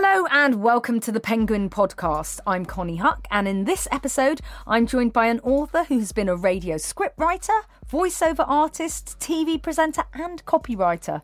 Hello 0.00 0.28
and 0.30 0.62
welcome 0.62 1.00
to 1.00 1.10
the 1.10 1.18
Penguin 1.18 1.68
Podcast. 1.68 2.38
I'm 2.46 2.64
Konnie 2.64 3.00
Huq, 3.00 3.24
and 3.32 3.48
in 3.48 3.64
this 3.64 3.88
episode, 3.90 4.40
I'm 4.64 4.86
joined 4.86 5.12
by 5.12 5.26
an 5.26 5.40
author 5.40 5.82
who's 5.82 6.12
been 6.12 6.28
a 6.28 6.36
radio 6.36 6.76
scriptwriter, 6.76 7.62
voiceover 7.90 8.44
artist, 8.46 9.18
TV 9.18 9.60
presenter, 9.60 10.04
and 10.14 10.44
copywriter. 10.44 11.22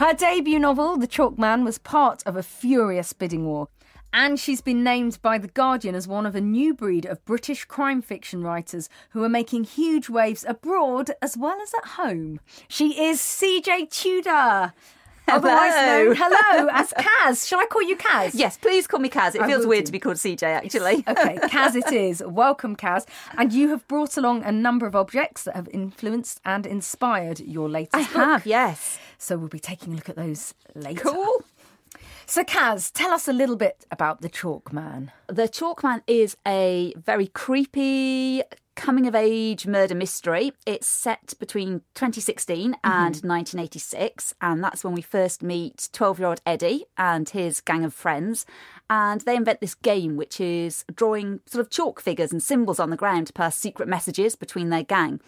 Her 0.00 0.14
debut 0.14 0.58
novel, 0.58 0.96
The 0.96 1.06
Chalk 1.06 1.38
Man, 1.38 1.64
was 1.64 1.78
part 1.78 2.24
of 2.26 2.34
a 2.34 2.42
furious 2.42 3.12
bidding 3.12 3.46
war. 3.46 3.68
And 4.12 4.40
she's 4.40 4.62
been 4.62 4.82
named 4.82 5.22
by 5.22 5.38
The 5.38 5.46
Guardian 5.46 5.94
as 5.94 6.08
one 6.08 6.26
of 6.26 6.34
a 6.34 6.40
new 6.40 6.74
breed 6.74 7.06
of 7.06 7.24
British 7.24 7.66
crime 7.66 8.02
fiction 8.02 8.42
writers 8.42 8.88
who 9.10 9.22
are 9.22 9.28
making 9.28 9.62
huge 9.62 10.08
waves 10.08 10.44
abroad 10.48 11.12
as 11.22 11.36
well 11.36 11.60
as 11.62 11.72
at 11.72 11.90
home. 11.90 12.40
She 12.66 13.00
is 13.00 13.20
CJ 13.20 13.90
Tudor. 13.90 14.72
Otherwise 15.28 15.74
known, 15.74 16.16
hello, 16.18 16.68
as 16.72 16.92
Kaz. 16.98 17.46
Shall 17.46 17.60
I 17.60 17.66
call 17.66 17.82
you 17.82 17.96
Kaz? 17.96 18.30
Yes, 18.34 18.56
please 18.56 18.86
call 18.86 19.00
me 19.00 19.08
Kaz. 19.08 19.34
It 19.34 19.42
I 19.42 19.46
feels 19.46 19.66
weird 19.66 19.84
do. 19.84 19.86
to 19.86 19.92
be 19.92 19.98
called 19.98 20.16
CJ, 20.16 20.42
actually. 20.42 21.04
Okay, 21.06 21.36
Kaz 21.48 21.74
it 21.76 21.92
is. 21.92 22.22
Welcome, 22.26 22.76
Kaz. 22.76 23.06
And 23.36 23.52
you 23.52 23.68
have 23.70 23.86
brought 23.88 24.16
along 24.16 24.42
a 24.44 24.52
number 24.52 24.86
of 24.86 24.94
objects 24.96 25.44
that 25.44 25.54
have 25.56 25.68
influenced 25.68 26.40
and 26.44 26.66
inspired 26.66 27.40
your 27.40 27.68
latest 27.68 27.94
I 27.96 28.02
book. 28.02 28.12
have, 28.24 28.46
yes. 28.46 28.98
So 29.18 29.36
we'll 29.36 29.48
be 29.48 29.58
taking 29.60 29.92
a 29.92 29.96
look 29.96 30.08
at 30.08 30.16
those 30.16 30.54
later. 30.74 31.00
Cool. 31.02 31.42
So, 32.26 32.44
Kaz, 32.44 32.92
tell 32.92 33.12
us 33.12 33.26
a 33.26 33.32
little 33.32 33.56
bit 33.56 33.86
about 33.90 34.20
the 34.20 34.28
Chalk 34.28 34.70
Man. 34.72 35.12
The 35.28 35.48
Chalk 35.48 35.82
Man 35.82 36.02
is 36.06 36.36
a 36.46 36.92
very 36.96 37.28
creepy 37.28 38.42
coming 38.78 39.08
of 39.08 39.14
age 39.14 39.66
murder 39.66 39.94
mystery. 39.94 40.52
It's 40.64 40.86
set 40.86 41.34
between 41.40 41.80
2016 41.94 42.70
mm-hmm. 42.72 42.76
and 42.84 43.16
1986, 43.16 44.34
and 44.40 44.62
that's 44.62 44.84
when 44.84 44.94
we 44.94 45.02
first 45.02 45.42
meet 45.42 45.88
12 45.92 46.20
year 46.20 46.28
old 46.28 46.40
Eddie 46.46 46.84
and 46.96 47.28
his 47.28 47.60
gang 47.60 47.84
of 47.84 47.92
friends. 47.92 48.46
And 48.88 49.20
they 49.22 49.36
invent 49.36 49.60
this 49.60 49.74
game 49.74 50.16
which 50.16 50.40
is 50.40 50.84
drawing 50.94 51.40
sort 51.44 51.60
of 51.60 51.70
chalk 51.70 52.00
figures 52.00 52.32
and 52.32 52.42
symbols 52.42 52.78
on 52.78 52.90
the 52.90 52.96
ground 52.96 53.26
to 53.26 53.32
pass 53.32 53.56
secret 53.56 53.88
messages 53.88 54.36
between 54.36 54.70
their 54.70 54.84
gang. 54.84 55.20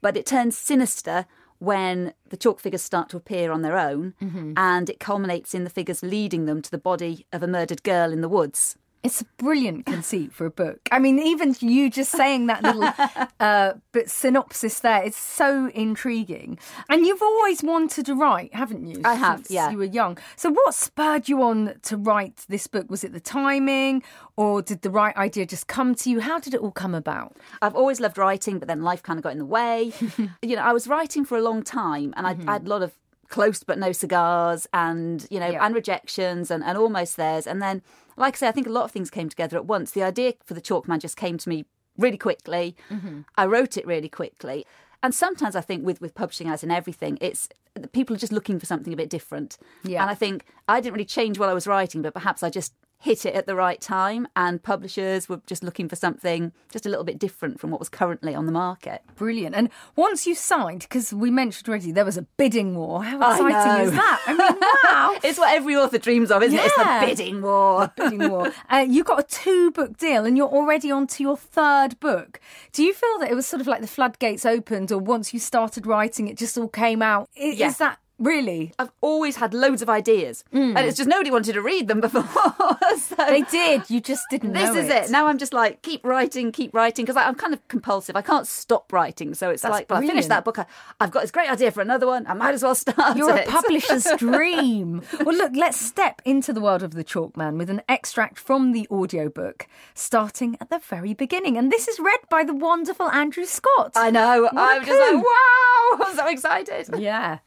But 0.00 0.16
it 0.16 0.26
turns 0.26 0.56
sinister 0.56 1.26
when 1.58 2.14
the 2.30 2.36
chalk 2.38 2.58
figures 2.58 2.82
start 2.82 3.10
to 3.10 3.16
appear 3.18 3.52
on 3.52 3.62
their 3.62 3.78
own, 3.78 4.14
mm-hmm. 4.20 4.54
and 4.56 4.90
it 4.90 4.98
culminates 4.98 5.54
in 5.54 5.64
the 5.64 5.70
figures 5.70 6.02
leading 6.02 6.46
them 6.46 6.62
to 6.62 6.70
the 6.70 6.78
body 6.78 7.26
of 7.32 7.42
a 7.42 7.46
murdered 7.46 7.82
girl 7.82 8.12
in 8.12 8.22
the 8.22 8.28
woods. 8.28 8.76
It's 9.02 9.20
a 9.20 9.24
brilliant 9.36 9.84
conceit 9.86 10.32
for 10.32 10.46
a 10.46 10.50
book. 10.50 10.78
I 10.92 11.00
mean, 11.00 11.18
even 11.18 11.56
you 11.58 11.90
just 11.90 12.12
saying 12.12 12.46
that 12.46 12.62
little 12.62 12.88
uh, 13.40 13.72
bit 13.90 14.08
synopsis 14.08 14.78
there, 14.78 15.02
it's 15.02 15.16
so 15.18 15.70
intriguing. 15.74 16.56
And 16.88 17.04
you've 17.04 17.20
always 17.20 17.64
wanted 17.64 18.06
to 18.06 18.14
write, 18.14 18.54
haven't 18.54 18.86
you? 18.86 19.00
I 19.04 19.14
have, 19.14 19.38
since 19.38 19.50
yeah. 19.50 19.70
You 19.70 19.78
were 19.78 19.84
young. 19.84 20.18
So, 20.36 20.50
what 20.50 20.74
spurred 20.74 21.28
you 21.28 21.42
on 21.42 21.74
to 21.82 21.96
write 21.96 22.44
this 22.48 22.68
book? 22.68 22.88
Was 22.90 23.02
it 23.02 23.12
the 23.12 23.18
timing, 23.20 24.04
or 24.36 24.62
did 24.62 24.82
the 24.82 24.90
right 24.90 25.16
idea 25.16 25.46
just 25.46 25.66
come 25.66 25.96
to 25.96 26.08
you? 26.08 26.20
How 26.20 26.38
did 26.38 26.54
it 26.54 26.60
all 26.60 26.70
come 26.70 26.94
about? 26.94 27.36
I've 27.60 27.74
always 27.74 27.98
loved 27.98 28.18
writing, 28.18 28.60
but 28.60 28.68
then 28.68 28.82
life 28.82 29.02
kind 29.02 29.18
of 29.18 29.24
got 29.24 29.32
in 29.32 29.38
the 29.38 29.44
way. 29.44 29.92
you 30.42 30.54
know, 30.54 30.62
I 30.62 30.72
was 30.72 30.86
writing 30.86 31.24
for 31.24 31.36
a 31.36 31.42
long 31.42 31.64
time, 31.64 32.14
and 32.16 32.24
I, 32.24 32.36
I 32.46 32.52
had 32.54 32.66
a 32.66 32.68
lot 32.68 32.82
of 32.82 32.92
close 33.28 33.62
but 33.64 33.78
no 33.78 33.90
cigars, 33.92 34.68
and 34.72 35.26
you 35.28 35.40
know, 35.40 35.48
Yeah. 35.50 35.64
and 35.64 35.74
rejections, 35.74 36.50
and, 36.52 36.62
and 36.62 36.78
almost 36.78 37.16
theirs. 37.16 37.46
And 37.48 37.60
then, 37.60 37.82
like 38.16 38.36
I 38.36 38.38
say, 38.38 38.48
I 38.48 38.52
think 38.52 38.66
a 38.66 38.70
lot 38.70 38.84
of 38.84 38.90
things 38.90 39.10
came 39.10 39.28
together 39.28 39.56
at 39.56 39.66
once. 39.66 39.92
The 39.92 40.02
idea 40.02 40.34
for 40.44 40.54
the 40.54 40.60
chalk 40.60 40.88
man 40.88 41.00
just 41.00 41.16
came 41.16 41.38
to 41.38 41.48
me 41.48 41.64
really 41.96 42.18
quickly. 42.18 42.76
Mm-hmm. 42.90 43.20
I 43.36 43.46
wrote 43.46 43.76
it 43.76 43.86
really 43.86 44.08
quickly. 44.08 44.66
And 45.02 45.14
sometimes 45.14 45.56
I 45.56 45.60
think 45.60 45.84
with, 45.84 46.00
with 46.00 46.14
publishing, 46.14 46.48
as 46.48 46.62
in 46.62 46.70
everything, 46.70 47.18
it's 47.20 47.48
people 47.92 48.14
are 48.14 48.18
just 48.18 48.32
looking 48.32 48.58
for 48.60 48.66
something 48.66 48.92
a 48.92 48.96
bit 48.96 49.10
different. 49.10 49.58
Yeah. 49.82 50.02
And 50.02 50.10
I 50.10 50.14
think 50.14 50.44
I 50.68 50.80
didn't 50.80 50.94
really 50.94 51.04
change 51.04 51.38
while 51.38 51.48
I 51.48 51.54
was 51.54 51.66
writing, 51.66 52.02
but 52.02 52.14
perhaps 52.14 52.42
I 52.42 52.50
just 52.50 52.72
hit 53.02 53.26
it 53.26 53.34
at 53.34 53.46
the 53.46 53.56
right 53.56 53.80
time, 53.80 54.28
and 54.36 54.62
publishers 54.62 55.28
were 55.28 55.40
just 55.46 55.64
looking 55.64 55.88
for 55.88 55.96
something 55.96 56.52
just 56.72 56.86
a 56.86 56.88
little 56.88 57.04
bit 57.04 57.18
different 57.18 57.58
from 57.60 57.70
what 57.72 57.80
was 57.80 57.88
currently 57.88 58.32
on 58.34 58.46
the 58.46 58.52
market. 58.52 59.02
Brilliant. 59.16 59.56
And 59.56 59.70
once 59.96 60.24
you 60.26 60.36
signed, 60.36 60.80
because 60.82 61.12
we 61.12 61.28
mentioned 61.30 61.68
already 61.68 61.90
there 61.90 62.04
was 62.04 62.16
a 62.16 62.22
bidding 62.36 62.76
war. 62.76 63.02
How 63.02 63.16
exciting 63.32 63.86
is 63.86 63.92
that? 63.92 64.22
I 64.26 64.32
mean, 64.32 64.58
wow. 64.84 65.18
It's 65.28 65.38
what 65.38 65.52
every 65.54 65.74
author 65.76 65.98
dreams 65.98 66.30
of, 66.30 66.42
isn't 66.44 66.56
it? 66.58 66.64
It's 66.64 66.74
Yeah. 66.78 67.00
the 67.00 67.06
bidding 67.06 67.42
war. 67.42 67.92
bidding 67.96 68.30
war. 68.30 68.52
Uh, 68.70 68.86
you 68.88 69.02
got 69.02 69.18
a 69.20 69.22
two 69.24 69.72
book 69.72 69.96
deal 69.98 70.24
and 70.24 70.36
you're 70.36 70.48
already 70.48 70.90
on 70.92 71.06
to 71.08 71.22
your 71.24 71.36
third 71.36 71.98
book. 71.98 72.40
Do 72.72 72.84
you 72.84 72.94
feel 72.94 73.18
that 73.18 73.30
it 73.30 73.34
was 73.34 73.46
sort 73.46 73.60
of 73.60 73.66
like 73.66 73.80
the 73.80 73.86
floodgates 73.88 74.46
opened, 74.46 74.92
or 74.92 74.98
once 74.98 75.34
you 75.34 75.40
started 75.40 75.86
writing, 75.86 76.28
it 76.28 76.38
just 76.38 76.56
all 76.56 76.68
came 76.68 77.02
out? 77.02 77.28
Is, 77.36 77.58
Yeah. 77.58 77.72
that 77.72 77.98
really? 78.22 78.72
I've 78.78 78.92
always 79.00 79.36
had 79.36 79.52
loads 79.52 79.82
of 79.82 79.90
ideas, 79.90 80.44
hmm. 80.52 80.76
and 80.76 80.86
it's 80.86 80.96
just 80.96 81.08
nobody 81.08 81.30
wanted 81.30 81.52
to 81.54 81.62
read 81.62 81.88
them 81.88 82.00
before. 82.00 82.22
so 82.96 83.14
They 83.16 83.42
did. 83.42 83.88
You 83.90 84.00
just 84.00 84.24
didn't 84.30 84.52
this 84.52 84.74
is 84.76 84.88
it. 84.88 85.10
Now 85.10 85.26
I'm 85.26 85.38
just 85.38 85.52
like 85.52 85.82
keep 85.82 86.04
writing, 86.04 86.52
keep 86.52 86.74
writing 86.74 87.04
because 87.04 87.16
I'm 87.16 87.34
kind 87.34 87.52
of 87.52 87.66
compulsive. 87.68 88.16
I 88.16 88.22
can't 88.22 88.46
stop 88.46 88.92
writing, 88.92 89.34
so 89.34 89.50
it's 89.50 89.62
That's 89.62 89.72
like, 89.72 89.90
well, 89.90 90.02
I 90.02 90.06
finished 90.06 90.28
that 90.28 90.44
book. 90.44 90.58
I, 90.58 90.66
I've 91.00 91.10
got 91.10 91.22
this 91.22 91.30
great 91.30 91.50
idea 91.50 91.70
for 91.70 91.80
another 91.80 92.06
one. 92.06 92.26
I 92.26 92.34
might 92.34 92.54
as 92.54 92.62
well 92.62 92.74
start. 92.74 93.16
You're 93.16 93.30
a 93.30 93.42
it. 93.42 93.48
publisher's 93.48 94.06
dream. 94.16 95.02
Well, 95.24 95.36
look, 95.36 95.52
let's 95.54 95.80
step 95.80 96.22
into 96.24 96.52
the 96.52 96.60
world 96.60 96.82
of 96.82 96.94
the 96.94 97.04
Chalk 97.04 97.36
Man 97.36 97.58
with 97.58 97.70
an 97.70 97.82
extract 97.88 98.38
from 98.38 98.72
the 98.72 98.86
audiobook, 98.90 99.66
starting 99.94 100.56
at 100.60 100.70
the 100.70 100.78
very 100.78 101.14
beginning. 101.14 101.56
And 101.56 101.70
this 101.70 101.88
is 101.88 101.98
read 101.98 102.20
by 102.30 102.44
the 102.44 102.54
wonderful 102.54 103.08
Andrew 103.10 103.44
Scott. 103.44 103.92
I 103.96 104.10
know. 104.10 104.42
What 104.42 104.54
a 104.54 104.60
I'm 104.60 104.84
just 104.84 105.00
like 105.00 105.24
wow. 105.24 106.04
I'm 106.06 106.16
so 106.16 106.28
excited. 106.28 106.88
yeah. 106.98 107.38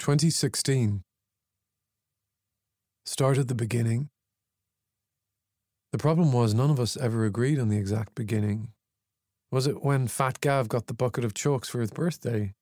2016. 0.00 1.02
Start 3.04 3.36
at 3.36 3.48
the 3.48 3.54
beginning. 3.54 4.08
The 5.92 5.98
problem 5.98 6.32
was 6.32 6.54
none 6.54 6.70
of 6.70 6.80
us 6.80 6.96
ever 6.96 7.26
agreed 7.26 7.58
on 7.58 7.68
the 7.68 7.76
exact 7.76 8.14
beginning. 8.14 8.68
Was 9.52 9.66
it 9.66 9.84
when 9.84 10.08
Fat 10.08 10.40
Gav 10.40 10.70
got 10.70 10.86
the 10.86 10.94
bucket 10.94 11.22
of 11.22 11.34
chalks 11.34 11.68
for 11.68 11.82
his 11.82 11.90
birthday? 11.90 12.54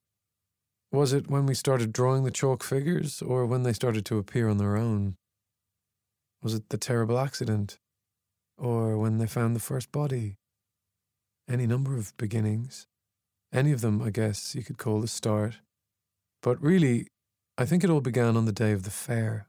Was 0.91 1.13
it 1.13 1.31
when 1.31 1.47
we 1.47 1.55
started 1.55 1.93
drawing 1.93 2.25
the 2.25 2.33
chalk 2.33 2.65
figures, 2.65 3.23
or 3.23 3.47
when 3.47 3.63
they 3.63 3.73
started 3.73 4.05
to 4.07 4.19
appear 4.19 4.49
on 4.49 4.59
their 4.59 4.77
own? 4.77 5.15
Was 6.43 6.55
it 6.55 6.71
the 6.71 6.77
terrible 6.77 7.21
accident? 7.21 7.79
Or 8.57 8.99
when 8.99 9.19
they 9.19 9.29
found 9.29 9.55
the 9.55 9.61
first 9.61 9.93
body? 9.93 10.35
Any 11.49 11.69
number 11.69 11.97
of 11.97 12.17
beginnings. 12.17 12.89
Any 13.53 13.71
of 13.71 13.81
them, 13.81 14.03
I 14.03 14.11
guess, 14.11 14.57
you 14.57 14.65
could 14.65 14.79
call 14.79 15.01
the 15.01 15.07
start. 15.07 15.59
But 16.43 16.61
really, 16.61 17.07
I 17.61 17.65
think 17.65 17.83
it 17.83 17.91
all 17.91 18.01
began 18.01 18.37
on 18.37 18.45
the 18.45 18.53
day 18.53 18.71
of 18.71 18.85
the 18.85 18.91
fair. 18.91 19.49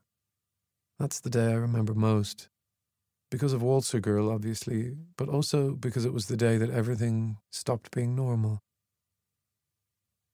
That's 0.97 1.19
the 1.19 1.29
day 1.29 1.51
I 1.51 1.53
remember 1.53 1.93
most. 1.93 2.49
Because 3.29 3.53
of 3.53 3.61
Waltzer 3.61 3.99
Girl, 3.99 4.31
obviously, 4.31 4.97
but 5.15 5.29
also 5.29 5.75
because 5.75 6.05
it 6.05 6.13
was 6.13 6.25
the 6.25 6.35
day 6.35 6.57
that 6.57 6.71
everything 6.71 7.37
stopped 7.51 7.91
being 7.91 8.15
normal. 8.15 8.63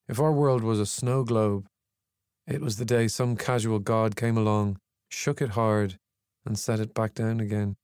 If 0.07 0.21
our 0.21 0.31
world 0.31 0.63
was 0.63 0.79
a 0.79 0.85
snow 0.85 1.25
globe, 1.25 1.65
it 2.47 2.61
was 2.61 2.77
the 2.77 2.85
day 2.85 3.09
some 3.09 3.35
casual 3.35 3.79
god 3.79 4.15
came 4.15 4.37
along, 4.37 4.77
shook 5.09 5.41
it 5.41 5.49
hard, 5.49 5.97
and 6.45 6.57
set 6.57 6.79
it 6.79 6.93
back 6.93 7.13
down 7.13 7.41
again. 7.41 7.75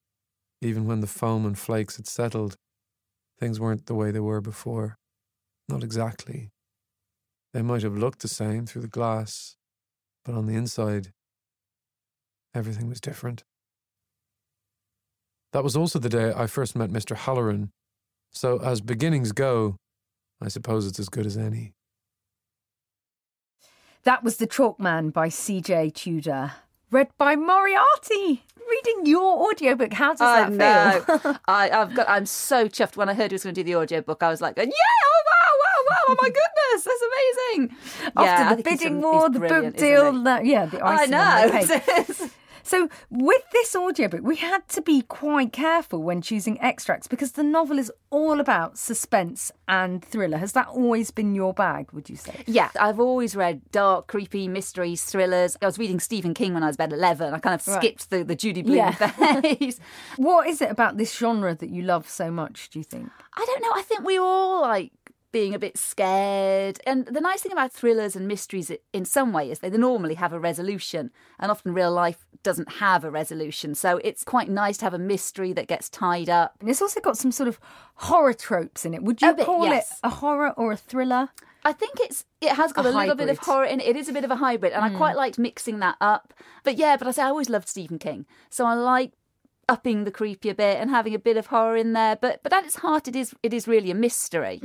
Even 0.61 0.85
when 0.85 1.01
the 1.01 1.05
foam 1.05 1.45
and 1.45 1.59
flakes 1.59 1.97
had 1.97 2.07
settled, 2.07 2.55
things 3.41 3.59
weren't 3.59 3.87
the 3.87 3.95
way 3.95 4.11
they 4.11 4.21
were 4.21 4.39
before. 4.39 4.95
Not 5.67 5.83
exactly. 5.83 6.51
They 7.53 7.61
might 7.61 7.83
have 7.83 7.97
looked 7.97 8.21
the 8.21 8.29
same 8.29 8.65
through 8.65 8.83
the 8.83 8.87
glass, 8.87 9.57
but 10.25 10.35
on 10.35 10.45
the 10.47 10.55
inside, 10.55 11.11
everything 12.53 12.87
was 12.89 13.01
different. 13.01 13.43
That 15.53 15.63
was 15.63 15.75
also 15.75 15.99
the 15.99 16.09
day 16.09 16.33
I 16.35 16.47
first 16.47 16.75
met 16.75 16.89
Mr. 16.89 17.15
Halloran, 17.15 17.71
so 18.31 18.59
as 18.59 18.79
beginnings 18.81 19.31
go, 19.33 19.75
I 20.41 20.47
suppose 20.47 20.87
it's 20.87 20.99
as 20.99 21.09
good 21.09 21.25
as 21.25 21.37
any. 21.37 21.73
That 24.03 24.23
was 24.23 24.37
The 24.37 24.47
Chalk 24.47 24.79
Man 24.79 25.09
by 25.09 25.27
CJ 25.29 25.93
Tudor, 25.93 26.53
read 26.89 27.09
by 27.17 27.35
Moriarty. 27.35 28.43
Reading 28.69 29.05
your 29.05 29.49
audiobook, 29.49 29.91
how 29.91 30.11
does 30.13 30.21
I 30.21 30.49
that 30.49 31.05
feel? 31.09 31.21
know. 31.31 31.37
I, 31.47 31.69
I've 31.69 31.93
got. 31.93 32.09
I'm 32.09 32.25
so 32.25 32.67
chuffed 32.69 32.95
when 32.95 33.09
I 33.09 33.13
heard 33.13 33.31
he 33.31 33.35
was 33.35 33.43
going 33.43 33.53
to 33.53 33.61
do 33.63 33.65
the 33.65 33.75
audiobook. 33.75 34.23
I 34.23 34.29
was 34.29 34.39
like, 34.39 34.55
yeah, 34.55 34.63
oh 34.63 35.21
wow, 35.25 35.31
wow, 35.33 35.40
wow, 35.40 35.40
oh 36.11 36.15
my 36.21 36.29
goodness, 36.29 36.83
that's 36.83 37.03
amazing. 37.11 37.77
Yeah, 38.03 38.11
After 38.23 38.55
the 38.55 38.63
bidding 38.63 39.01
war, 39.01 39.29
the 39.29 39.39
book 39.39 39.75
deal, 39.77 40.11
he? 40.13 40.23
that, 40.23 40.45
yeah, 40.45 40.65
the 40.65 40.81
ice. 40.85 41.11
I 41.11 41.15
icing 41.47 41.79
the 41.91 42.13
know. 42.21 42.27
So, 42.63 42.89
with 43.09 43.41
this 43.51 43.75
audiobook, 43.75 44.21
we 44.21 44.35
had 44.35 44.67
to 44.69 44.83
be 44.83 45.01
quite 45.01 45.51
careful 45.51 46.03
when 46.03 46.21
choosing 46.21 46.61
extracts 46.61 47.07
because 47.07 47.31
the 47.31 47.41
novel 47.43 47.79
is 47.79 47.91
all 48.11 48.39
about 48.39 48.77
suspense 48.77 49.51
and 49.67 50.05
thriller. 50.05 50.37
Has 50.37 50.51
that 50.51 50.67
always 50.67 51.09
been 51.09 51.33
your 51.33 51.55
bag, 51.55 51.91
would 51.91 52.07
you 52.07 52.15
say? 52.15 52.43
Yeah, 52.45 52.69
I've 52.79 52.99
always 52.99 53.35
read 53.35 53.61
dark, 53.71 54.05
creepy 54.05 54.47
mysteries, 54.47 55.03
thrillers. 55.03 55.57
I 55.59 55.65
was 55.65 55.79
reading 55.79 55.99
Stephen 55.99 56.35
King 56.35 56.53
when 56.53 56.61
I 56.61 56.67
was 56.67 56.75
about 56.75 56.93
11. 56.93 57.33
I 57.33 57.39
kind 57.39 57.59
of 57.59 57.67
Right. 57.67 57.81
skipped 57.81 58.11
the, 58.11 58.23
the 58.23 58.35
Judy 58.35 58.61
Blume 58.61 58.75
Yeah. 58.77 58.91
phase. 59.41 59.79
What 60.17 60.47
is 60.47 60.61
it 60.61 60.69
about 60.69 60.97
this 60.97 61.17
genre 61.17 61.55
that 61.55 61.69
you 61.71 61.81
love 61.81 62.07
so 62.07 62.29
much, 62.29 62.69
do 62.69 62.77
you 62.77 62.85
think? 62.85 63.09
I 63.35 63.43
don't 63.43 63.61
know. 63.63 63.71
I 63.73 63.81
think 63.81 64.05
we 64.05 64.19
all 64.19 64.61
like 64.61 64.91
being 65.31 65.53
a 65.53 65.59
bit 65.59 65.77
scared. 65.77 66.79
And 66.85 67.05
the 67.05 67.21
nice 67.21 67.41
thing 67.41 67.51
about 67.51 67.71
thrillers 67.71 68.15
and 68.15 68.27
mysteries 68.27 68.71
in 68.93 69.05
some 69.05 69.33
way 69.33 69.49
is 69.49 69.59
they 69.59 69.69
normally 69.69 70.15
have 70.15 70.33
a 70.33 70.39
resolution, 70.39 71.11
and 71.39 71.51
often 71.51 71.73
real 71.73 71.91
life 71.91 72.25
doesn't 72.43 72.73
have 72.73 73.03
a 73.03 73.11
resolution. 73.11 73.75
So 73.75 73.97
it's 74.03 74.23
quite 74.23 74.49
nice 74.49 74.77
to 74.77 74.85
have 74.85 74.93
a 74.93 74.99
mystery 74.99 75.53
that 75.53 75.67
gets 75.67 75.89
tied 75.89 76.29
up. 76.29 76.55
And 76.59 76.69
it's 76.69 76.81
also 76.81 76.99
got 76.99 77.17
some 77.17 77.31
sort 77.31 77.47
of 77.47 77.59
horror 77.95 78.33
tropes 78.33 78.85
in 78.85 78.93
it. 78.93 79.03
Would 79.03 79.21
you 79.21 79.33
bit, 79.33 79.45
call 79.45 79.65
yes. 79.65 79.91
it 79.91 79.97
a 80.03 80.09
horror 80.09 80.51
or 80.57 80.71
a 80.71 80.77
thriller? 80.77 81.29
I 81.63 81.73
think 81.73 81.99
it's 81.99 82.25
it 82.39 82.53
has 82.53 82.73
got 82.73 82.85
A 82.85 82.89
a, 82.89 82.91
little 82.91 83.15
bit 83.15 83.29
of. 83.29 83.37
Hmm. 83.37 83.51
horror 83.51 83.65
in 83.65 83.79
it. 83.79 83.87
It 83.87 83.95
is 83.95 84.09
a 84.09 84.13
bit 84.13 84.23
of 84.23 84.31
a 84.31 84.35
hybrid, 84.35 84.73
and 84.73 84.83
I 84.83 84.89
quite 84.89 85.15
liked 85.15 85.37
mixing 85.37 85.79
that 85.79 85.95
up. 86.01 86.33
But 86.63 86.77
yeah, 86.77 86.97
but 86.97 87.07
I 87.07 87.11
say 87.11 87.23
I 87.23 87.27
always 87.27 87.49
loved 87.49 87.67
Stephen 87.67 87.99
King, 87.99 88.25
so 88.49 88.65
I 88.65 88.73
like 88.73 89.13
upping 89.71 90.03
the 90.03 90.11
creepy 90.11 90.49
a 90.49 90.53
bit 90.53 90.77
and 90.79 90.89
having 90.89 91.15
a 91.15 91.19
bit 91.19 91.37
of 91.37 91.47
horror 91.47 91.77
in 91.77 91.93
there. 91.93 92.17
But 92.17 92.43
but 92.43 92.53
at 92.53 92.65
its 92.65 92.75
heart, 92.75 93.07
it 93.07 93.15
is 93.15 93.33
it 93.41 93.53
is 93.53 93.67
really 93.67 93.89
a 93.89 93.95
mystery. 93.95 94.59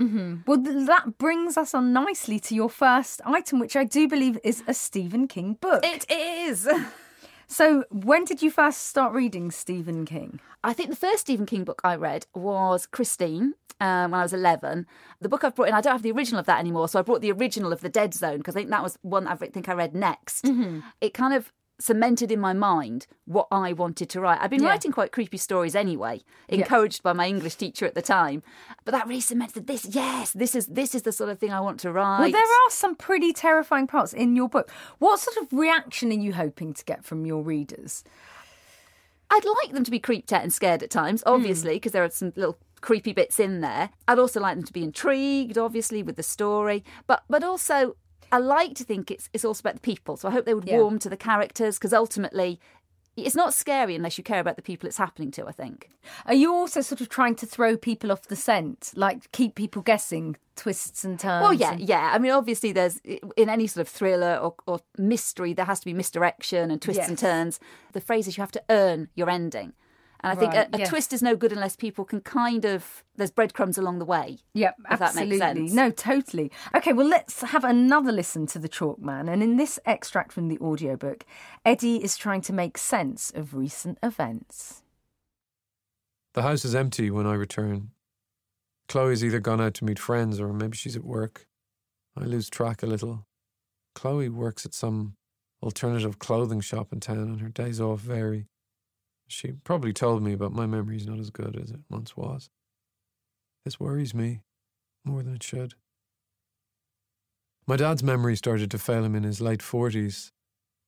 Well, 0.47 0.63
th- 0.63 0.87
that 0.87 1.17
brings 1.17 1.57
us 1.57 1.73
on 1.75 1.93
nicely 1.93 2.39
to 2.41 2.55
your 2.55 2.69
first 2.69 3.21
item, 3.25 3.61
which 3.61 3.77
I 3.77 3.85
do 3.85 4.09
believe 4.09 4.39
is 4.43 4.63
a 4.67 4.75
Stephen 4.75 5.29
King 5.29 5.55
book. 5.61 5.85
It 5.85 6.05
is. 6.11 6.69
so, 7.47 7.85
when 7.91 8.25
did 8.25 8.43
you 8.43 8.51
first 8.51 8.89
start 8.89 9.15
reading 9.15 9.51
Stephen 9.51 10.05
King? 10.05 10.41
I 10.65 10.73
think 10.73 10.91
the 10.91 10.97
first 10.97 11.21
Stephen 11.21 11.47
King 11.47 11.63
book 11.65 11.81
I 11.85 11.95
read 11.95 12.27
was 12.35 12.87
Christine 12.87 13.55
um, 13.81 14.11
when 14.11 14.21
I 14.21 14.23
was 14.25 14.33
11. 14.33 14.87
The 15.21 15.29
book 15.29 15.45
I've 15.45 15.55
brought 15.55 15.69
in, 15.69 15.75
I 15.75 15.81
don't 15.81 15.93
have 15.93 16.03
the 16.03 16.11
original 16.11 16.41
of 16.41 16.47
that 16.47 16.59
anymore, 16.59 16.89
so 16.89 16.99
I 16.99 17.03
brought 17.03 17.21
the 17.21 17.31
original 17.31 17.73
of 17.73 17.81
The 17.81 17.89
Dead 17.89 18.15
Zone 18.15 18.39
because 18.39 18.57
I 18.57 18.61
think 18.61 18.71
that 18.71 18.83
was 18.83 18.99
one 19.03 19.29
I 19.29 19.37
think 19.37 19.69
I 19.69 19.75
read 19.75 19.95
next. 19.95 20.45
It 21.01 21.15
kind 21.15 21.35
of 21.35 21.53
cemented 21.79 22.33
in 22.33 22.41
my 22.41 22.53
mind 22.53 23.07
what 23.27 23.49
I 23.51 23.73
wanted 23.73 24.09
to 24.11 24.21
write. 24.21 24.41
I've 24.41 24.51
been 24.51 24.63
Yeah. 24.63 24.71
writing 24.71 24.93
quite 24.93 25.13
creepy 25.13 25.37
stories 25.37 25.75
anyway, 25.75 26.23
encouraged 26.49 27.03
by 27.03 27.13
my 27.13 27.27
English 27.27 27.57
teacher 27.57 27.85
at 27.85 27.95
the 27.95 28.03
time. 28.03 28.43
But 28.85 28.93
that 28.93 29.07
really 29.07 29.21
cemented 29.21 29.67
this. 29.67 29.85
Yes, 29.85 30.33
this 30.33 30.55
is 30.55 30.67
this 30.67 30.95
is 30.95 31.03
the 31.03 31.13
sort 31.13 31.31
of 31.31 31.39
thing 31.39 31.53
I 31.53 31.61
want 31.61 31.81
to 31.81 31.93
write. 31.93 32.21
Well, 32.21 32.31
there 32.31 32.41
are 32.41 32.71
some 32.71 32.95
pretty 32.95 33.33
terrifying 33.33 33.87
parts 33.87 34.13
in 34.13 34.37
your 34.37 34.49
book. 34.49 34.71
What 34.99 35.21
sort 35.21 35.37
of 35.37 35.53
reaction 35.53 36.11
are 36.11 36.15
you 36.15 36.33
hoping 36.33 36.73
to 36.75 36.85
get 36.85 37.05
from 37.05 37.27
your 37.27 37.43
readers? 37.43 38.05
I'd 39.31 39.45
like 39.45 39.73
them 39.73 39.85
to 39.85 39.91
be 39.91 39.99
creeped 39.99 40.33
out 40.33 40.43
and 40.43 40.53
scared 40.53 40.83
at 40.83 40.91
times, 40.91 41.23
hmm. 41.23 41.31
obviously, 41.33 41.75
because 41.75 41.93
there 41.93 42.05
are 42.05 42.11
some 42.11 42.33
little 42.37 42.59
creepy 42.81 43.13
bits 43.13 43.41
in 43.41 43.61
there. 43.61 43.91
I'd 44.07 44.19
also 44.19 44.41
like 44.41 44.55
them 44.55 44.65
to 44.65 44.73
be 44.73 44.85
intrigued, 44.85 45.59
obviously, 45.59 46.03
with 46.03 46.17
the 46.17 46.23
story, 46.23 46.85
but 47.07 47.25
but 47.29 47.43
also 47.43 47.97
I 48.33 48.39
like 48.39 48.75
to 48.77 48.85
think 48.85 49.11
it's 49.11 49.29
it's 49.33 49.45
also 49.45 49.61
about 49.63 49.75
the 49.75 49.81
people. 49.81 50.17
So 50.17 50.29
I 50.29 50.33
hope 50.33 50.45
they 50.45 50.55
would 50.55 50.67
Yeah. 50.69 50.79
warm 50.79 50.99
to 51.01 51.09
the 51.09 51.17
characters 51.17 51.79
because 51.79 51.93
ultimately. 51.93 52.61
It's 53.19 53.35
not 53.35 53.55
scary 53.55 53.95
unless 53.97 54.19
you 54.19 54.25
care 54.25 54.41
about 54.41 54.57
the 54.57 54.63
people 54.63 54.87
it's 54.87 54.99
happening 54.99 55.31
to, 55.31 55.47
I 55.47 55.51
think. 55.53 55.89
Are 56.27 56.35
you 56.35 56.53
also 56.53 56.83
sort 56.83 57.01
of 57.01 57.09
trying 57.09 57.35
to 57.37 57.47
throw 57.47 57.75
people 57.79 58.13
off 58.13 58.25
the 58.29 58.37
scent, 58.37 58.93
like 58.95 59.33
keep 59.33 59.55
people 59.55 59.81
guessing 59.81 60.37
twists 60.55 61.03
and 61.03 61.19
turns? 61.19 61.41
Well, 61.43 61.55
yeah, 61.55 61.73
and- 61.73 61.81
yeah. 61.89 62.11
I 62.13 62.19
mean, 62.19 62.33
obviously, 62.33 62.73
there's 62.73 62.99
in 63.39 63.49
any 63.49 63.69
sort 63.69 63.87
of 63.87 63.89
thriller 63.91 64.37
or, 64.37 64.55
or 64.67 64.81
mystery, 64.99 65.55
there 65.55 65.65
has 65.65 65.81
to 65.81 65.87
be 65.87 65.95
misdirection 65.95 66.71
and 66.71 66.83
twists 66.83 67.09
and 67.09 67.17
turns. 67.17 67.59
The 67.95 68.03
phrase 68.03 68.29
is 68.29 68.37
you 68.37 68.43
have 68.43 68.53
to 68.53 68.63
earn 68.69 69.09
your 69.15 69.31
ending. 69.31 69.73
And 70.27 70.37
I 70.37 70.41
think 70.41 70.55
Right, 70.55 70.69
a, 70.73 70.77
a 70.77 70.79
yes. 70.81 70.89
twist 70.89 71.13
is 71.13 71.23
no 71.23 71.37
good 71.37 71.53
unless 71.53 71.77
people 71.77 72.05
can 72.05 72.21
kind 72.21 72.65
of, 72.65 73.05
there's 73.15 73.31
breadcrumbs 73.31 73.79
along 73.79 74.01
the 74.01 74.05
way. 74.05 74.39
Yep, 74.55 74.75
if 74.91 74.99
that 74.99 75.15
makes 75.15 75.17
absolutely. 75.17 75.39
sense. 75.39 75.73
No, 75.73 75.91
totally. 75.91 76.51
Okay, 76.75 76.93
well, 76.93 77.07
let's 77.07 77.43
have 77.43 77.63
another 77.63 78.11
listen 78.11 78.47
to 78.49 78.59
the 78.59 78.69
Chalk 78.69 78.99
Man. 78.99 79.29
And 79.29 79.41
in 79.43 79.57
this 79.57 79.79
extract 79.87 80.33
from 80.33 80.49
the 80.49 80.59
audiobook, 80.59 81.25
Eddie 81.65 82.03
is 82.03 82.17
trying 82.17 82.41
to 82.43 82.53
make 82.53 82.77
sense 82.77 83.31
of 83.35 83.55
recent 83.55 83.99
events. 84.03 84.83
The 86.35 86.43
house 86.43 86.65
is 86.65 86.75
empty 86.75 87.11
when 87.11 87.27
I 87.27 87.35
return. 87.35 87.93
Chloe's 88.89 89.25
either 89.25 89.41
gone 89.41 89.61
out 89.61 89.75
to 89.75 89.85
meet 89.85 89.99
friends 89.99 90.41
or 90.41 90.53
maybe 90.53 90.77
she's 90.77 90.97
at 90.97 91.05
work. 91.05 91.47
I 92.17 92.25
lose 92.25 92.51
track 92.51 92.83
a 92.83 92.87
little. 92.87 93.27
Chloe 93.95 94.29
works 94.29 94.67
at 94.67 94.75
some 94.75 95.15
alternative 95.63 96.19
clothing 96.19 96.61
shop 96.61 96.93
in 96.93 97.01
town 97.01 97.19
and 97.19 97.41
her 97.41 97.49
days 97.49 97.81
off 97.81 98.01
vary. 98.01 98.47
She 99.29 99.53
probably 99.53 99.93
told 99.93 100.23
me, 100.23 100.35
but 100.37 100.53
my 100.53 100.67
memory's 100.67 101.07
not 101.07 101.19
as 101.19 101.31
good 101.31 101.59
as 101.61 101.71
it 101.71 101.81
once 101.91 102.17
was. 102.17 102.49
This 103.65 103.81
worries 103.81 104.15
me 104.15 104.43
more 105.05 105.23
than 105.23 105.35
it 105.35 105.43
should. 105.43 105.75
My 107.67 107.77
dad's 107.77 108.03
memory 108.03 108.37
started 108.37 108.71
to 108.71 108.79
fail 108.79 109.05
him 109.05 109.17
in 109.17 109.25
his 109.25 109.41
late 109.41 109.61
40s. 109.61 110.31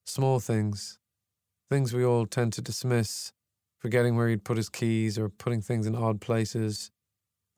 Small 0.06 0.38
things, 0.38 0.98
things 1.68 1.92
we 1.92 2.04
all 2.04 2.24
tend 2.24 2.52
to 2.54 2.62
dismiss, 2.62 3.32
forgetting 3.78 4.16
where 4.16 4.28
he'd 4.28 4.44
put 4.44 4.56
his 4.56 4.68
keys 4.68 5.18
or 5.18 5.28
putting 5.28 5.60
things 5.60 5.86
in 5.86 5.96
odd 5.96 6.20
places, 6.20 6.90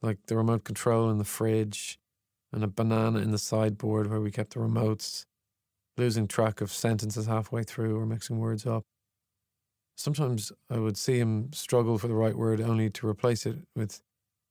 like 0.03 0.19
the 0.26 0.37
remote 0.37 0.65
control 0.65 1.11
in 1.11 1.19
the 1.19 1.25
fridge 1.25 1.99
and 2.53 2.65
a 2.65 2.69
banana 2.69 3.19
in 3.19 3.31
the 3.31 3.38
sideboard 3.38 4.11
where 4.11 4.21
we 4.21 4.31
kept 4.31 4.55
the 4.55 4.61
remotes, 4.61 5.26
losing 5.97 6.26
track 6.26 6.61
of 6.61 6.73
sentences 6.73 7.26
halfway 7.26 7.62
through 7.62 7.99
or 7.99 8.06
mixing 8.06 8.38
words 8.38 8.67
up. 8.67 8.85
Sometimes 10.00 10.50
I 10.70 10.79
would 10.79 10.97
see 10.97 11.19
him 11.19 11.52
struggle 11.52 11.99
for 11.99 12.08
the 12.08 12.14
right 12.14 12.35
word 12.35 12.58
only 12.58 12.88
to 12.88 13.06
replace 13.06 13.44
it 13.44 13.58
with 13.76 14.00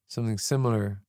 something 0.08 0.38
similar. 0.38 1.02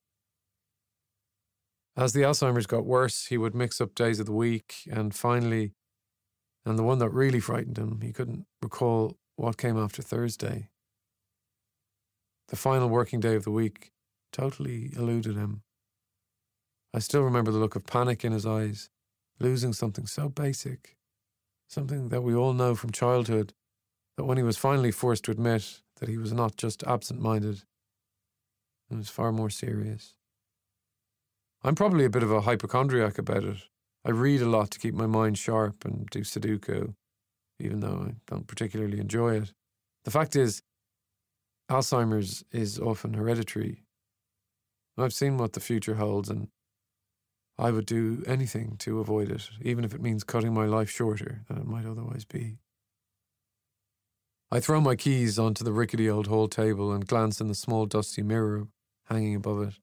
As 1.95 2.15
the 2.15 2.23
Alzheimer's 2.23 2.65
got 2.65 2.87
worse, 2.87 3.27
he 3.27 3.37
would 3.37 3.55
mix 3.55 3.83
up 3.83 3.95
days 3.95 4.19
of 4.19 4.25
the 4.25 4.33
week, 4.33 4.77
and 4.91 5.15
finally, 5.15 5.73
and 6.65 6.79
the 6.79 6.83
one 6.83 7.01
that 7.01 7.11
really 7.11 7.39
frightened 7.39 7.77
him, 7.77 8.01
he 8.01 8.15
couldn't 8.15 8.47
recall 8.63 9.19
what 9.37 9.59
came 9.59 9.77
after 9.77 10.01
Thursday. 10.01 10.71
The 12.49 12.57
final 12.57 12.89
working 12.89 13.21
day 13.21 13.35
of 13.35 13.45
the 13.45 13.51
week 13.51 13.93
totally 14.33 14.91
eluded 14.97 15.37
him. 15.37 15.65
I 16.95 17.01
still 17.01 17.25
remember 17.25 17.51
the 17.51 17.59
look 17.59 17.77
of 17.77 17.85
panic 17.85 18.25
in 18.25 18.33
his 18.33 18.47
eyes, 18.47 18.89
losing 19.39 19.75
something 19.75 20.07
so 20.07 20.31
basic, 20.31 20.97
something 21.69 22.09
that 22.09 22.23
we 22.23 22.35
all 22.35 22.55
know 22.55 22.75
from 22.75 22.91
childhood, 22.91 23.53
that 24.21 24.27
when 24.27 24.37
he 24.37 24.43
was 24.43 24.59
finally 24.59 24.91
forced 24.91 25.25
to 25.25 25.31
admit 25.31 25.81
that 25.99 26.11
he 26.11 26.19
was 26.19 26.31
not 26.31 26.55
just 26.55 26.85
absent 26.85 27.23
minded, 27.23 27.63
it 28.91 28.99
was 28.99 29.09
far 29.09 29.33
more 29.33 29.49
serious. 29.49 30.13
I'm 31.65 31.75
probably 31.75 32.05
a 32.05 32.11
bit 32.11 32.23
of 32.23 32.31
a 32.31 32.43
hypochondriac 32.43 33.17
about 33.17 33.45
it. 33.45 33.57
I 34.05 34.11
read 34.11 34.43
a 34.43 34.47
lot 34.47 34.71
to 34.73 34.79
keep 34.79 34.93
my 34.93 35.07
mind 35.07 35.39
sharp 35.39 35.87
and 35.87 36.07
do 36.11 36.21
Sudoku, 36.21 36.93
even 37.59 37.81
though 37.81 38.09
I 38.09 38.15
don't 38.27 38.47
particularly 38.47 39.01
enjoy 39.01 39.37
it. 39.37 39.55
The 40.05 40.11
fact 40.11 40.37
is, 40.37 40.61
Alzheimer's 41.71 42.45
is 42.53 42.79
often 42.79 43.15
hereditary. 43.15 43.85
I've 44.99 45.15
seen 45.15 45.39
what 45.39 45.55
the 45.55 45.61
future 45.61 45.95
holds, 45.95 46.29
and 46.29 46.49
I 47.59 47.71
would 47.71 47.87
do 47.87 48.23
anything 48.27 48.77
to 48.81 49.01
avoid 49.01 49.31
it, 49.31 49.49
even 49.63 49.83
if 49.83 49.95
it 49.95 50.03
means 50.03 50.25
cutting 50.25 50.53
my 50.53 50.67
life 50.67 50.91
shorter 50.91 51.41
than 51.49 51.57
it 51.57 51.67
might 51.67 51.87
otherwise 51.87 52.27
be. 52.27 52.59
I 54.53 54.59
throw 54.59 54.81
my 54.81 54.97
keys 54.97 55.39
onto 55.39 55.63
the 55.63 55.73
rickety 55.73 56.11
old 56.11 56.27
hall 56.27 56.49
table 56.49 56.93
and 56.93 57.07
glance 57.07 57.41
in 57.41 57.47
the 57.47 57.55
small 57.55 57.87
dusty 57.87 58.23
mirror 58.23 58.67
hanging 59.05 59.37
above 59.37 59.63
it. 59.63 59.75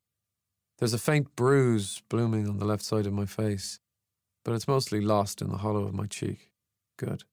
There's 0.78 0.94
a 0.94 1.00
faint 1.00 1.36
bruise 1.38 2.02
blooming 2.10 2.50
on 2.50 2.58
the 2.58 2.66
left 2.66 2.84
side 2.84 3.08
of 3.08 3.14
my 3.14 3.26
face, 3.26 3.80
but 4.44 4.54
it's 4.54 4.68
mostly 4.68 5.00
lost 5.00 5.42
in 5.42 5.50
the 5.50 5.60
hollow 5.60 5.86
of 5.86 5.94
my 5.94 6.06
cheek. 6.06 6.52
Good. 6.98 7.24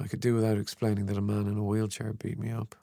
I 0.00 0.08
could 0.08 0.20
do 0.20 0.34
without 0.34 0.56
explaining 0.56 1.06
that 1.06 1.18
a 1.18 1.22
man 1.22 1.46
in 1.46 1.58
a 1.58 1.62
wheelchair 1.62 2.14
beat 2.14 2.38
me 2.38 2.50
up. 2.50 2.74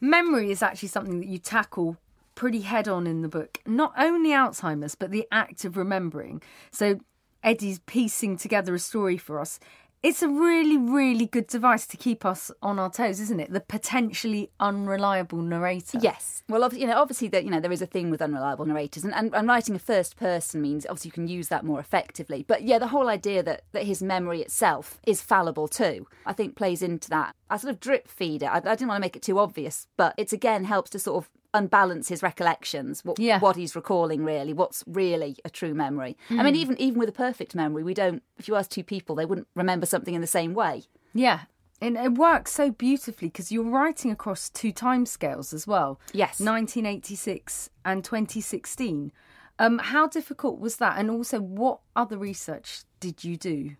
Memory 0.00 0.50
is 0.50 0.62
actually 0.62 0.88
something 0.88 1.20
that 1.20 1.28
you 1.28 1.38
tackle 1.38 1.98
pretty 2.34 2.62
head 2.62 2.88
on 2.88 3.06
in 3.06 3.20
the 3.20 3.28
book. 3.28 3.58
Not 3.66 3.92
only 3.98 4.30
Alzheimer's, 4.30 4.94
but 4.94 5.10
the 5.10 5.28
act 5.30 5.66
of 5.66 5.76
remembering. 5.76 6.42
So 6.70 7.00
Eddie's 7.44 7.80
piecing 7.80 8.36
together 8.36 8.74
a 8.74 8.78
story 8.78 9.16
for 9.16 9.40
us. 9.40 9.58
It's 10.02 10.20
a 10.20 10.28
really, 10.28 10.76
really 10.76 11.26
good 11.26 11.46
device 11.46 11.86
to 11.86 11.96
keep 11.96 12.24
us 12.24 12.50
on 12.60 12.80
our 12.80 12.90
toes, 12.90 13.20
isn't 13.20 13.38
it? 13.38 13.52
The 13.52 13.60
potentially 13.60 14.50
unreliable 14.58 15.40
narrator. 15.40 16.00
Yes. 16.02 16.42
Well, 16.48 16.68
obvi- 16.68 16.80
you 16.80 16.88
know, 16.88 17.00
obviously 17.00 17.28
that 17.28 17.44
you 17.44 17.50
know 17.52 17.60
there 17.60 17.70
is 17.70 17.82
a 17.82 17.86
thing 17.86 18.10
with 18.10 18.20
unreliable 18.20 18.64
narrators, 18.64 19.04
and, 19.04 19.14
and, 19.14 19.32
and 19.32 19.46
writing 19.46 19.76
a 19.76 19.78
first 19.78 20.16
person 20.16 20.60
means 20.60 20.86
obviously 20.86 21.10
you 21.10 21.12
can 21.12 21.28
use 21.28 21.46
that 21.48 21.64
more 21.64 21.78
effectively. 21.78 22.44
But 22.48 22.62
yeah, 22.62 22.80
the 22.80 22.88
whole 22.88 23.08
idea 23.08 23.44
that 23.44 23.62
that 23.70 23.84
his 23.84 24.02
memory 24.02 24.40
itself 24.40 24.98
is 25.06 25.22
fallible 25.22 25.68
too, 25.68 26.08
I 26.26 26.32
think 26.32 26.56
plays 26.56 26.82
into 26.82 27.08
that. 27.10 27.36
I 27.48 27.56
sort 27.58 27.72
of 27.72 27.78
drip 27.78 28.08
feed 28.08 28.42
it. 28.42 28.46
I, 28.46 28.56
I 28.56 28.60
didn't 28.74 28.88
want 28.88 28.96
to 28.96 29.06
make 29.06 29.14
it 29.14 29.22
too 29.22 29.38
obvious, 29.38 29.86
but 29.96 30.14
it's 30.18 30.32
again 30.32 30.64
helps 30.64 30.90
to 30.90 30.98
sort 30.98 31.24
of 31.24 31.30
unbalance 31.54 32.08
his 32.08 32.22
recollections. 32.22 33.04
What, 33.04 33.18
Yeah. 33.18 33.38
what 33.40 33.56
he's 33.56 33.76
recalling 33.76 34.24
really, 34.24 34.52
what's 34.52 34.82
really 34.86 35.36
a 35.44 35.50
true 35.50 35.74
memory. 35.74 36.16
I 36.30 36.42
mean, 36.42 36.56
even 36.56 36.80
even 36.80 36.98
with 36.98 37.08
a 37.08 37.12
perfect 37.12 37.54
memory, 37.54 37.82
we 37.82 37.94
don't. 37.94 38.22
If 38.38 38.48
you 38.48 38.56
ask 38.56 38.70
two 38.70 38.84
people, 38.84 39.14
they 39.16 39.26
wouldn't 39.26 39.48
remember 39.54 39.86
something 39.86 40.14
in 40.14 40.20
the 40.20 40.26
same 40.26 40.54
way. 40.54 40.84
Yeah. 41.14 41.40
And 41.80 41.96
it 41.96 42.14
works 42.14 42.52
so 42.52 42.70
beautifully 42.70 43.28
because 43.28 43.50
you're 43.50 43.64
writing 43.64 44.12
across 44.12 44.48
two 44.48 44.72
timescales 44.72 45.52
as 45.52 45.66
well. 45.66 45.98
Yes. 46.12 46.38
1986 46.38 47.70
and 47.84 48.04
2016. 48.04 49.12
Um, 49.58 49.78
how 49.78 50.06
difficult 50.06 50.58
was 50.60 50.76
that? 50.76 50.96
And 50.98 51.10
also, 51.10 51.40
what 51.40 51.80
other 51.96 52.16
research 52.18 52.84
did 53.00 53.24
you 53.24 53.36
do 53.36 53.72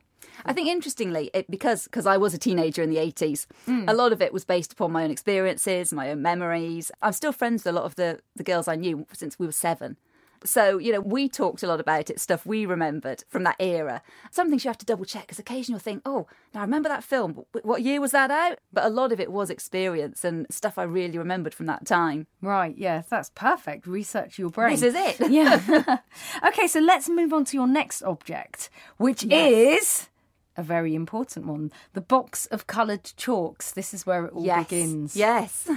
I 0.45 0.53
think 0.53 0.69
interestingly, 0.69 1.31
it, 1.35 1.51
because 1.51 1.85
because 1.85 2.07
I 2.07 2.17
was 2.17 2.35
a 2.35 2.39
teenager 2.39 2.83
in 2.83 2.91
the 2.91 2.97
80s, 2.97 3.47
Hmm. 3.67 3.85
a 3.89 3.95
lot 3.95 4.13
of 4.13 4.21
it 4.21 4.33
was 4.33 4.45
based 4.45 4.73
upon 4.73 4.93
my 4.93 5.05
own 5.05 5.11
experiences, 5.11 5.93
my 5.93 6.11
own 6.11 6.23
memories. 6.23 6.91
I'm 7.01 7.13
still 7.13 7.33
friends 7.33 7.65
with 7.65 7.75
a 7.75 7.79
lot 7.79 7.85
of 7.85 7.95
the, 7.97 8.21
the 8.37 8.45
girls 8.45 8.69
I 8.69 8.77
knew 8.77 9.07
since 9.13 9.39
we 9.39 9.47
were 9.47 9.53
seven. 9.53 9.97
So, 10.45 10.79
you 10.79 10.91
know, 10.93 11.01
we 11.01 11.29
talked 11.29 11.63
a 11.63 11.69
lot 11.69 11.79
about 11.79 12.11
it, 12.11 12.19
stuff 12.19 12.45
we 12.45 12.67
remembered 12.67 13.23
from 13.29 13.45
that 13.45 13.55
era. 13.61 14.03
Some 14.33 14.51
things 14.51 14.65
you 14.65 14.71
have 14.71 14.79
to 14.79 14.85
double 14.85 15.05
check 15.05 15.23
because 15.23 15.39
occasionally 15.39 15.75
you'll 15.77 15.79
think, 15.79 16.03
oh, 16.05 16.27
now 16.53 16.63
I 16.63 16.65
remember 16.65 16.89
that 16.89 17.05
film. 17.05 17.45
What 17.63 17.83
year 17.83 18.01
was 18.01 18.11
that 18.11 18.33
out? 18.33 18.59
But 18.73 18.85
a 18.85 18.89
lot 18.89 19.13
of 19.13 19.21
it 19.21 19.31
was 19.31 19.51
experience 19.51 20.25
and 20.25 20.49
stuff 20.51 20.79
I 20.79 20.83
really 20.83 21.17
remembered 21.17 21.55
from 21.55 21.67
that 21.67 21.87
time. 21.87 22.27
Right, 22.41 22.75
yes, 22.77 23.07
that's 23.09 23.31
perfect. 23.31 23.87
Research 23.87 24.37
your 24.37 24.51
brain. 24.51 24.73
This 24.73 24.83
is 24.83 24.95
it. 24.97 25.31
Yeah. 25.31 25.99
okay, 26.49 26.67
so 26.67 26.81
let's 26.81 27.09
move 27.09 27.33
on 27.33 27.45
to 27.45 27.57
your 27.57 27.69
next 27.69 28.03
object, 28.03 28.69
which 28.97 29.23
is 29.31 30.09
a 30.57 30.63
very 30.63 30.95
important 30.95 31.47
one 31.47 31.73
the 31.93 32.01
box 32.01 32.47
of 32.47 32.67
coloured 32.67 33.13
chalks. 33.17 33.73
This 33.73 33.95
is 33.95 34.07
where 34.07 34.27
it 34.27 34.33
all 34.33 34.45
yes. 34.45 34.65
begins. 34.65 35.17
Yes. 35.17 35.69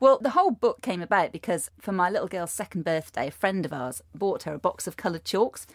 Well, 0.00 0.18
the 0.20 0.30
whole 0.30 0.50
book 0.50 0.82
came 0.82 1.02
about 1.02 1.32
because 1.32 1.70
for 1.80 1.92
my 1.92 2.08
little 2.08 2.28
girl's 2.28 2.52
second 2.52 2.84
birthday, 2.84 3.28
a 3.28 3.32
friend 3.32 3.64
of 3.64 3.72
ours 3.72 4.02
bought 4.14 4.44
her 4.44 4.54
a 4.54 4.58
box 4.58 4.86
of 4.86 4.96
coloured 4.96 5.24
chalks. 5.24 5.66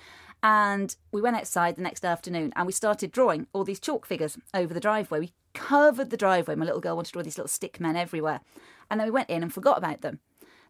And 0.44 0.96
we 1.12 1.22
went 1.22 1.36
outside 1.36 1.76
the 1.76 1.82
next 1.82 2.06
afternoon 2.06 2.54
and 2.56 2.68
we 2.68 2.72
started 2.72 3.12
drawing 3.12 3.48
all 3.54 3.64
these 3.64 3.80
chalk 3.80 4.06
figures 4.06 4.38
over 4.54 4.74
the 4.74 4.80
driveway. 4.80 5.20
We 5.20 5.34
covered 5.54 6.10
the 6.10 6.18
driveway. 6.18 6.56
My 6.56 6.66
little 6.66 6.80
girl 6.80 6.96
wanted 6.96 7.08
to 7.08 7.14
draw 7.14 7.24
these 7.24 7.38
little 7.38 7.50
stick 7.50 7.80
men 7.80 7.96
everywhere. 7.96 8.42
And 8.90 9.00
then 9.00 9.08
we 9.08 9.12
went 9.12 9.30
in 9.30 9.44
and 9.44 9.54
forgot 9.54 9.78
about 9.78 10.02
them. 10.02 10.20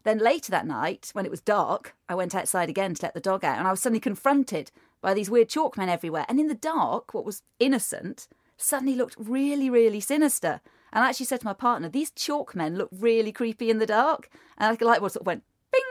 Then 0.04 0.18
later 0.18 0.50
that 0.50 0.66
night, 0.66 1.10
when 1.12 1.26
it 1.26 1.30
was 1.30 1.40
dark, 1.40 1.94
I 2.08 2.14
went 2.14 2.34
outside 2.34 2.70
again 2.70 2.94
to 2.94 3.02
let 3.02 3.14
the 3.14 3.20
dog 3.20 3.44
out 3.44 3.58
and 3.58 3.66
I 3.66 3.70
was 3.70 3.80
suddenly 3.80 4.00
confronted 4.00 4.70
by 5.00 5.14
these 5.14 5.30
weird 5.30 5.48
chalk 5.48 5.76
men 5.76 5.88
everywhere. 5.88 6.24
And 6.28 6.38
in 6.40 6.48
the 6.48 6.54
dark, 6.54 7.14
what 7.14 7.24
was 7.24 7.42
innocent 7.58 8.28
suddenly 8.56 8.94
looked 8.94 9.16
really, 9.18 9.70
really 9.70 10.00
sinister. 10.00 10.60
And 10.92 11.04
I 11.04 11.08
actually 11.10 11.26
said 11.26 11.40
to 11.40 11.46
my 11.46 11.52
partner, 11.52 11.88
these 11.88 12.10
chalk 12.10 12.54
men 12.56 12.76
look 12.76 12.88
really 12.92 13.30
creepy 13.32 13.70
in 13.70 13.78
the 13.78 13.86
dark. 13.86 14.28
And 14.56 14.70
like 14.70 14.82
a 14.82 14.84
light 14.84 15.00
bulb 15.00 15.12
sort 15.12 15.22
of 15.22 15.26
went 15.26 15.42
bing. 15.72 15.82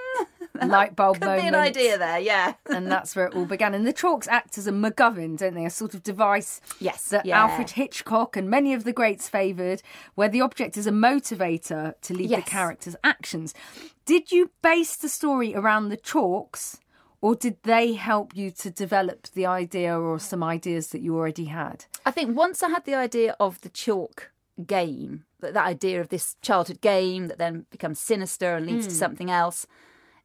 Light 0.69 0.95
bulb 0.95 1.19
moment. 1.19 1.39
Could 1.39 1.43
be 1.43 1.47
an 1.49 1.55
idea 1.55 1.97
there, 1.99 2.19
yeah. 2.19 2.55
and 2.65 2.91
that's 2.91 3.15
where 3.15 3.27
it 3.27 3.35
all 3.35 3.45
began. 3.45 3.75
And 3.75 3.85
the 3.85 3.93
chalks 3.93 4.27
act 4.27 4.57
as 4.57 4.65
a 4.65 4.71
MacGuffin, 4.71 5.37
don't 5.37 5.53
they? 5.53 5.65
A 5.65 5.69
sort 5.69 5.93
of 5.93 6.01
device 6.01 6.61
Yes, 6.79 7.09
that 7.09 7.27
yeah. 7.27 7.39
Alfred 7.43 7.69
Hitchcock 7.71 8.35
and 8.35 8.49
many 8.49 8.73
of 8.73 8.83
the 8.83 8.91
greats 8.91 9.29
favoured, 9.29 9.83
where 10.15 10.29
the 10.29 10.41
object 10.41 10.75
is 10.75 10.87
a 10.87 10.91
motivator 10.91 11.93
to 12.01 12.13
lead 12.15 12.31
Yes. 12.31 12.43
the 12.43 12.49
character's 12.49 12.95
actions. 13.03 13.53
Did 14.05 14.31
you 14.31 14.49
base 14.63 14.95
the 14.95 15.09
story 15.09 15.53
around 15.53 15.89
the 15.89 15.97
chalks, 15.97 16.79
or 17.21 17.35
did 17.35 17.57
they 17.63 17.93
help 17.93 18.35
you 18.35 18.51
to 18.51 18.69
develop 18.69 19.27
the 19.33 19.45
idea 19.45 19.97
or 19.99 20.19
some 20.19 20.43
ideas 20.43 20.89
that 20.89 21.01
you 21.01 21.15
already 21.15 21.45
had? 21.45 21.85
I 22.05 22.11
think 22.11 22.37
once 22.37 22.61
I 22.61 22.69
had 22.69 22.85
the 22.85 22.95
idea 22.95 23.35
of 23.39 23.61
the 23.61 23.69
chalk 23.69 24.31
game, 24.65 25.25
that, 25.39 25.53
that 25.53 25.65
idea 25.65 25.99
of 25.99 26.09
this 26.09 26.35
childhood 26.41 26.81
game 26.81 27.27
that 27.27 27.37
then 27.37 27.65
becomes 27.71 27.99
sinister 27.99 28.55
and 28.55 28.67
leads 28.67 28.87
to 28.87 28.93
hmm. 28.93 28.99
something 28.99 29.31
else, 29.31 29.65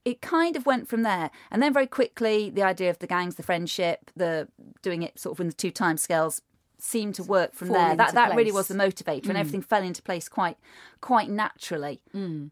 it 0.05 0.21
kind 0.21 0.57
of 0.57 0.67
went 0.67 0.89
from 0.89 1.03
there. 1.03 1.31
And 1.51 1.63
then 1.63 1.73
very 1.73 1.87
quickly, 1.87 2.51
the 2.51 2.63
idea 2.63 2.91
of 2.91 2.99
the 2.99 3.07
gangs, 3.07 3.37
the 3.37 3.43
friendship, 3.43 4.11
the 4.17 4.49
doing 4.83 5.03
it 5.03 5.19
sort 5.19 5.37
of 5.37 5.41
in 5.41 5.47
the 5.47 5.53
two 5.53 5.71
time 5.71 5.97
scales 5.97 6.43
seemed 6.79 7.15
to 7.15 7.23
work 7.23 7.55
from 7.55 7.69
Fall 7.69 7.77
there. 7.77 7.97
That 7.97 8.15
that 8.15 8.35
really 8.35 8.53
was 8.53 8.69
the 8.69 8.75
motivator, 8.75 9.25
and 9.25 9.33
hmm. 9.33 9.37
everything 9.37 9.63
fell 9.63 9.83
into 9.83 10.03
place 10.03 10.29
quite 10.29 10.59
quite 11.01 11.31
naturally. 11.31 12.03
Hmm. 12.13 12.49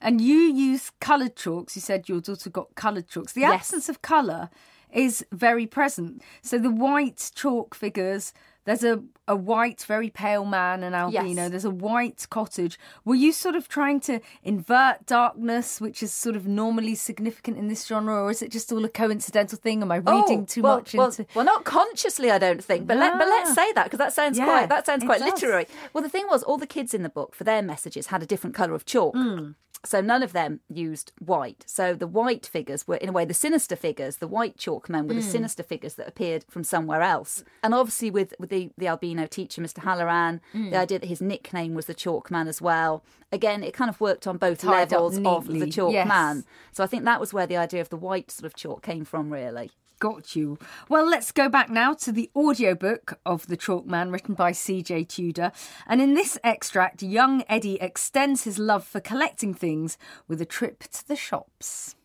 And 0.00 0.20
you 0.20 0.36
use 0.36 0.90
coloured 1.00 1.36
chalks. 1.36 1.76
You 1.76 1.82
said 1.82 2.08
your 2.08 2.20
daughter 2.20 2.50
got 2.50 2.74
coloured 2.74 3.08
chalks. 3.08 3.32
The 3.32 3.42
Yes. 3.42 3.54
absence 3.54 3.88
of 3.88 4.02
colour 4.02 4.50
is 4.92 5.24
very 5.32 5.66
present. 5.66 6.22
So 6.42 6.58
the 6.58 6.70
white 6.70 7.30
chalk 7.34 7.74
figures, 7.74 8.32
there's 8.64 8.84
a, 8.84 9.02
a 9.26 9.34
white, 9.34 9.82
very 9.82 10.10
pale 10.10 10.44
man, 10.44 10.82
an 10.82 10.94
albino. 10.94 11.42
Yes. 11.42 11.50
There's 11.50 11.64
a 11.64 11.70
white 11.70 12.26
cottage. 12.30 12.78
Were 13.04 13.14
you 13.14 13.32
sort 13.32 13.54
of 13.56 13.68
trying 13.68 14.00
to 14.00 14.20
invert 14.42 15.06
darkness, 15.06 15.80
which 15.80 16.02
is 16.02 16.12
sort 16.12 16.36
of 16.36 16.46
normally 16.46 16.94
significant 16.94 17.56
in 17.56 17.68
this 17.68 17.86
genre, 17.86 18.14
or 18.22 18.30
is 18.30 18.42
it 18.42 18.50
just 18.50 18.70
all 18.72 18.84
a 18.84 18.88
coincidental 18.88 19.58
thing? 19.58 19.82
Am 19.82 19.90
I 19.90 19.96
reading 19.96 20.40
Oh, 20.42 20.44
too 20.44 20.62
well, 20.62 20.76
much 20.76 20.94
well, 20.94 21.06
into? 21.06 21.26
Well, 21.34 21.44
not 21.44 21.64
consciously, 21.64 22.30
I 22.30 22.38
don't 22.38 22.62
think. 22.62 22.86
But 22.86 22.98
let, 22.98 23.18
but 23.18 23.28
let's 23.28 23.50
Ah. 23.50 23.54
say 23.54 23.72
that 23.72 23.84
because 23.84 23.98
that 23.98 24.12
sounds 24.12 24.36
Yeah, 24.38 24.44
quite 24.44 24.68
that 24.68 24.86
sounds 24.86 25.02
it 25.02 25.06
quite 25.06 25.20
literary. 25.20 25.66
Well, 25.92 26.02
the 26.02 26.08
thing 26.10 26.26
was, 26.28 26.42
all 26.42 26.58
the 26.58 26.66
kids 26.66 26.92
in 26.94 27.02
the 27.02 27.08
book 27.08 27.34
for 27.34 27.44
their 27.44 27.62
messages 27.62 28.08
had 28.08 28.22
a 28.22 28.26
different 28.26 28.54
colour 28.54 28.74
of 28.74 28.84
chalk. 28.84 29.14
Hmm. 29.16 29.52
So 29.82 30.02
none 30.02 30.22
of 30.22 30.32
them 30.34 30.60
used 30.68 31.10
white. 31.20 31.64
So 31.66 31.94
the 31.94 32.06
white 32.06 32.44
figures 32.46 32.86
were, 32.86 32.96
in 32.96 33.08
a 33.08 33.12
way, 33.12 33.24
the 33.24 33.32
sinister 33.32 33.76
figures. 33.76 34.16
The 34.18 34.26
white 34.28 34.58
chalk 34.58 34.90
men 34.90 35.08
were 35.08 35.14
Hmm. 35.14 35.20
the 35.20 35.26
sinister 35.26 35.62
figures 35.62 35.94
that 35.94 36.06
appeared 36.06 36.44
from 36.50 36.64
somewhere 36.64 37.00
else. 37.00 37.44
And 37.62 37.72
obviously, 37.74 38.10
with 38.10 38.34
with 38.38 38.50
the, 38.50 38.70
the 38.76 38.88
albino 38.88 39.26
teacher, 39.26 39.62
Mr. 39.62 39.78
Halloran, 39.82 40.42
Hmm. 40.52 40.68
the 40.70 40.76
idea 40.76 40.98
that 40.98 41.06
his 41.06 41.22
nickname 41.22 41.74
was 41.74 41.86
the 41.86 41.94
chalk 41.94 42.30
man 42.30 42.46
as 42.46 42.60
well. 42.60 43.02
Again, 43.32 43.62
it 43.64 43.72
kind 43.72 43.88
of 43.88 44.00
worked 44.00 44.26
on 44.26 44.36
both 44.36 44.60
Tied 44.60 44.90
levels 44.92 45.16
of 45.24 45.46
the 45.46 45.70
chalk 45.70 45.92
yes. 45.94 46.06
man. 46.06 46.44
So 46.72 46.84
I 46.84 46.86
think 46.86 47.04
that 47.04 47.18
was 47.20 47.32
where 47.32 47.46
the 47.46 47.56
idea 47.56 47.80
of 47.80 47.88
the 47.88 47.96
white 47.96 48.30
sort 48.30 48.44
of 48.44 48.54
chalk 48.54 48.82
came 48.82 49.04
from, 49.06 49.32
really. 49.32 49.70
Got 50.00 50.34
you. 50.34 50.58
Well, 50.88 51.06
let's 51.06 51.30
go 51.30 51.50
back 51.50 51.68
now 51.68 51.92
to 51.92 52.10
the 52.10 52.30
audiobook 52.34 53.20
of 53.26 53.46
The 53.48 53.56
Chalk 53.56 53.84
Man, 53.84 54.10
written 54.10 54.34
by 54.34 54.50
C.J. 54.50 55.04
Tudor. 55.04 55.52
And 55.86 56.00
in 56.00 56.14
this 56.14 56.38
extract, 56.42 57.02
young 57.02 57.44
Eddie 57.50 57.78
extends 57.82 58.44
his 58.44 58.58
love 58.58 58.82
for 58.82 58.98
collecting 58.98 59.52
things 59.52 59.98
with 60.26 60.40
a 60.40 60.46
trip 60.46 60.84
to 60.84 61.06
the 61.06 61.16
shops. 61.16 61.96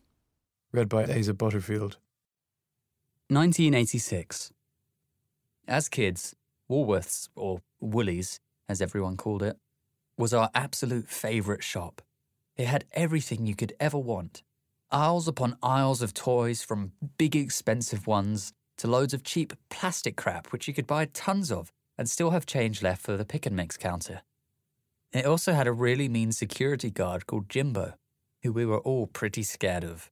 Read 0.72 0.90
by 0.90 1.04
Asa 1.04 1.32
Butterfield. 1.32 1.96
1986. 3.28 4.52
As 5.66 5.88
kids, 5.88 6.36
Woolworths, 6.70 7.30
or 7.34 7.62
Woolies, 7.80 8.40
as 8.68 8.82
everyone 8.82 9.16
called 9.16 9.42
it, 9.42 9.56
was 10.18 10.34
our 10.34 10.50
absolute 10.54 11.08
favourite 11.08 11.64
shop. 11.64 12.02
It 12.58 12.66
had 12.66 12.84
everything 12.92 13.46
you 13.46 13.56
could 13.56 13.72
ever 13.80 13.98
want 13.98 14.42
aisles 14.90 15.28
upon 15.28 15.56
aisles 15.62 16.02
of 16.02 16.14
toys, 16.14 16.62
from 16.62 16.92
big 17.18 17.34
expensive 17.36 18.06
ones 18.06 18.52
to 18.78 18.86
loads 18.86 19.14
of 19.14 19.22
cheap 19.22 19.52
plastic 19.70 20.16
crap, 20.16 20.52
which 20.52 20.68
you 20.68 20.74
could 20.74 20.86
buy 20.86 21.06
tons 21.06 21.50
of 21.50 21.72
and 21.98 22.08
still 22.08 22.30
have 22.30 22.46
change 22.46 22.82
left 22.82 23.02
for 23.02 23.16
the 23.16 23.24
pick 23.24 23.46
and 23.46 23.56
mix 23.56 23.76
counter. 23.76 24.22
It 25.12 25.24
also 25.24 25.52
had 25.52 25.66
a 25.66 25.72
really 25.72 26.08
mean 26.08 26.32
security 26.32 26.90
guard 26.90 27.26
called 27.26 27.48
Jimbo, 27.48 27.94
who 28.42 28.52
we 28.52 28.66
were 28.66 28.80
all 28.80 29.06
pretty 29.06 29.42
scared 29.42 29.84
of. 29.84 30.10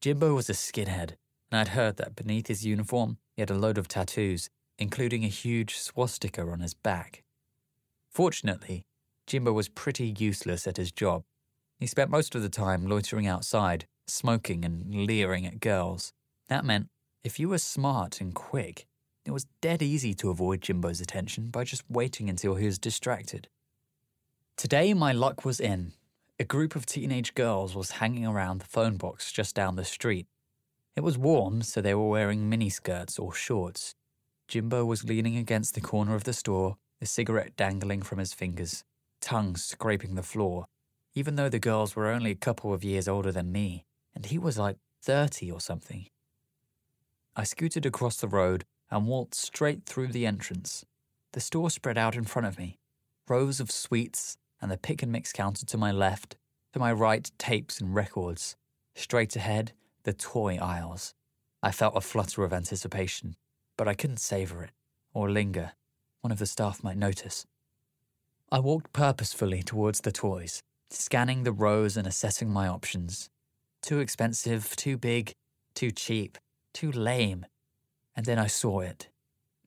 Jimbo 0.00 0.34
was 0.34 0.50
a 0.50 0.54
skinhead, 0.54 1.16
and 1.50 1.60
I'd 1.60 1.68
heard 1.68 1.96
that 1.96 2.16
beneath 2.16 2.48
his 2.48 2.66
uniform 2.66 3.18
he 3.36 3.42
had 3.42 3.50
a 3.50 3.54
load 3.54 3.78
of 3.78 3.88
tattoos, 3.88 4.50
including 4.78 5.24
a 5.24 5.28
huge 5.28 5.76
swastika 5.76 6.42
on 6.42 6.60
his 6.60 6.74
back. 6.74 7.22
Fortunately, 8.10 8.84
Jimbo 9.26 9.52
was 9.52 9.68
pretty 9.68 10.14
useless 10.18 10.66
at 10.66 10.76
his 10.76 10.92
job. 10.92 11.24
He 11.80 11.86
spent 11.86 12.10
most 12.10 12.34
of 12.34 12.42
the 12.42 12.48
time 12.48 12.86
loitering 12.86 13.26
outside, 13.26 13.86
smoking 14.06 14.64
and 14.64 15.06
leering 15.06 15.46
at 15.46 15.60
girls. 15.60 16.12
That 16.48 16.64
meant 16.64 16.88
if 17.22 17.40
you 17.40 17.48
were 17.48 17.58
smart 17.58 18.20
and 18.20 18.34
quick, 18.34 18.86
it 19.24 19.30
was 19.30 19.46
dead 19.60 19.82
easy 19.82 20.12
to 20.14 20.30
avoid 20.30 20.60
Jimbo's 20.60 21.00
attention 21.00 21.48
by 21.48 21.64
just 21.64 21.82
waiting 21.88 22.28
until 22.28 22.56
he 22.56 22.66
was 22.66 22.78
distracted. 22.78 23.48
Today, 24.56 24.94
my 24.94 25.12
luck 25.12 25.44
was 25.44 25.58
in. 25.58 25.92
A 26.38 26.44
group 26.44 26.76
of 26.76 26.84
teenage 26.84 27.34
girls 27.34 27.74
was 27.74 27.92
hanging 27.92 28.26
around 28.26 28.60
the 28.60 28.66
phone 28.66 28.96
box 28.96 29.32
just 29.32 29.54
down 29.54 29.76
the 29.76 29.84
street. 29.84 30.26
It 30.96 31.02
was 31.02 31.16
warm, 31.16 31.62
so 31.62 31.80
they 31.80 31.94
were 31.94 32.08
wearing 32.08 32.50
miniskirts 32.50 33.18
or 33.18 33.32
shorts. 33.32 33.94
Jimbo 34.46 34.84
was 34.84 35.04
leaning 35.04 35.36
against 35.36 35.74
the 35.74 35.80
corner 35.80 36.14
of 36.14 36.24
the 36.24 36.32
store, 36.32 36.76
a 37.00 37.06
cigarette 37.06 37.56
dangling 37.56 38.02
from 38.02 38.18
his 38.18 38.34
fingers, 38.34 38.84
tongue 39.20 39.56
scraping 39.56 40.14
the 40.14 40.22
floor, 40.22 40.66
even 41.14 41.36
though 41.36 41.48
the 41.48 41.58
girls 41.58 41.96
were 41.96 42.08
only 42.08 42.30
a 42.30 42.36
couple 42.36 42.74
of 42.74 42.84
years 42.84 43.08
older 43.08 43.32
than 43.32 43.50
me, 43.50 43.84
and 44.14 44.26
he 44.26 44.38
was 44.38 44.58
like 44.58 44.76
30 45.02 45.50
or 45.50 45.60
something. 45.60 46.06
I 47.36 47.44
scooted 47.44 47.84
across 47.84 48.16
the 48.16 48.28
road 48.28 48.64
and 48.90 49.06
walked 49.06 49.34
straight 49.34 49.84
through 49.84 50.08
the 50.08 50.26
entrance. 50.26 50.84
The 51.32 51.40
store 51.40 51.70
spread 51.70 51.98
out 51.98 52.14
in 52.14 52.24
front 52.24 52.46
of 52.46 52.58
me, 52.58 52.78
rows 53.28 53.58
of 53.58 53.70
sweets 53.70 54.36
and 54.62 54.70
the 54.70 54.78
pick 54.78 55.02
and 55.02 55.10
mix 55.10 55.32
counter 55.32 55.66
to 55.66 55.76
my 55.76 55.90
left, 55.90 56.36
to 56.72 56.78
my 56.78 56.92
right, 56.92 57.30
tapes 57.38 57.80
and 57.80 57.94
records. 57.94 58.56
Straight 58.94 59.34
ahead, 59.34 59.72
the 60.04 60.12
toy 60.12 60.56
aisles. 60.56 61.14
I 61.62 61.72
felt 61.72 61.96
a 61.96 62.00
flutter 62.00 62.44
of 62.44 62.52
anticipation, 62.52 63.34
but 63.76 63.88
I 63.88 63.94
couldn't 63.94 64.18
savor 64.18 64.62
it 64.62 64.70
or 65.12 65.30
linger. 65.30 65.72
One 66.20 66.32
of 66.32 66.38
the 66.38 66.46
staff 66.46 66.82
might 66.82 66.96
notice. 66.96 67.46
I 68.52 68.60
walked 68.60 68.92
purposefully 68.92 69.62
towards 69.62 70.00
the 70.00 70.12
toys, 70.12 70.62
scanning 70.90 71.42
the 71.42 71.52
rows 71.52 71.96
and 71.96 72.06
assessing 72.06 72.50
my 72.50 72.68
options. 72.68 73.30
Too 73.84 73.98
expensive, 73.98 74.74
too 74.76 74.96
big, 74.96 75.34
too 75.74 75.90
cheap, 75.90 76.38
too 76.72 76.90
lame. 76.90 77.44
And 78.16 78.24
then 78.24 78.38
I 78.38 78.46
saw 78.46 78.80
it 78.80 79.10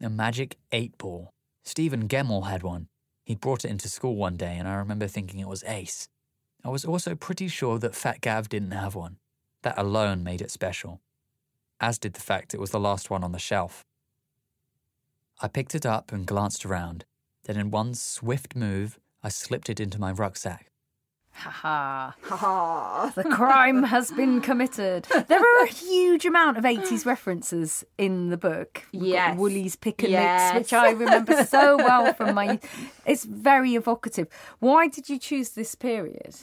a 0.01 0.09
magic 0.09 0.57
eight 0.71 0.97
ball. 0.97 1.29
Stephen 1.63 2.07
Gemmell 2.07 2.47
had 2.47 2.63
one. 2.63 2.87
He'd 3.25 3.39
brought 3.39 3.63
it 3.63 3.69
into 3.69 3.87
school 3.87 4.15
one 4.15 4.35
day, 4.35 4.55
and 4.57 4.67
I 4.67 4.73
remember 4.73 5.05
thinking 5.05 5.39
it 5.39 5.47
was 5.47 5.63
ace. 5.65 6.09
I 6.65 6.69
was 6.69 6.83
also 6.83 7.13
pretty 7.13 7.47
sure 7.47 7.77
that 7.77 7.93
Fat 7.93 8.21
Gav 8.21 8.49
didn't 8.49 8.71
have 8.71 8.95
one. 8.95 9.17
That 9.61 9.77
alone 9.77 10.23
made 10.23 10.41
it 10.41 10.49
special, 10.49 10.99
as 11.79 11.99
did 11.99 12.13
the 12.13 12.19
fact 12.19 12.55
it 12.55 12.59
was 12.59 12.71
the 12.71 12.79
last 12.79 13.11
one 13.11 13.23
on 13.23 13.33
the 13.33 13.39
shelf. 13.39 13.85
I 15.39 15.47
picked 15.47 15.75
it 15.75 15.85
up 15.85 16.11
and 16.11 16.25
glanced 16.25 16.65
around. 16.65 17.05
Then, 17.43 17.57
in 17.57 17.69
one 17.69 17.93
swift 17.93 18.55
move, 18.55 18.97
I 19.21 19.29
slipped 19.29 19.69
it 19.69 19.79
into 19.79 20.01
my 20.01 20.11
rucksack. 20.11 20.71
Ha 21.37 21.49
ha. 21.51 22.15
Ha 22.23 23.11
The 23.15 23.23
crime 23.25 23.83
has 23.83 24.11
been 24.11 24.41
committed. 24.41 25.03
There 25.27 25.39
are 25.39 25.63
a 25.63 25.67
huge 25.67 26.25
amount 26.25 26.57
of 26.57 26.63
80s 26.63 27.05
references 27.05 27.83
in 27.97 28.29
the 28.29 28.37
book. 28.37 28.83
We've 28.91 29.01
got 29.01 29.07
Yes. 29.07 29.37
Woolies 29.37 29.75
pick 29.75 30.01
and 30.03 30.11
Yes. 30.11 30.53
mix, 30.55 30.63
which 30.65 30.73
I 30.73 30.89
remember 30.91 31.43
so 31.45 31.77
well 31.77 32.13
from 32.13 32.33
my. 32.33 32.59
It's 33.05 33.23
very 33.23 33.75
evocative. 33.75 34.27
Why 34.59 34.87
did 34.87 35.09
you 35.09 35.17
choose 35.19 35.49
this 35.51 35.75
period? 35.75 36.35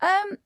Um, 0.00 0.36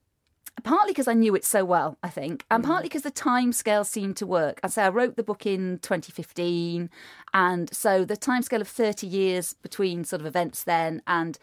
partly 0.62 0.92
because 0.92 1.08
I 1.08 1.14
knew 1.14 1.34
it 1.34 1.44
so 1.44 1.64
well, 1.64 1.96
I 2.02 2.08
think, 2.10 2.44
and 2.50 2.62
partly 2.62 2.88
because 2.88 3.02
the 3.02 3.10
time 3.10 3.52
scale 3.52 3.82
seemed 3.84 4.16
to 4.18 4.26
work. 4.26 4.60
I 4.62 4.68
say 4.68 4.82
I 4.84 4.90
wrote 4.90 5.16
the 5.16 5.22
book 5.24 5.46
in 5.46 5.78
2015, 5.82 6.90
and 7.34 7.74
so 7.74 8.04
the 8.04 8.16
time 8.16 8.42
scale 8.42 8.60
of 8.60 8.68
30 8.68 9.06
years 9.06 9.54
between 9.54 10.04
sort 10.04 10.20
of 10.20 10.26
events 10.26 10.62
then 10.64 11.00
and 11.06 11.38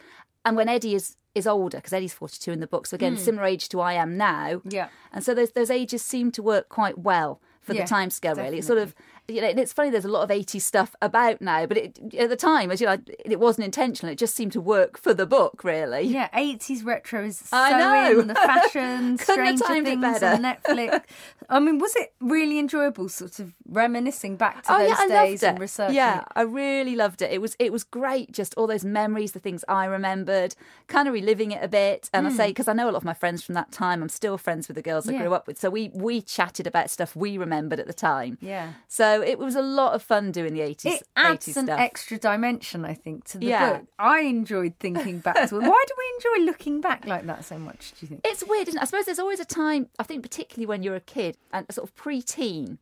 and 0.46 0.56
when 0.56 0.70
Eddie 0.70 0.94
is 0.96 1.16
is 1.36 1.48
older 1.48 1.78
because 1.78 1.94
Eddie's 1.94 2.14
42 2.14 2.52
in 2.52 2.60
the 2.60 2.68
book, 2.68 2.88
so 2.88 2.96
again 2.96 3.14
hmm. 3.14 3.20
similar 3.20 3.46
age 3.46 3.70
to 3.70 3.82
I 3.82 3.94
am 3.94 4.18
now. 4.18 4.62
Yeah. 4.66 4.90
and 5.12 5.24
so 5.24 5.34
those 5.34 5.52
those 5.52 5.70
ages 5.70 6.02
seem 6.02 6.32
to 6.34 6.44
work 6.44 6.70
quite 6.70 6.98
well 7.00 7.42
for 7.62 7.74
Yeah, 7.74 7.84
the 7.84 7.88
time 7.88 8.10
scale. 8.10 8.36
Really, 8.36 8.60
it's 8.60 8.68
sort 8.68 8.80
of. 8.80 8.96
You 9.30 9.40
know, 9.42 9.48
and 9.48 9.60
it's 9.60 9.72
funny. 9.72 9.90
There's 9.90 10.04
a 10.04 10.10
lot 10.10 10.24
of 10.24 10.30
80s 10.30 10.62
stuff 10.62 10.96
about 11.02 11.42
now, 11.42 11.66
but 11.66 11.78
it, 11.78 12.00
at 12.18 12.30
the 12.30 12.36
time, 12.36 12.72
as 12.72 12.82
you 12.82 12.88
know, 12.88 12.98
it 13.24 13.40
wasn't 13.40 13.64
intentional. 13.66 14.12
It 14.12 14.18
just 14.18 14.36
seemed 14.36 14.52
to 14.52 14.60
work 14.62 14.98
for 14.98 15.14
the 15.14 15.26
book, 15.26 15.64
really. 15.64 16.02
Yeah, 16.02 16.28
80s 16.38 16.84
retro 16.86 17.24
is 17.24 17.38
so 17.40 17.48
I 17.58 17.78
know. 17.78 18.20
in. 18.20 18.28
The 18.28 18.36
fashion, 18.36 19.18
Stranger 19.20 19.64
it 19.70 19.84
Things 19.86 20.24
on 20.24 20.42
Netflix. 20.44 21.04
I 21.50 21.60
mean, 21.60 21.78
was 21.80 21.96
it 21.96 22.14
really 22.20 22.60
enjoyable, 22.60 23.08
sort 23.08 23.40
of 23.40 23.54
reminiscing 23.70 24.36
back 24.36 24.64
to 24.64 24.74
oh 24.74 24.80
those 24.80 24.90
yeah, 24.90 24.96
I 25.00 25.08
days 25.08 25.42
loved 25.42 25.44
and 25.52 25.60
researching? 25.60 25.96
Yeah, 25.96 26.20
it? 26.20 26.26
I 26.36 26.42
really 26.42 26.96
loved 26.96 27.22
it. 27.22 27.32
It 27.32 27.42
was 27.42 27.56
it 27.60 27.72
was 27.72 27.84
great. 27.84 28.32
Just 28.32 28.54
all 28.56 28.68
those 28.68 28.84
memories, 28.86 29.32
the 29.32 29.40
things 29.40 29.64
I 29.68 29.86
remembered, 29.86 30.56
kind 30.88 31.08
of 31.08 31.14
reliving 31.14 31.52
it 31.52 31.64
a 31.64 31.68
bit. 31.68 32.10
And 32.14 32.28
I 32.28 32.32
say 32.32 32.48
because 32.48 32.68
I 32.68 32.74
know 32.74 32.86
a 32.90 32.92
lot 32.92 32.98
of 32.98 33.06
my 33.06 33.14
friends 33.14 33.42
from 33.44 33.56
that 33.56 33.72
time. 33.72 34.02
I'm 34.02 34.10
still 34.10 34.38
friends 34.38 34.68
with 34.68 34.76
the 34.76 34.82
girls 34.82 35.08
I 35.08 35.12
Hmm. 35.12 35.16
Yeah. 35.18 35.22
grew 35.24 35.34
up 35.34 35.48
with. 35.48 35.60
So 35.60 35.70
we 35.70 35.92
we 35.94 36.22
chatted 36.22 36.66
about 36.68 36.90
stuff 36.90 37.16
we 37.16 37.38
remembered 37.38 37.80
at 37.80 37.88
the 37.88 37.94
time. 37.94 38.38
Yeah. 38.42 38.74
So 38.88 39.13
it 39.22 39.38
was 39.40 39.56
a 39.56 39.62
lot 39.62 39.94
of 39.94 40.02
fun 40.02 40.32
doing 40.32 40.54
the 40.54 40.62
80s. 40.62 40.86
It 40.86 41.04
adds 41.16 41.48
80s 41.48 41.58
an 41.58 41.66
stuff. 41.68 41.80
extra 41.80 42.18
dimension, 42.18 42.86
I 42.86 42.94
think, 42.94 43.26
to 43.26 43.38
the 43.38 43.48
Yeah. 43.48 43.74
book. 43.74 43.88
I 44.00 44.22
enjoyed 44.22 44.74
thinking 44.80 45.20
back 45.20 45.36
to 45.50 45.58
it. 45.58 45.62
Why 45.68 45.84
do 45.88 45.94
we 45.98 46.14
enjoy 46.40 46.46
looking 46.52 46.82
back 46.82 47.06
like 47.06 47.26
that 47.26 47.46
so 47.46 47.58
much, 47.58 47.92
do 47.92 47.98
you 48.02 48.08
think? 48.08 48.22
It's 48.24 48.44
weird, 48.46 48.68
isn't 48.70 48.80
it? 48.80 48.82
I 48.82 48.86
suppose 48.86 49.06
there's 49.06 49.20
always 49.20 49.40
a 49.40 49.46
time, 49.46 49.90
I 50.00 50.04
think, 50.04 50.24
particularly 50.24 50.66
when 50.66 50.84
you're 50.84 50.96
a 50.96 51.00
kid 51.02 51.38
and 51.52 51.66
a 51.70 51.74
sort 51.74 51.88
of 51.90 51.96
pre 51.96 52.22
teen, 52.22 52.78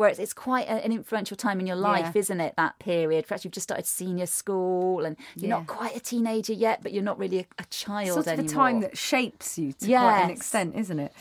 where 0.00 0.08
it's, 0.08 0.18
it's 0.18 0.32
quite 0.32 0.66
an 0.66 0.92
influential 0.92 1.36
time 1.36 1.60
in 1.60 1.66
your 1.66 1.76
life, 1.76 2.12
Yeah. 2.14 2.20
isn't 2.20 2.40
it? 2.40 2.54
That 2.56 2.78
period. 2.78 3.26
Perhaps 3.28 3.44
you've 3.44 3.52
just 3.52 3.64
started 3.68 3.86
senior 3.86 4.24
school 4.26 5.04
and 5.04 5.14
you're 5.36 5.50
Yeah. 5.50 5.56
not 5.58 5.66
quite 5.66 5.94
a 5.94 6.00
teenager 6.00 6.54
yet, 6.54 6.82
but 6.82 6.92
you're 6.92 7.02
not 7.02 7.18
really 7.18 7.40
a, 7.40 7.46
a 7.58 7.64
child 7.70 8.14
Sort 8.14 8.26
of 8.26 8.32
anymore. 8.38 8.46
a 8.50 8.54
time 8.54 8.80
that 8.80 8.96
shapes 8.96 9.58
you 9.58 9.72
to 9.74 9.86
quite 9.86 10.22
an 10.24 10.30
extent, 10.30 10.74
isn't 10.74 10.98
it? 10.98 11.12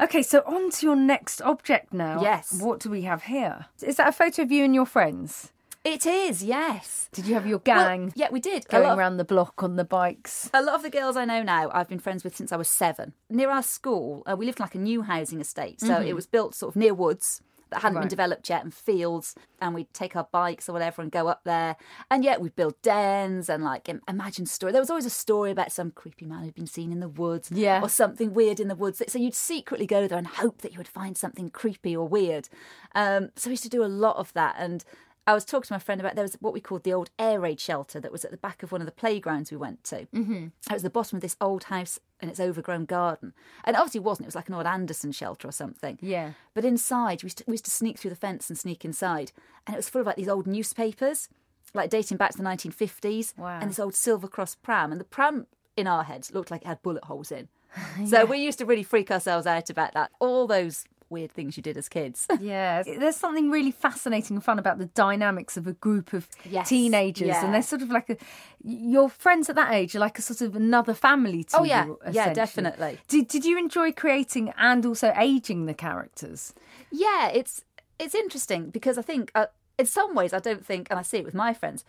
Okay, 0.00 0.22
so 0.22 0.40
on 0.46 0.70
to 0.70 0.86
your 0.86 0.96
next 0.96 1.40
object 1.40 1.94
now. 1.94 2.20
Yes. 2.22 2.60
What 2.60 2.78
do 2.80 2.90
we 2.90 3.02
have 3.02 3.22
here? 3.24 3.66
Is 3.82 3.96
that 3.96 4.08
a 4.08 4.12
photo 4.12 4.42
of 4.42 4.52
you 4.52 4.64
and 4.64 4.74
your 4.74 4.86
friends? 4.86 5.50
It 5.82 6.04
is, 6.04 6.42
yes. 6.42 7.08
Did 7.12 7.26
you 7.26 7.34
have 7.34 7.46
your 7.46 7.62
Well, 7.64 7.78
gang 7.86 8.12
yeah, 8.16 8.28
we 8.30 8.40
did. 8.40 8.66
Going 8.68 8.84
of- 8.90 8.98
around 8.98 9.16
the 9.16 9.24
block 9.24 9.62
on 9.62 9.76
the 9.76 9.84
bikes? 9.84 10.50
A 10.52 10.60
lot 10.60 10.74
of 10.74 10.82
the 10.82 10.90
girls 10.90 11.16
I 11.16 11.24
know 11.24 11.42
now, 11.42 11.70
I've 11.72 11.88
been 11.88 12.00
friends 12.00 12.22
with 12.24 12.36
since 12.36 12.52
I 12.52 12.56
was 12.56 12.68
seven. 12.68 13.14
Near 13.30 13.50
our 13.50 13.62
school, 13.62 14.22
uh, 14.28 14.34
we 14.36 14.44
lived 14.44 14.58
in 14.58 14.64
like 14.64 14.74
a 14.74 14.78
new 14.78 15.02
housing 15.02 15.40
estate, 15.40 15.80
so 15.80 16.00
it 16.02 16.12
was 16.14 16.26
built 16.26 16.54
sort 16.54 16.72
of 16.72 16.76
near 16.76 16.92
woods 16.92 17.40
that 17.70 17.82
hadn't 17.82 17.96
Right. 17.96 18.02
been 18.02 18.08
developed 18.08 18.48
yet, 18.48 18.62
and 18.62 18.72
fields. 18.72 19.34
And 19.60 19.74
we'd 19.74 19.92
take 19.92 20.14
our 20.16 20.28
bikes 20.30 20.68
or 20.68 20.72
whatever 20.72 21.02
and 21.02 21.10
go 21.10 21.28
up 21.28 21.42
there. 21.44 21.76
And 22.10 22.22
yet 22.24 22.40
we'd 22.40 22.54
build 22.56 22.80
dens 22.82 23.48
and 23.48 23.64
like 23.64 23.88
imagine 24.08 24.46
story. 24.46 24.72
There 24.72 24.80
was 24.82 24.90
always 24.90 25.06
a 25.06 25.10
story 25.10 25.50
about 25.50 25.72
some 25.72 25.90
creepy 25.90 26.26
man 26.26 26.44
who'd 26.44 26.54
been 26.54 26.66
seen 26.66 26.92
in 26.92 27.00
the 27.00 27.08
woods, 27.08 27.50
Yeah. 27.50 27.80
or 27.82 27.88
something 27.88 28.34
weird 28.34 28.60
in 28.60 28.68
the 28.68 28.74
woods. 28.76 29.02
So 29.08 29.18
you'd 29.18 29.34
secretly 29.34 29.86
go 29.86 30.06
there 30.06 30.18
and 30.18 30.26
hope 30.26 30.62
that 30.62 30.72
you 30.72 30.78
would 30.78 30.88
find 30.88 31.16
something 31.16 31.50
creepy 31.50 31.96
or 31.96 32.06
weird. 32.06 32.48
Um, 32.94 33.30
so 33.36 33.48
we 33.50 33.52
used 33.52 33.62
to 33.64 33.68
do 33.68 33.84
a 33.84 33.86
lot 33.86 34.16
of 34.16 34.32
that 34.34 34.54
and. 34.58 34.84
I 35.26 35.34
was 35.34 35.44
talking 35.44 35.66
to 35.66 35.72
my 35.72 35.78
friend 35.78 36.00
about 36.00 36.14
there 36.14 36.22
was 36.22 36.36
what 36.40 36.52
we 36.52 36.60
called 36.60 36.84
the 36.84 36.92
old 36.92 37.10
air 37.18 37.40
raid 37.40 37.58
shelter 37.58 37.98
that 37.98 38.12
was 38.12 38.24
at 38.24 38.30
the 38.30 38.36
back 38.36 38.62
of 38.62 38.70
one 38.70 38.80
of 38.80 38.86
the 38.86 38.92
playgrounds 38.92 39.50
we 39.50 39.56
went 39.56 39.82
to. 39.84 40.06
Mm-hmm. 40.14 40.46
It 40.70 40.72
was 40.72 40.82
the 40.82 40.90
bottom 40.90 41.16
of 41.16 41.22
this 41.22 41.36
old 41.40 41.64
house 41.64 41.98
and 42.20 42.30
its 42.30 42.38
overgrown 42.38 42.84
garden. 42.84 43.32
And 43.64 43.74
obviously 43.74 43.76
it 43.76 43.80
obviously 43.80 44.00
wasn't, 44.00 44.24
it 44.26 44.28
was 44.28 44.34
like 44.36 44.48
an 44.48 44.54
old 44.54 44.66
Anderson 44.66 45.10
shelter 45.10 45.48
or 45.48 45.52
something. 45.52 45.98
Yeah. 46.00 46.32
But 46.54 46.64
inside, 46.64 47.22
we 47.22 47.26
used, 47.26 47.38
to, 47.38 47.44
we 47.48 47.54
used 47.54 47.64
to 47.64 47.70
sneak 47.72 47.98
through 47.98 48.10
the 48.10 48.16
fence 48.16 48.48
and 48.48 48.56
sneak 48.56 48.84
inside. 48.84 49.32
And 49.66 49.74
it 49.74 49.78
was 49.78 49.88
full 49.88 50.00
of 50.00 50.06
like 50.06 50.16
these 50.16 50.28
old 50.28 50.46
newspapers, 50.46 51.28
like 51.74 51.90
dating 51.90 52.18
back 52.18 52.30
to 52.32 52.38
the 52.38 52.44
1950s. 52.44 53.36
Wow. 53.36 53.58
And 53.60 53.70
this 53.70 53.80
old 53.80 53.96
Silver 53.96 54.28
Cross 54.28 54.56
pram. 54.56 54.92
And 54.92 55.00
the 55.00 55.04
pram 55.04 55.48
in 55.76 55.88
our 55.88 56.04
heads 56.04 56.32
looked 56.32 56.52
like 56.52 56.62
it 56.62 56.68
had 56.68 56.82
bullet 56.82 57.04
holes 57.04 57.32
in. 57.32 57.48
So 58.06 58.24
we 58.24 58.38
used 58.38 58.58
to 58.58 58.64
really 58.64 58.82
freak 58.82 59.10
ourselves 59.10 59.46
out 59.46 59.68
about 59.68 59.92
that. 59.94 60.10
All 60.18 60.46
those 60.46 60.84
weird 61.10 61.32
things 61.32 61.56
you 61.56 61.62
did 61.62 61.76
as 61.76 61.88
kids. 61.88 62.26
Yeah, 62.40 62.82
there's 62.82 63.16
something 63.16 63.50
really 63.50 63.70
fascinating 63.70 64.36
and 64.36 64.44
fun 64.44 64.58
about 64.58 64.78
the 64.78 64.86
dynamics 64.86 65.56
of 65.56 65.66
a 65.66 65.72
group 65.72 66.12
of 66.12 66.28
Yes, 66.48 66.68
teenagers, 66.68 67.28
yeah. 67.28 67.44
and 67.44 67.54
they're 67.54 67.62
sort 67.62 67.82
of 67.82 67.90
like 67.90 68.10
a. 68.10 68.16
Your 68.62 69.08
friends 69.08 69.48
at 69.48 69.56
that 69.56 69.72
age 69.72 69.94
are 69.96 70.00
like 70.00 70.18
a 70.18 70.22
sort 70.22 70.40
of 70.40 70.56
another 70.56 70.94
family 70.94 71.44
to 71.44 71.58
Oh, 71.58 71.62
you. 71.62 71.68
yeah. 71.70 71.86
Yeah, 72.10 72.32
definitely. 72.32 72.98
Did 73.08 73.28
Did 73.28 73.44
you 73.44 73.58
enjoy 73.58 73.92
creating 73.92 74.52
and 74.58 74.84
also 74.86 75.12
aging 75.16 75.66
the 75.66 75.74
characters? 75.74 76.52
Yeah, 76.90 77.28
it's 77.28 77.64
it's 77.98 78.14
interesting 78.14 78.70
because 78.70 78.98
I 78.98 79.02
think 79.02 79.30
uh, 79.34 79.46
in 79.78 79.86
some 79.86 80.14
ways 80.14 80.32
I 80.32 80.38
don't 80.38 80.64
think, 80.64 80.88
and 80.90 80.98
I 80.98 81.02
see 81.02 81.18
it 81.18 81.24
with 81.24 81.34
my 81.34 81.52
friends. 81.54 81.84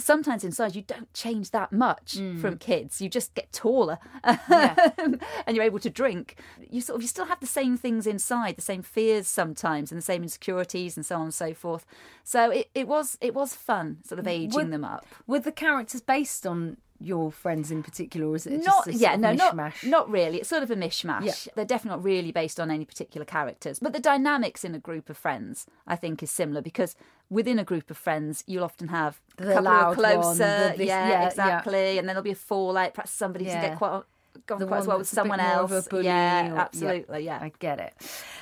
Sometimes 0.00 0.44
inside 0.44 0.74
you 0.74 0.82
don't 0.82 1.12
change 1.14 1.50
that 1.50 1.72
much 1.72 2.16
mm. 2.18 2.40
from 2.40 2.58
kids. 2.58 3.00
You 3.00 3.08
just 3.08 3.34
get 3.34 3.52
taller, 3.52 3.98
and 4.24 5.20
you're 5.48 5.64
able 5.64 5.78
to 5.80 5.90
drink. 5.90 6.36
You 6.68 6.80
sort 6.80 6.96
of 6.96 7.02
you 7.02 7.08
still 7.08 7.26
have 7.26 7.40
the 7.40 7.46
same 7.46 7.76
things 7.76 8.06
inside, 8.06 8.56
the 8.56 8.62
same 8.62 8.82
fears 8.82 9.26
sometimes, 9.26 9.92
and 9.92 9.98
the 9.98 10.04
same 10.04 10.22
insecurities, 10.22 10.96
and 10.96 11.04
so 11.04 11.16
on 11.16 11.22
and 11.22 11.34
so 11.34 11.54
forth. 11.54 11.86
So 12.24 12.50
it, 12.50 12.70
it 12.74 12.88
was 12.88 13.18
it 13.20 13.34
was 13.34 13.54
fun, 13.54 13.98
sort 14.04 14.18
of 14.18 14.26
aging 14.26 14.54
Would- 14.54 14.70
them 14.70 14.84
up. 14.84 15.06
Were 15.26 15.40
the 15.40 15.52
characters 15.52 16.00
based 16.00 16.46
on 16.46 16.76
your 17.00 17.32
friends 17.32 17.70
in 17.70 17.82
particular, 17.82 18.28
or 18.28 18.36
is 18.36 18.46
it 18.46 18.62
not 18.62 18.84
just 18.84 18.98
a 18.98 19.00
yeah 19.00 19.16
no 19.16 19.30
of 19.30 19.38
not 19.38 19.74
not 19.84 20.10
really 20.10 20.38
it's 20.38 20.48
sort 20.48 20.62
of 20.62 20.70
a 20.70 20.76
mishmash 20.76 21.24
Yeah. 21.24 21.52
they're 21.56 21.64
definitely 21.64 21.96
not 21.96 22.04
really 22.04 22.30
based 22.30 22.60
on 22.60 22.70
any 22.70 22.84
particular 22.84 23.24
characters 23.24 23.78
but 23.80 23.94
the 23.94 24.00
dynamics 24.00 24.64
in 24.64 24.74
a 24.74 24.78
group 24.78 25.08
of 25.08 25.16
friends 25.16 25.66
i 25.86 25.96
think 25.96 26.22
is 26.22 26.30
similar 26.30 26.60
because 26.60 26.94
within 27.30 27.58
a 27.58 27.64
group 27.64 27.90
of 27.90 27.96
friends 27.96 28.44
you'll 28.46 28.64
often 28.64 28.88
have 28.88 29.20
a 29.38 29.44
The 29.44 29.52
couple 29.54 29.62
who 29.62 29.68
are 29.76 29.82
loud 29.82 29.86
one, 29.86 29.96
closer 29.96 30.68
the 30.70 30.74
this- 30.76 30.86
yeah, 30.88 31.08
yeah, 31.08 31.20
yeah. 31.20 31.26
exactly 31.28 31.98
and 31.98 32.06
then 32.08 32.14
there'll 32.14 32.22
be 32.24 32.30
a 32.32 32.34
fallout 32.34 32.92
perhaps 32.94 33.12
somebody 33.12 33.44
doesn't 33.46 33.60
Yeah. 33.62 33.68
get 33.70 33.78
quite 33.78 34.02
gone 34.46 34.58
The 34.60 34.66
quite 34.66 34.78
as 34.78 34.86
well 34.86 34.98
with 34.98 35.06
that's 35.08 35.12
a 35.12 35.16
bit 35.16 35.20
someone 35.22 35.40
else 35.40 35.88
a 35.92 36.02
yeah 36.02 36.52
or- 36.52 36.58
absolutely 36.58 37.24
yeah, 37.24 37.38
I 37.40 37.52
get 37.58 37.78
it. 37.80 37.94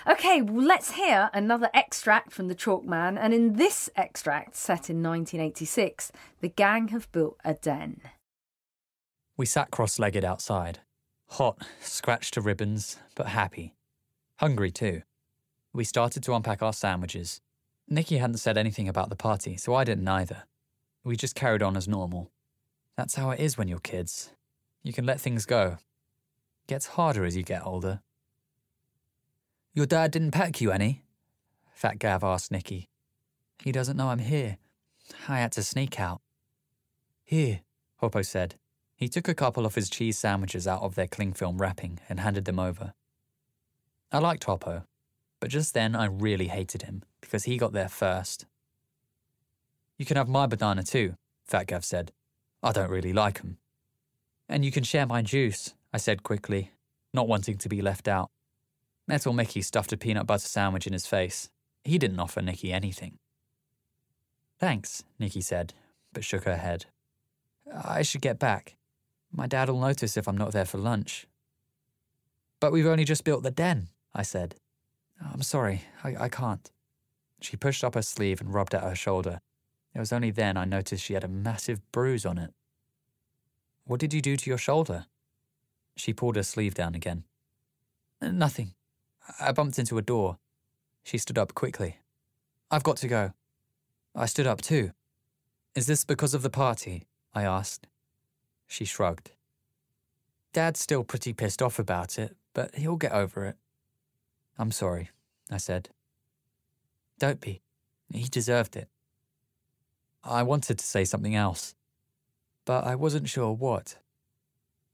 Okay, 0.07 0.41
well, 0.43 0.65
let's 0.65 0.93
hear 0.93 1.29
another 1.35 1.69
extract 1.75 2.33
from 2.33 2.49
the 2.49 2.55
Chalk 2.55 2.85
Man. 2.85 3.19
And 3.19 3.35
in 3.35 3.55
this 3.57 3.91
extract, 3.97 4.55
set 4.57 4.89
in 4.91 5.03
1986, 5.03 6.13
the 6.41 6.49
gang 6.49 6.89
have 6.89 7.11
built 7.13 7.37
a 7.45 7.55
den. 7.55 8.01
We 9.37 9.45
sat 9.47 9.71
cross 9.71 9.99
legged 9.99 10.25
outside, 10.25 10.81
hot, 11.31 11.67
scratched 11.81 12.35
to 12.35 12.41
ribbons, 12.41 12.99
but 13.15 13.29
happy. 13.29 13.75
Hungry 14.39 14.71
too. 14.71 15.03
We 15.73 15.85
started 15.85 16.23
to 16.25 16.35
unpack 16.35 16.63
our 16.63 16.73
sandwiches. 16.73 17.41
Nikki 17.91 18.19
hadn't 18.19 18.37
said 18.37 18.59
anything 18.59 18.87
about 18.87 19.09
the 19.09 19.17
party, 19.17 19.57
so 19.57 19.75
I 19.75 19.85
didn't 19.85 20.09
either. 20.09 20.45
We 21.05 21.17
just 21.17 21.35
carried 21.35 21.63
on 21.63 21.77
as 21.77 21.89
normal. 21.89 22.31
That's 22.97 23.15
how 23.15 23.31
it 23.31 23.41
is 23.41 23.57
when 23.57 23.67
you're 23.69 23.79
kids. 23.79 24.31
You 24.83 24.93
can 24.93 25.07
let 25.07 25.21
things 25.21 25.47
go. 25.47 25.79
Gets 26.67 26.87
harder 26.89 27.25
as 27.25 27.35
you 27.37 27.43
get 27.43 27.65
older. 27.65 28.01
Your 29.73 29.87
dad 29.87 30.11
didn't 30.11 30.33
pack 30.33 30.61
you 30.61 30.71
any? 30.71 31.03
Fat 31.73 31.99
Gav 31.99 32.23
asked 32.23 32.53
Nikki. 32.53 32.89
He 33.63 33.73
doesn't 33.73 33.97
know 33.97 34.09
I'm 34.09 34.19
here. 34.19 34.59
I 35.27 35.39
had 35.39 35.53
to 35.53 35.63
sneak 35.63 35.99
out. 35.99 36.21
Here, 37.25 37.61
Hoppo 38.03 38.25
said. 38.25 38.57
He 38.97 39.09
took 39.09 39.29
a 39.29 39.35
couple 39.35 39.65
of 39.65 39.77
his 39.77 39.89
cheese 39.89 40.19
sandwiches 40.19 40.67
out 40.67 40.83
of 40.83 40.95
their 40.95 41.07
cling 41.07 41.33
film 41.33 41.59
wrapping 41.59 42.01
and 42.09 42.21
handed 42.21 42.45
them 42.45 42.59
over. 42.59 42.93
I 44.13 44.19
liked 44.19 44.45
Hoppo, 44.45 44.85
but 45.41 45.51
just 45.51 45.73
then 45.73 45.95
I 45.95 46.07
really 46.07 46.49
hated 46.49 46.83
him 46.83 47.05
because 47.29 47.45
he 47.45 47.59
got 47.59 47.75
there 47.75 47.91
first. 47.91 48.47
You 49.99 50.07
can 50.07 50.17
have 50.17 50.29
my 50.29 50.47
banana 50.47 50.83
too, 50.83 51.15
Fat 51.45 51.67
Gav 51.67 51.85
said. 51.85 52.11
I 52.63 52.73
don't 52.73 52.91
really 52.91 53.13
like 53.13 53.41
'em. 53.41 53.59
And 54.49 54.65
you 54.65 54.73
can 54.73 54.83
share 54.83 55.05
my 55.05 55.21
juice, 55.21 55.75
I 55.93 55.99
said 55.99 56.23
quickly, 56.23 56.73
not 57.13 57.29
wanting 57.29 57.59
to 57.59 57.69
be 57.69 57.83
left 57.83 58.09
out. 58.09 58.31
Metal 59.07 59.35
Mickey 59.35 59.61
stuffed 59.61 59.93
a 59.93 59.99
peanut 59.99 60.27
butter 60.27 60.49
sandwich 60.49 60.87
in 60.87 60.95
his 60.95 61.07
face. 61.07 61.51
He 61.85 61.99
didn't 61.99 62.19
offer 62.19 62.41
Nikki 62.41 62.73
anything. 62.73 63.19
Thanks, 64.59 65.05
Nikki 65.19 65.43
said, 65.43 65.75
but 66.15 66.25
shook 66.25 66.45
her 66.45 66.57
head. 66.57 66.87
I 67.71 68.01
should 68.01 68.23
get 68.23 68.39
back. 68.39 68.77
My 69.31 69.47
dad'll 69.47 69.79
notice 69.79 70.17
if 70.17 70.27
I'm 70.27 70.39
not 70.39 70.53
there 70.53 70.65
for 70.65 70.79
lunch. 70.79 71.27
But 72.59 72.73
we've 72.73 72.87
only 72.87 73.05
just 73.05 73.25
built 73.25 73.43
the 73.43 73.51
den, 73.51 73.89
I 74.15 74.23
said. 74.23 74.55
I'm 75.21 75.43
sorry, 75.43 75.83
I, 76.03 76.17
I 76.25 76.29
can't. 76.31 76.71
She 77.41 77.57
pushed 77.57 77.85
up 77.85 77.95
her 77.95 78.03
sleeve 78.03 78.41
and 78.41 78.53
rubbed 78.53 78.75
at 78.75 78.83
her 78.83 78.95
shoulder. 78.95 79.41
It 79.95 80.01
was 80.01 80.13
only 80.13 80.31
then 80.31 80.57
I 80.57 80.65
noticed 80.65 81.05
she 81.05 81.15
had 81.15 81.25
a 81.25 81.29
massive 81.29 81.81
bruise 81.93 82.27
on 82.27 82.39
it. 82.39 82.53
What 83.85 84.01
did 84.01 84.13
you 84.13 84.21
do 84.21 84.37
to 84.37 84.51
your 84.51 84.59
shoulder? 84.59 85.07
She 85.97 86.13
pulled 86.13 86.37
her 86.37 86.43
sleeve 86.43 86.75
down 86.75 86.95
again. 86.95 87.25
Nothing. 88.21 88.75
I 89.41 89.53
bumped 89.53 89.79
into 89.79 89.99
a 89.99 90.03
door. 90.03 90.39
She 91.05 91.19
stood 91.19 91.39
up 91.39 91.55
quickly. 91.55 91.99
I've 92.71 92.83
got 92.83 92.97
to 92.99 93.09
go. 93.09 93.33
I 94.15 94.27
stood 94.27 94.47
up 94.47 94.61
too. 94.61 94.93
Is 95.75 95.87
this 95.87 96.05
because 96.05 96.35
of 96.35 96.43
the 96.43 96.51
party? 96.51 97.07
I 97.35 97.45
asked. 97.45 97.87
She 98.67 98.85
shrugged. 98.85 99.31
Dad's 100.53 100.81
still 100.81 101.05
pretty 101.05 101.33
pissed 101.33 101.63
off 101.63 101.79
about 101.79 102.19
it, 102.19 102.37
but 102.53 102.75
he'll 102.75 102.97
get 102.97 103.13
over 103.13 103.47
it. 103.47 103.57
I'm 104.59 104.73
sorry, 104.73 105.11
I 105.51 105.59
said. 105.59 105.91
Don't 107.19 107.41
be. 107.41 107.63
He 108.13 108.25
deserved 108.25 108.77
it. 108.77 108.89
I 110.25 110.43
wanted 110.43 110.79
to 110.79 110.87
say 110.87 111.05
something 111.05 111.35
else, 111.35 111.75
but 112.65 112.85
I 112.85 112.95
wasn't 112.95 113.29
sure 113.29 113.53
what. 113.53 113.97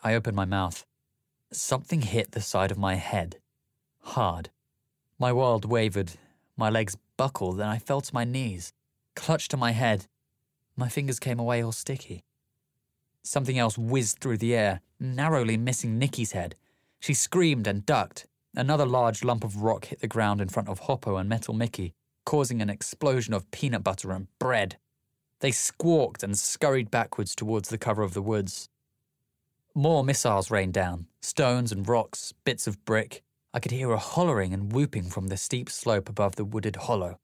I 0.03 0.15
opened 0.15 0.37
my 0.37 0.45
mouth. 0.45 0.85
Something 1.53 2.03
hit 2.03 2.33
the 2.33 2.41
side 2.41 2.71
of 2.71 2.79
my 2.79 2.95
head. 2.95 3.39
Hard. 4.01 4.51
My 5.19 5.33
world 5.33 5.65
wavered, 5.65 6.13
my 6.57 6.69
legs 6.69 6.97
buckled, 7.17 7.61
and 7.61 7.71
I 7.71 7.79
fell 7.79 8.01
to 8.01 8.15
my 8.15 8.25
knees, 8.25 8.73
clutched 9.17 9.51
to 9.53 9.57
my 9.57 9.71
head. 9.71 10.07
My 10.77 10.89
fingers 10.89 11.19
came 11.19 11.39
away 11.39 11.63
all 11.63 11.73
sticky. 11.73 12.25
Something 13.23 13.59
else 13.59 13.79
whizzed 13.79 14.19
through 14.19 14.39
the 14.39 14.55
air, 14.55 14.81
narrowly 15.01 15.57
missing 15.57 15.99
Nikki's 15.99 16.33
head. 16.33 16.57
She 17.01 17.15
screamed 17.15 17.67
and 17.67 17.87
ducked. 17.87 18.27
Another 18.55 18.87
large 18.87 19.25
lump 19.25 19.45
of 19.45 19.63
rock 19.63 19.87
hit 19.87 20.01
the 20.01 20.09
ground 20.09 20.41
in 20.41 20.49
front 20.49 20.69
of 20.69 20.81
Hoppo 20.81 21.17
and 21.17 21.29
Metal 21.29 21.55
Mickey, 21.55 21.95
causing 22.25 22.61
an 22.61 22.71
explosion 22.71 23.35
of 23.35 23.51
peanut 23.51 23.85
butter 23.85 24.13
and 24.13 24.29
bread. 24.39 24.77
They 25.41 25.51
squawked 25.51 26.23
and 26.23 26.39
scurried 26.39 26.91
backwards 26.91 27.35
towards 27.35 27.69
the 27.69 27.79
cover 27.79 28.03
of 28.03 28.15
the 28.15 28.23
woods. 28.23 28.69
More 29.75 30.05
missiles 30.05 30.51
rained 30.51 30.75
down 30.75 31.07
stones 31.21 31.73
and 31.73 31.89
rocks, 31.89 32.33
bits 32.45 32.67
of 32.67 32.85
brick. 32.85 33.23
I 33.53 33.61
could 33.61 33.73
hear 33.73 33.91
a 33.93 33.99
hollering 33.99 34.53
and 34.53 34.73
whooping 34.73 35.11
from 35.11 35.29
the 35.29 35.37
steep 35.37 35.71
slope 35.71 36.09
above 36.09 36.37
the 36.37 36.45
wooded 36.45 36.77
hollow. 36.77 37.19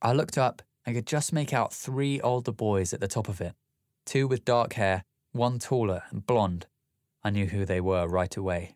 I 0.00 0.12
looked 0.12 0.38
up 0.38 0.62
and 0.86 0.94
could 0.94 1.06
just 1.06 1.32
make 1.32 1.52
out 1.52 1.72
three 1.72 2.20
older 2.20 2.52
boys 2.52 2.92
at 2.92 3.00
the 3.00 3.08
top 3.08 3.28
of 3.28 3.40
it 3.40 3.54
two 4.06 4.26
with 4.26 4.44
dark 4.44 4.72
hair, 4.72 5.04
one 5.32 5.58
taller 5.58 6.02
and 6.10 6.26
blonde. 6.26 6.66
I 7.22 7.28
knew 7.28 7.46
who 7.46 7.66
they 7.66 7.80
were 7.80 8.08
right 8.08 8.34
away. 8.34 8.74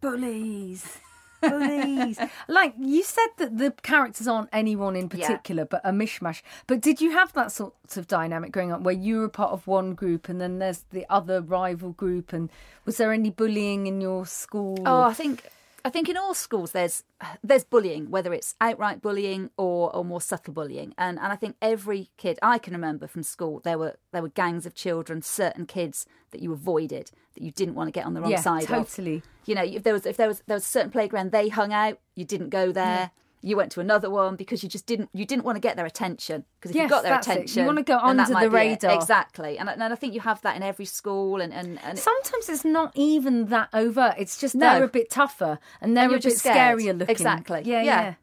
Bullies. 0.00 0.98
Bullies. 1.40 2.18
like 2.48 2.74
you 2.78 3.02
said 3.02 3.28
that 3.38 3.58
the 3.58 3.70
characters 3.82 4.26
aren't 4.28 4.48
anyone 4.52 4.96
in 4.96 5.10
Yeah. 5.14 5.26
particular, 5.28 5.64
but 5.64 5.80
a 5.84 5.90
mishmash. 5.92 6.42
But 6.66 6.80
did 6.80 7.00
you 7.00 7.12
have 7.12 7.32
that 7.34 7.52
sort 7.52 7.74
of 7.96 8.06
dynamic 8.06 8.52
growing 8.52 8.72
up 8.72 8.82
where 8.82 8.94
you 8.94 9.18
were 9.20 9.28
part 9.28 9.52
of 9.52 9.66
one 9.66 9.94
group 9.94 10.28
and 10.28 10.40
then 10.40 10.58
there's 10.58 10.84
the 10.90 11.06
other 11.08 11.40
rival 11.40 11.90
group? 11.92 12.32
And 12.32 12.50
was 12.84 12.96
there 12.96 13.12
any 13.12 13.30
bullying 13.30 13.86
in 13.86 14.00
your 14.00 14.26
school? 14.26 14.76
Oh, 14.84 15.02
I 15.02 15.14
think 15.14 15.44
I 15.82 15.88
think 15.88 16.10
in 16.10 16.16
all 16.18 16.34
schools 16.34 16.72
there's 16.72 17.04
there's 17.42 17.64
bullying, 17.64 18.10
whether 18.10 18.34
it's 18.34 18.54
outright 18.60 19.00
bullying 19.00 19.48
or, 19.56 19.94
or 19.96 20.04
more 20.04 20.20
subtle 20.20 20.52
bullying. 20.52 20.92
And 20.98 21.18
and 21.18 21.32
I 21.32 21.36
think 21.36 21.56
every 21.62 22.10
kid 22.18 22.38
I 22.42 22.58
can 22.58 22.74
remember 22.74 23.06
from 23.06 23.22
school 23.22 23.60
there 23.64 23.78
were 23.78 23.96
there 24.12 24.20
were 24.22 24.28
gangs 24.28 24.66
of 24.66 24.74
children, 24.74 25.22
certain 25.22 25.64
kids 25.66 26.04
that 26.32 26.42
you 26.42 26.52
avoided, 26.52 27.10
that 27.34 27.42
you 27.42 27.50
didn't 27.52 27.74
want 27.74 27.88
to 27.88 27.92
get 27.92 28.06
on 28.06 28.14
the 28.14 28.20
wrong 28.20 28.30
yeah, 28.30 28.40
side 28.40 28.62
of. 28.64 28.68
totally. 28.68 29.22
You 29.46 29.54
know, 29.54 29.62
if 29.64 29.82
there 29.82 29.92
was 29.92 30.06
if 30.06 30.16
there 30.16 30.28
was 30.28 30.42
there 30.46 30.56
was 30.56 30.64
a 30.64 30.68
certain 30.68 30.90
playground 30.90 31.32
they 31.32 31.48
hung 31.48 31.72
out, 31.72 31.98
you 32.14 32.24
didn't 32.24 32.50
go 32.50 32.72
there. 32.72 33.10
You 33.42 33.56
went 33.56 33.72
to 33.72 33.80
another 33.80 34.10
one 34.10 34.36
because 34.36 34.62
you 34.62 34.68
just 34.68 34.84
didn't 34.84 35.08
you 35.14 35.24
didn't 35.24 35.44
want 35.46 35.56
to 35.56 35.60
get 35.60 35.74
their 35.76 35.86
attention 35.86 36.44
because 36.58 36.72
if 36.72 36.76
Yes, 36.76 36.82
you 36.84 36.88
got 36.90 37.02
their 37.04 37.18
attention, 37.18 37.60
it. 37.60 37.62
You 37.62 37.66
wanna 37.66 37.82
go 37.82 37.96
under 37.98 38.24
the 38.26 38.50
radar. 38.50 38.94
exactly. 38.94 39.56
And, 39.56 39.70
I- 39.70 39.72
and 39.72 39.82
I 39.82 39.94
think 39.96 40.12
you 40.12 40.20
have 40.20 40.42
that 40.42 40.56
in 40.56 40.62
every 40.62 40.84
school 40.84 41.40
and 41.40 41.50
and, 41.52 41.78
and 41.82 41.98
Sometimes 41.98 42.50
it's 42.50 42.66
not 42.66 42.92
even 42.94 43.46
that 43.46 43.70
overt. 43.72 44.16
It's 44.18 44.38
just 44.38 44.54
No. 44.54 44.74
they're 44.74 44.84
a 44.84 44.88
bit 44.88 45.08
tougher 45.08 45.58
and 45.80 45.96
they're 45.96 46.04
And 46.04 46.12
a 46.12 46.16
bit 46.16 46.22
just 46.22 46.38
scared. 46.40 46.78
scarier 46.78 46.98
looking. 46.98 47.08
Exactly. 47.08 47.62
Yeah, 47.64 47.82
Yeah. 47.82 48.00
yeah. 48.02 48.14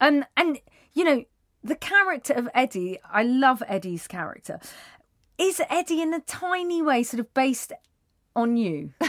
And 0.00 0.26
and 0.38 0.58
you 0.94 1.04
know 1.04 1.24
the 1.62 1.76
character 1.76 2.32
of 2.32 2.48
Eddie. 2.54 2.98
I 3.04 3.22
love 3.24 3.62
Eddie's 3.68 4.06
character. 4.08 4.58
Is 5.38 5.60
Eddie 5.68 6.00
in 6.00 6.14
a 6.14 6.20
tiny 6.20 6.80
way 6.80 7.02
sort 7.02 7.20
of 7.20 7.32
based 7.34 7.72
on 8.36 8.56
you? 8.56 8.92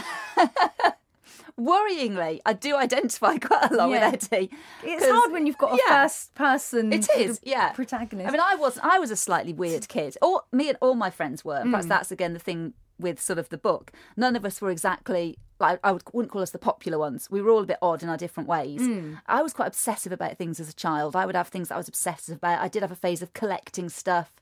worryingly, 1.58 2.40
I 2.44 2.52
do 2.52 2.76
identify 2.76 3.38
quite 3.38 3.70
a 3.70 3.74
lot 3.74 3.90
Yeah. 3.90 4.10
with 4.10 4.32
Eddie. 4.32 4.50
It's 4.82 5.08
hard 5.08 5.32
when 5.32 5.46
you've 5.46 5.58
got 5.58 5.74
a 5.74 5.76
yeah. 5.86 6.02
first 6.02 6.34
person. 6.34 6.92
It 6.92 7.08
is, 7.16 7.40
yeah. 7.42 7.70
Protagonist. 7.72 8.28
I 8.28 8.32
mean, 8.32 8.40
I 8.40 8.54
was 8.54 8.78
I 8.82 8.98
was 8.98 9.10
a 9.10 9.16
slightly 9.16 9.52
weird 9.52 9.88
kid. 9.88 10.16
All 10.22 10.46
me 10.52 10.68
and 10.68 10.78
all 10.80 10.94
my 10.94 11.10
friends 11.10 11.44
were. 11.44 11.62
Perhaps 11.62 11.86
that's 11.86 12.10
again 12.10 12.32
the 12.32 12.38
thing 12.38 12.74
with 12.98 13.20
sort 13.20 13.38
of 13.38 13.48
the 13.48 13.58
book. 13.58 13.92
None 14.16 14.36
of 14.36 14.44
us 14.44 14.60
were 14.60 14.70
exactly 14.70 15.38
like 15.60 15.78
I 15.84 15.92
would, 15.92 16.02
wouldn't 16.12 16.32
call 16.32 16.42
us 16.42 16.50
the 16.50 16.58
popular 16.58 16.98
ones. 16.98 17.28
We 17.30 17.40
were 17.40 17.50
all 17.50 17.62
a 17.62 17.66
bit 17.66 17.78
odd 17.80 18.02
in 18.02 18.08
our 18.08 18.16
different 18.16 18.48
ways. 18.48 18.80
Hmm. 18.80 19.14
I 19.26 19.42
was 19.42 19.52
quite 19.52 19.68
obsessive 19.68 20.12
about 20.12 20.36
things 20.38 20.58
as 20.60 20.68
a 20.68 20.74
child. 20.74 21.14
I 21.16 21.26
would 21.26 21.36
have 21.36 21.48
things 21.48 21.68
that 21.68 21.74
I 21.76 21.78
was 21.78 21.88
obsessive 21.88 22.36
about. 22.36 22.60
I 22.60 22.68
did 22.68 22.82
have 22.82 22.92
a 22.92 22.96
phase 22.96 23.22
of 23.22 23.32
collecting 23.32 23.88
stuff 23.88 24.32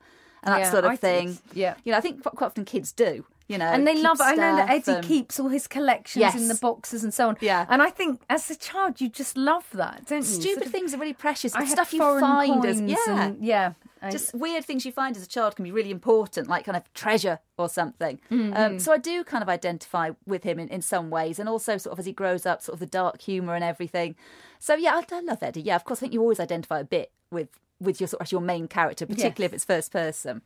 and 0.43 0.53
that 0.55 0.61
Yeah, 0.61 0.71
sort 0.71 0.85
of 0.85 0.91
I 0.93 0.97
thing. 0.97 1.27
did. 1.29 1.39
Yeah. 1.55 1.75
you 1.85 1.93
know, 1.93 1.99
I 1.99 2.01
think 2.01 2.23
quite 2.25 2.47
often 2.47 2.65
kids 2.65 2.93
do. 2.93 3.25
You 3.53 3.59
know, 3.59 3.67
and 3.67 3.87
they 3.87 3.97
love 4.01 4.19
it. 4.21 4.25
I 4.25 4.35
know 4.35 4.57
that 4.57 4.71
Eddie 4.71 4.93
and- 4.97 5.05
keeps 5.05 5.39
all 5.39 5.49
his 5.49 5.67
collections 5.69 6.21
Yes. 6.21 6.35
in 6.35 6.49
the 6.49 6.55
boxes 6.55 7.05
and 7.05 7.13
so 7.13 7.29
on. 7.29 7.37
Yeah. 7.41 7.67
And 7.69 7.83
I 7.83 7.91
think 7.91 8.23
as 8.31 8.51
a 8.51 8.57
child, 8.57 9.01
you 9.01 9.09
just 9.11 9.37
love 9.37 9.67
that, 9.75 10.07
don't 10.07 10.19
you? 10.21 10.25
Stupid 10.25 10.55
Sort 10.55 10.67
of- 10.67 10.73
things 10.73 10.95
are 10.95 10.99
really 10.99 11.13
precious. 11.13 11.55
I 11.55 11.67
stuff 11.67 11.93
you 11.93 11.99
find 12.01 12.65
as 12.65 12.81
yeah, 12.81 12.97
and- 13.09 13.45
yeah. 13.45 13.73
I- 14.01 14.11
just 14.11 14.35
weird 14.35 14.65
things 14.65 14.85
you 14.85 14.91
find 14.91 15.17
as 15.17 15.23
a 15.23 15.29
child 15.29 15.55
can 15.57 15.65
be 15.65 15.71
really 15.71 15.91
important, 15.93 16.49
like 16.49 16.65
kind 16.65 16.77
of 16.77 16.93
treasure 16.95 17.39
or 17.57 17.69
something. 17.69 18.19
Mm-hmm. 18.33 18.57
Um, 18.57 18.79
so 18.81 18.91
I 18.93 18.99
do 18.99 19.23
kind 19.23 19.43
of 19.43 19.49
identify 19.49 20.11
with 20.27 20.43
him 20.43 20.59
in, 20.59 20.69
in 20.69 20.83
some 20.83 21.09
ways, 21.11 21.39
and 21.39 21.49
also 21.49 21.77
sort 21.77 21.93
of 21.93 21.99
as 22.01 22.07
he 22.07 22.13
grows 22.13 22.45
up, 22.47 22.63
sort 22.63 22.75
of 22.75 22.81
the 22.81 22.87
dark 22.87 23.21
humour 23.21 23.55
and 23.55 23.63
everything. 23.63 24.17
So 24.59 24.75
yeah, 24.75 24.95
I, 24.97 25.15
I 25.15 25.21
love 25.21 25.43
Eddie. 25.43 25.61
Yeah, 25.63 25.77
of 25.77 25.85
course, 25.85 25.99
I 25.99 26.03
think 26.03 26.15
you 26.15 26.21
always 26.21 26.41
identify 26.41 26.81
a 26.81 26.85
bit 26.85 27.13
with 27.31 27.49
with 27.81 28.01
your 28.01 28.09
sort 28.09 28.23
of 28.23 28.33
your 28.33 28.41
main 28.41 28.67
character, 28.67 29.05
particularly 29.07 29.45
if 29.47 29.53
it's 29.53 29.65
first 29.65 29.93
person. 29.93 30.43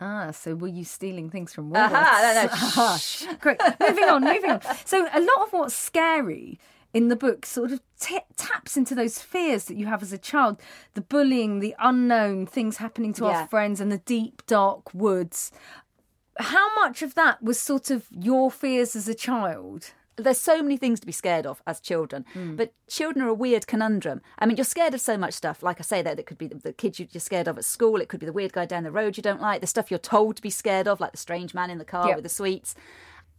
Ah, 0.00 0.30
so 0.30 0.54
were 0.54 0.68
you 0.68 0.84
stealing 0.84 1.28
things 1.30 1.52
from 1.52 1.74
Aha, 1.74 1.88
Woolworths? 1.88 2.76
no, 2.76 2.92
no, 2.92 2.96
Shh. 2.98 3.26
Great. 3.40 3.60
Moving 3.80 4.04
on, 4.04 4.22
moving 4.24 4.50
on. 4.50 4.60
So 4.84 5.06
a 5.12 5.20
lot 5.20 5.38
of 5.46 5.52
what's 5.52 5.74
scary 5.74 6.58
in 6.94 7.08
the 7.08 7.16
book 7.16 7.44
sort 7.44 7.72
of 7.72 7.80
t- 8.00 8.20
taps 8.36 8.76
into 8.76 8.94
those 8.94 9.18
fears 9.18 9.64
that 9.64 9.76
you 9.76 9.86
have 9.86 10.02
as 10.02 10.12
a 10.12 10.18
child 10.18 10.58
the 10.94 11.00
bullying 11.02 11.58
the 11.60 11.74
unknown 11.78 12.46
things 12.46 12.78
happening 12.78 13.12
to 13.14 13.24
Yeah. 13.24 13.40
our 13.42 13.46
friends 13.48 13.80
and 13.80 13.92
the 13.92 13.98
deep 13.98 14.42
dark 14.46 14.94
woods 14.94 15.50
how 16.38 16.74
much 16.76 17.02
of 17.02 17.14
that 17.14 17.42
was 17.42 17.60
sort 17.60 17.90
of 17.90 18.06
your 18.10 18.50
fears 18.50 18.96
as 18.96 19.06
a 19.08 19.14
child 19.14 19.90
there's 20.18 20.40
so 20.40 20.62
many 20.62 20.76
things 20.76 21.00
to 21.00 21.06
be 21.06 21.12
scared 21.12 21.46
of 21.46 21.62
as 21.66 21.80
children, 21.80 22.24
Hmm. 22.32 22.56
but 22.56 22.72
children 22.88 23.24
are 23.24 23.28
a 23.28 23.34
weird 23.34 23.66
conundrum. 23.66 24.20
I 24.38 24.46
mean, 24.46 24.56
you're 24.56 24.64
scared 24.64 24.92
of 24.94 25.00
so 25.00 25.16
much 25.16 25.34
stuff. 25.34 25.62
Like 25.62 25.78
I 25.80 25.82
say, 25.82 26.02
that 26.02 26.18
it 26.18 26.26
could 26.26 26.38
be 26.38 26.46
the, 26.48 26.56
the 26.56 26.72
kids 26.72 26.98
you- 27.00 27.08
you're 27.10 27.20
scared 27.20 27.48
of 27.48 27.56
at 27.58 27.64
school. 27.64 28.00
It 28.00 28.08
could 28.08 28.20
be 28.20 28.26
the 28.26 28.32
weird 28.32 28.52
guy 28.52 28.66
down 28.66 28.82
the 28.84 28.90
road 28.90 29.16
you 29.16 29.22
don't 29.22 29.40
like. 29.40 29.60
The 29.60 29.66
stuff 29.66 29.90
you're 29.90 29.98
told 29.98 30.36
to 30.36 30.42
be 30.42 30.50
scared 30.50 30.88
of, 30.88 31.00
like 31.00 31.12
the 31.12 31.18
strange 31.18 31.54
man 31.54 31.70
in 31.70 31.78
the 31.78 31.84
car 31.84 32.08
Yep. 32.08 32.16
with 32.16 32.22
the 32.24 32.28
sweets. 32.28 32.74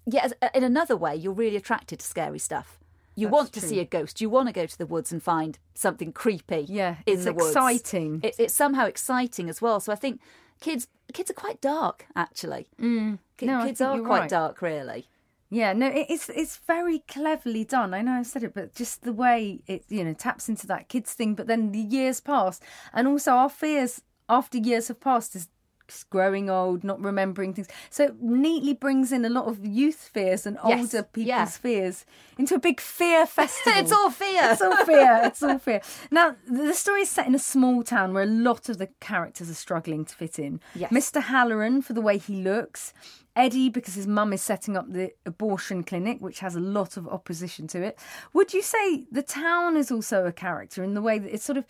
Yet, 0.06 0.24
as- 0.26 0.34
uh, 0.42 0.50
in 0.56 0.64
another 0.64 0.96
way, 0.98 1.16
you're 1.16 1.34
really 1.34 1.58
attracted 1.58 2.00
to 2.00 2.06
scary 2.06 2.40
stuff. 2.40 2.80
You 3.16 3.28
want 3.28 3.52
to 3.54 3.60
see 3.62 3.80
a 3.82 3.86
ghost. 3.86 4.22
You 4.22 4.30
want 4.30 4.48
to 4.48 4.54
go 4.54 4.66
to 4.66 4.78
the 4.78 4.86
woods 4.86 5.12
and 5.12 5.22
find 5.22 5.60
something 5.74 6.14
creepy. 6.14 6.66
Yeah, 6.70 6.98
in 7.06 7.16
it's 7.16 7.26
the 7.26 7.34
woods. 7.34 7.48
exciting. 7.48 8.22
It, 8.24 8.36
it's 8.40 8.54
somehow 8.54 8.86
exciting 8.86 9.50
as 9.50 9.62
well. 9.62 9.82
So 9.82 9.92
I 9.92 9.96
think 9.96 10.22
kids 10.62 10.88
kids 11.12 11.30
are 11.30 11.34
quite 11.34 11.60
dark 11.60 12.06
actually. 12.16 12.68
Mm. 12.80 13.20
No, 13.42 13.60
I 13.60 13.68
kids 13.68 13.82
are 13.82 14.00
quite 14.00 14.20
right. 14.22 14.30
dark, 14.30 14.62
really. 14.62 15.08
Yeah, 15.52 15.74
no, 15.74 15.90
it's 15.92 16.30
it's 16.30 16.58
very 16.58 17.00
cleverly 17.00 17.64
done. 17.64 17.94
I 17.96 18.02
know 18.04 18.12
I 18.12 18.24
said 18.24 18.44
it, 18.44 18.54
but 18.54 18.76
just 18.76 19.02
the 19.02 19.14
way 19.14 19.62
it 19.66 19.84
you 19.90 20.04
know 20.04 20.14
taps 20.14 20.48
into 20.48 20.68
that 20.68 20.90
kids 20.90 21.14
thing. 21.14 21.34
But 21.34 21.48
then 21.48 21.72
the 21.72 21.80
years 21.80 22.22
pass, 22.22 22.60
and 22.94 23.08
also 23.08 23.32
our 23.32 23.50
fears 23.50 24.02
after 24.28 24.60
years 24.60 24.90
have 24.90 25.00
passed 25.00 25.36
is 25.36 25.48
just 25.90 26.10
growing 26.10 26.50
old, 26.50 26.84
not 26.84 27.02
remembering 27.02 27.54
things. 27.54 27.68
So 27.90 28.06
it 28.06 28.22
neatly 28.22 28.74
brings 28.74 29.12
in 29.12 29.26
a 29.26 29.30
lot 29.30 29.46
of 29.48 29.66
youth 29.66 30.10
fears 30.14 30.46
and 30.46 30.58
Yes, 30.66 30.94
older 30.94 31.04
people's 31.04 31.28
yeah. 31.28 31.46
fears 31.46 32.06
into 32.38 32.56
a 32.56 32.60
big 32.60 32.80
fear 32.80 33.26
festival. 33.40 33.80
It's 33.82 33.92
all 33.92 34.10
fear. 34.10 34.42
It's 34.52 34.62
all 34.62 34.86
fear. 34.86 35.22
It's 35.24 35.44
all 35.44 35.60
fear. 35.60 35.82
Now, 36.12 36.36
the 36.50 36.74
story 36.74 37.02
is 37.02 37.10
set 37.10 37.28
in 37.28 37.36
a 37.36 37.40
small 37.40 37.84
town 37.84 38.14
where 38.14 38.24
a 38.24 38.28
lot 38.28 38.70
of 38.70 38.78
the 38.78 38.88
characters 39.00 39.50
are 39.50 39.54
struggling 39.56 40.06
to 40.06 40.16
fit 40.16 40.40
in. 40.40 40.62
Yes. 40.76 40.92
Mr. 40.92 41.24
Halloran, 41.24 41.82
for 41.82 41.94
the 41.94 42.02
way 42.02 42.18
he 42.18 42.42
looks. 42.42 42.94
Eddie, 43.36 43.70
because 43.70 43.94
his 43.94 44.08
mum 44.08 44.34
is 44.34 44.42
setting 44.42 44.76
up 44.76 44.92
the 44.92 45.12
abortion 45.26 45.84
clinic, 45.84 46.18
which 46.20 46.40
has 46.40 46.56
a 46.56 46.60
lot 46.60 46.98
of 46.98 47.08
opposition 47.08 47.68
to 47.68 47.82
it. 47.82 47.98
Would 48.34 48.54
you 48.54 48.62
say 48.62 49.06
the 49.12 49.24
town 49.24 49.78
is 49.78 49.92
also 49.92 50.26
a 50.26 50.32
character 50.34 50.84
in 50.84 50.94
the 50.94 51.02
way 51.02 51.20
that 51.20 51.34
it's 51.34 51.46
sort 51.46 51.58
of. 51.58 51.66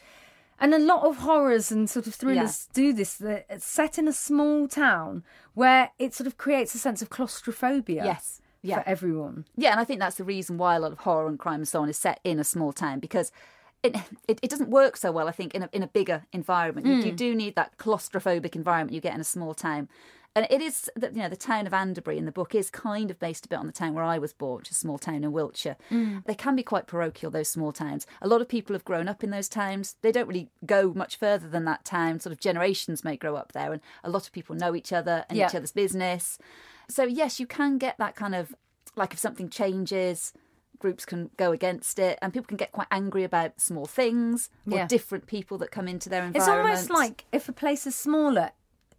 And 0.59 0.73
a 0.73 0.79
lot 0.79 1.03
of 1.03 1.17
horrors 1.17 1.71
and 1.71 1.89
sort 1.89 2.07
of 2.07 2.15
thrillers 2.15 2.67
do 2.73 2.93
this. 2.93 3.15
That 3.15 3.45
it's 3.49 3.65
set 3.65 3.97
in 3.97 4.07
a 4.07 4.13
small 4.13 4.67
town 4.67 5.23
where 5.53 5.91
it 5.97 6.13
sort 6.13 6.27
of 6.27 6.37
creates 6.37 6.75
a 6.75 6.77
sense 6.77 7.01
of 7.01 7.09
claustrophobia. 7.09 8.03
Yes. 8.03 8.41
Yeah. 8.61 8.83
For 8.83 8.89
everyone. 8.89 9.45
Yeah, 9.55 9.71
and 9.71 9.79
I 9.79 9.85
think 9.85 10.01
that's 10.01 10.17
the 10.17 10.25
reason 10.25 10.57
why 10.57 10.75
a 10.75 10.79
lot 10.81 10.91
of 10.91 10.99
horror 10.99 11.29
and 11.29 11.39
crime 11.39 11.61
and 11.61 11.67
so 11.67 11.81
on 11.81 11.87
is 11.87 11.97
set 11.97 12.19
in 12.25 12.39
a 12.39 12.43
small 12.43 12.73
town 12.73 12.99
because 12.99 13.31
it, 13.83 13.95
it, 14.27 14.39
it 14.41 14.49
doesn't 14.49 14.69
work 14.69 14.97
so 14.97 15.11
well, 15.11 15.29
I 15.29 15.31
think, 15.31 15.55
in 15.55 15.63
a, 15.63 15.69
in 15.71 15.81
a 15.81 15.87
bigger 15.87 16.25
environment. 16.33 16.85
You, 16.85 16.95
you 16.95 17.11
do 17.13 17.31
hmm. 17.31 17.37
need 17.37 17.55
that 17.55 17.77
claustrophobic 17.77 18.55
environment 18.55 18.93
you 18.93 18.99
get 19.01 19.15
in 19.15 19.21
a 19.21 19.25
small 19.25 19.53
town. 19.53 19.87
And 20.35 20.45
it 20.49 20.61
is, 20.61 20.89
that 20.95 21.13
you 21.13 21.19
know, 21.21 21.29
the 21.29 21.35
town 21.35 21.65
of 21.65 21.73
Anderbury 21.73 22.17
in 22.17 22.25
the 22.25 22.31
book 22.31 22.53
is 22.53 22.69
kind 22.69 23.09
of 23.09 23.19
based 23.19 23.45
a 23.45 23.49
bit 23.49 23.57
on 23.57 23.65
the 23.65 23.73
town 23.73 23.93
where 23.93 24.03
I 24.03 24.19
was 24.19 24.31
born, 24.31 24.59
which 24.59 24.69
is 24.69 24.77
a 24.77 24.79
small 24.79 24.97
town 24.99 25.23
in 25.23 25.31
Wiltshire. 25.31 25.75
Mm. 25.89 26.23
They 26.25 26.35
can 26.35 26.55
be 26.55 26.63
quite 26.63 26.85
parochial, 26.87 27.31
those 27.31 27.47
small 27.49 27.71
towns. 27.71 28.05
A 28.21 28.27
lot 28.27 28.39
of 28.39 28.47
people 28.47 28.73
have 28.75 28.85
grown 28.85 29.07
up 29.09 29.23
in 29.23 29.31
those 29.31 29.49
towns. 29.49 29.95
They 30.01 30.11
don't 30.11 30.27
really 30.27 30.49
go 30.65 30.93
much 30.93 31.15
further 31.17 31.47
than 31.49 31.65
that 31.65 31.83
town. 31.83 32.19
Sort 32.19 32.31
of 32.31 32.39
generations 32.39 33.03
may 33.03 33.17
grow 33.17 33.35
up 33.35 33.53
there, 33.53 33.73
and 33.73 33.81
a 34.03 34.09
lot 34.09 34.27
of 34.27 34.31
people 34.31 34.55
know 34.55 34.75
each 34.75 34.93
other 34.93 35.25
and 35.29 35.37
Yeah. 35.37 35.47
each 35.49 35.55
other's 35.55 35.71
business. 35.71 36.37
So, 36.87 37.03
yes, 37.03 37.39
you 37.39 37.47
can 37.47 37.77
get 37.77 37.97
that 37.97 38.15
kind 38.15 38.35
of, 38.35 38.53
like 38.95 39.13
if 39.13 39.19
something 39.19 39.49
changes, 39.49 40.31
groups 40.77 41.05
can 41.05 41.29
go 41.37 41.51
against 41.51 41.99
it 41.99 42.17
and 42.21 42.31
people 42.33 42.47
can 42.47 42.55
get 42.55 42.71
quite 42.71 42.87
angry 42.89 43.25
about 43.25 43.59
small 43.59 43.85
things 43.85 44.49
or 44.71 44.77
Yeah. 44.77 44.87
different 44.87 45.27
people 45.27 45.57
that 45.57 45.71
come 45.71 45.89
into 45.89 46.07
their 46.07 46.23
environment. 46.23 46.69
It's 46.71 46.79
almost 46.79 46.89
like 46.89 47.25
if 47.33 47.49
a 47.49 47.51
place 47.51 47.85
is 47.85 47.95
smaller, 47.95 48.51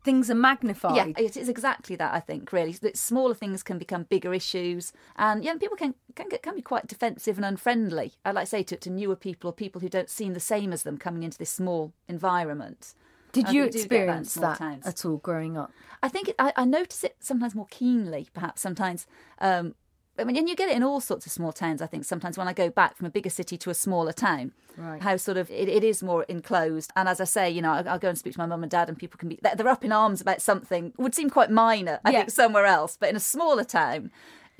things 0.02 0.30
are 0.30 0.34
magnified. 0.34 0.96
yeah, 0.96 1.24
it 1.24 1.36
is 1.36 1.48
exactly 1.48 1.96
that. 1.96 2.14
I 2.14 2.20
think 2.20 2.52
really 2.52 2.72
that 2.72 2.96
smaller 2.96 3.34
things 3.34 3.62
can 3.62 3.78
become 3.78 4.04
bigger 4.04 4.32
issues, 4.34 4.92
and 5.16 5.44
yeah, 5.44 5.54
people 5.54 5.76
can 5.76 5.94
can 6.14 6.28
get 6.28 6.42
can 6.42 6.56
be 6.56 6.62
quite 6.62 6.86
defensive 6.86 7.36
and 7.36 7.44
unfriendly. 7.44 8.12
I 8.24 8.32
like 8.32 8.44
to 8.44 8.50
say 8.50 8.62
to, 8.64 8.76
to 8.76 8.90
newer 8.90 9.16
people 9.16 9.50
or 9.50 9.52
people 9.52 9.80
who 9.80 9.88
don't 9.88 10.10
seem 10.10 10.34
the 10.34 10.40
same 10.40 10.72
as 10.72 10.82
them 10.82 10.98
coming 10.98 11.22
into 11.22 11.38
this 11.38 11.50
small 11.50 11.92
environment. 12.08 12.94
Did 13.32 13.46
I 13.46 13.50
you 13.52 13.62
think 13.64 13.74
we 13.74 13.82
do 13.82 13.88
get 13.88 14.06
that 14.06 14.20
experience 14.22 14.34
that, 14.34 14.86
at 14.86 15.04
all 15.04 15.18
growing 15.18 15.56
up? 15.56 15.72
I 16.02 16.08
think 16.08 16.28
it, 16.28 16.34
I, 16.38 16.52
I 16.56 16.64
notice 16.64 17.04
it 17.04 17.16
sometimes 17.20 17.54
more 17.54 17.68
keenly, 17.70 18.28
perhaps 18.34 18.60
sometimes. 18.60 19.06
Um, 19.38 19.74
I 20.18 20.24
mean, 20.24 20.36
and 20.36 20.48
you 20.48 20.56
get 20.56 20.68
it 20.68 20.76
in 20.76 20.82
all 20.82 21.00
sorts 21.00 21.24
of 21.24 21.32
small 21.32 21.52
towns. 21.52 21.80
I 21.80 21.86
think 21.86 22.04
sometimes 22.04 22.36
when 22.36 22.46
I 22.48 22.52
go 22.52 22.68
back 22.68 22.96
from 22.96 23.06
a 23.06 23.10
bigger 23.10 23.30
city 23.30 23.56
to 23.58 23.70
a 23.70 23.74
smaller 23.74 24.12
town, 24.12 24.52
Right. 24.76 25.00
how 25.02 25.16
sort 25.16 25.36
of 25.36 25.50
it, 25.50 25.68
it 25.68 25.82
is 25.84 26.02
more 26.02 26.24
enclosed. 26.24 26.90
And 26.96 27.08
as 27.08 27.20
I 27.20 27.24
say, 27.24 27.50
you 27.50 27.60
know, 27.62 27.72
I, 27.72 27.82
I'll 27.82 27.98
go 27.98 28.08
and 28.10 28.18
speak 28.18 28.34
to 28.34 28.38
my 28.38 28.46
mum 28.46 28.62
and 28.62 28.70
dad, 28.70 28.88
and 28.88 28.98
people 28.98 29.18
can 29.18 29.28
be 29.28 29.38
they're, 29.42 29.54
they're 29.54 29.68
up 29.68 29.84
in 29.84 29.92
arms 29.92 30.20
about 30.20 30.42
something 30.42 30.92
would 30.98 31.14
seem 31.14 31.30
quite 31.30 31.50
minor, 31.50 32.00
I 32.04 32.10
Yeah. 32.10 32.18
think, 32.20 32.30
somewhere 32.30 32.66
else, 32.66 32.96
but 32.98 33.08
in 33.08 33.16
a 33.16 33.20
smaller 33.20 33.64
town, 33.64 34.10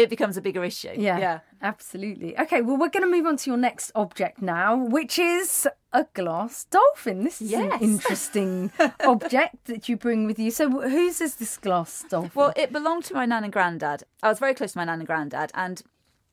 it 0.00 0.10
becomes 0.10 0.36
a 0.36 0.40
bigger 0.40 0.64
issue. 0.64 0.92
Yeah, 0.96 1.18
yeah. 1.18 1.38
absolutely. 1.62 2.38
Okay, 2.38 2.60
well, 2.62 2.76
we're 2.76 2.88
going 2.88 3.02
to 3.04 3.10
move 3.10 3.26
on 3.26 3.36
to 3.38 3.50
your 3.50 3.56
next 3.58 3.92
object 3.94 4.40
now, 4.42 4.76
which 4.76 5.18
is 5.18 5.68
a 5.92 6.06
glass 6.14 6.64
dolphin. 6.64 7.24
This 7.24 7.42
is 7.42 7.50
Yes. 7.50 7.72
an 7.74 7.80
interesting 7.80 8.72
object 9.04 9.64
that 9.66 9.88
you 9.88 9.96
bring 9.96 10.26
with 10.26 10.38
you. 10.38 10.50
So, 10.50 10.70
whose 10.70 11.20
is 11.20 11.36
this 11.36 11.56
glass 11.56 12.04
dolphin? 12.08 12.30
Well, 12.34 12.52
it 12.56 12.72
belonged 12.72 13.04
to 13.06 13.14
my 13.14 13.26
nan 13.26 13.44
and 13.44 13.52
granddad. 13.52 14.04
I 14.22 14.28
was 14.28 14.38
very 14.38 14.54
close 14.54 14.72
to 14.72 14.78
my 14.78 14.84
nan 14.84 15.00
and 15.00 15.06
granddad, 15.06 15.50
and 15.54 15.82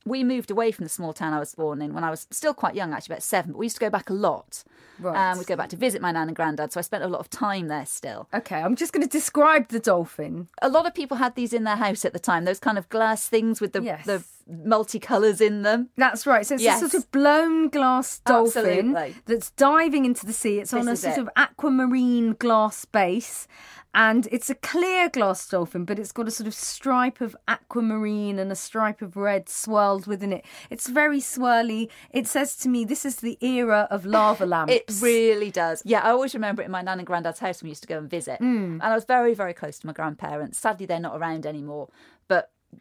we 0.08 0.24
moved 0.24 0.50
away 0.52 0.72
from 0.72 0.86
the 0.86 0.90
small 0.90 1.14
town 1.14 1.34
I 1.34 1.40
was 1.40 1.54
born 1.56 1.82
in 1.82 1.94
when 1.94 2.04
I 2.04 2.10
was 2.10 2.28
still 2.32 2.54
quite 2.54 2.76
young, 2.76 2.94
actually, 2.94 3.14
about 3.14 3.24
seven. 3.24 3.52
But 3.52 3.58
we 3.60 3.66
used 3.66 3.76
to 3.78 3.80
go 3.82 3.90
back 3.90 4.10
a 4.10 4.14
lot. 4.14 4.64
Right. 5.00 5.16
And 5.16 5.38
we'd 5.38 5.48
go 5.48 5.56
back 5.56 5.70
to 5.70 5.76
visit 5.76 6.02
my 6.02 6.12
nan 6.12 6.28
and 6.28 6.36
granddad, 6.36 6.74
so 6.74 6.80
I 6.80 6.82
spent 6.82 7.04
a 7.04 7.08
lot 7.08 7.20
of 7.20 7.30
time 7.30 7.68
there 7.68 7.86
still. 7.86 8.28
okay, 8.34 8.56
I'm 8.62 8.76
just 8.76 8.94
going 8.94 9.04
to 9.06 9.10
describe 9.10 9.68
the 9.70 9.80
dolphin. 9.80 10.48
A 10.62 10.70
lot 10.70 10.88
of 10.88 10.96
people 10.96 11.18
had 11.18 11.36
these 11.36 11.54
in 11.54 11.66
their 11.66 11.76
house 11.76 12.04
at 12.04 12.14
the 12.14 12.20
time, 12.20 12.46
those 12.46 12.60
kind 12.60 12.78
of 12.80 12.90
glass 12.90 13.28
things 13.30 13.62
with 13.62 13.74
the, 13.74 13.84
Yes. 13.84 14.06
the 14.06 14.24
multicolours 14.50 15.42
in 15.42 15.62
them. 15.64 15.90
That's 15.98 16.26
right. 16.26 16.46
So 16.46 16.56
it's 16.56 16.64
Yes. 16.64 16.82
a 16.82 16.90
sort 16.90 17.04
of 17.04 17.12
blown 17.12 17.70
glass 17.70 18.20
dolphin 18.20 18.96
Absolutely. 18.96 19.16
that's 19.26 19.52
diving 19.52 20.06
into 20.06 20.26
the 20.26 20.34
sea. 20.34 20.60
It's 20.60 20.74
on 20.74 20.88
a 20.88 20.96
sort 20.96 21.18
it. 21.18 21.22
of 21.22 21.30
aquamarine 21.36 22.34
glass 22.34 22.86
base. 22.86 23.48
And 23.94 24.28
it's 24.32 24.50
a 24.52 24.54
clear 24.56 25.10
glass 25.10 25.48
dolphin, 25.50 25.84
but 25.84 25.98
it's 25.98 26.12
got 26.12 26.28
a 26.28 26.32
sort 26.32 26.46
of 26.46 26.54
stripe 26.54 27.20
of 27.20 27.36
aquamarine 27.48 28.38
and 28.38 28.52
a 28.52 28.56
stripe 28.56 29.02
of 29.02 29.18
red 29.18 29.50
swirled 29.50 30.06
within 30.06 30.32
it. 30.34 30.46
It's 30.70 30.88
very 30.88 31.20
swirly. 31.20 31.90
It 32.12 32.28
says 32.28 32.56
to 32.58 32.70
me, 32.70 32.86
this 32.86 33.06
is 33.06 33.16
the 33.18 33.38
era 33.42 33.88
of 33.90 34.06
lava 34.06 34.46
lamps. 34.54 34.74
It 34.74 34.92
really 35.02 35.50
does. 35.50 35.82
Yeah, 35.84 36.02
I 36.02 36.10
always 36.12 36.36
remember 36.36 36.62
it 36.62 36.66
in 36.66 36.72
my 36.72 36.84
nan 36.84 37.00
and 37.00 37.08
granddad's 37.08 37.40
house 37.40 37.62
when 37.64 37.68
we 37.68 37.72
used 37.72 37.82
to 37.84 37.88
go 37.88 37.98
and 37.98 38.10
visit. 38.10 38.38
Hmm. 38.38 38.74
And 38.74 38.84
I 38.84 38.94
was 38.94 39.06
very, 39.06 39.34
very 39.34 39.54
close 39.54 39.80
to 39.80 39.88
my 39.88 39.94
grandparents. 39.94 40.60
Sadly, 40.60 40.86
they're 40.86 41.00
not 41.00 41.18
around 41.18 41.48
anymore. 41.48 41.90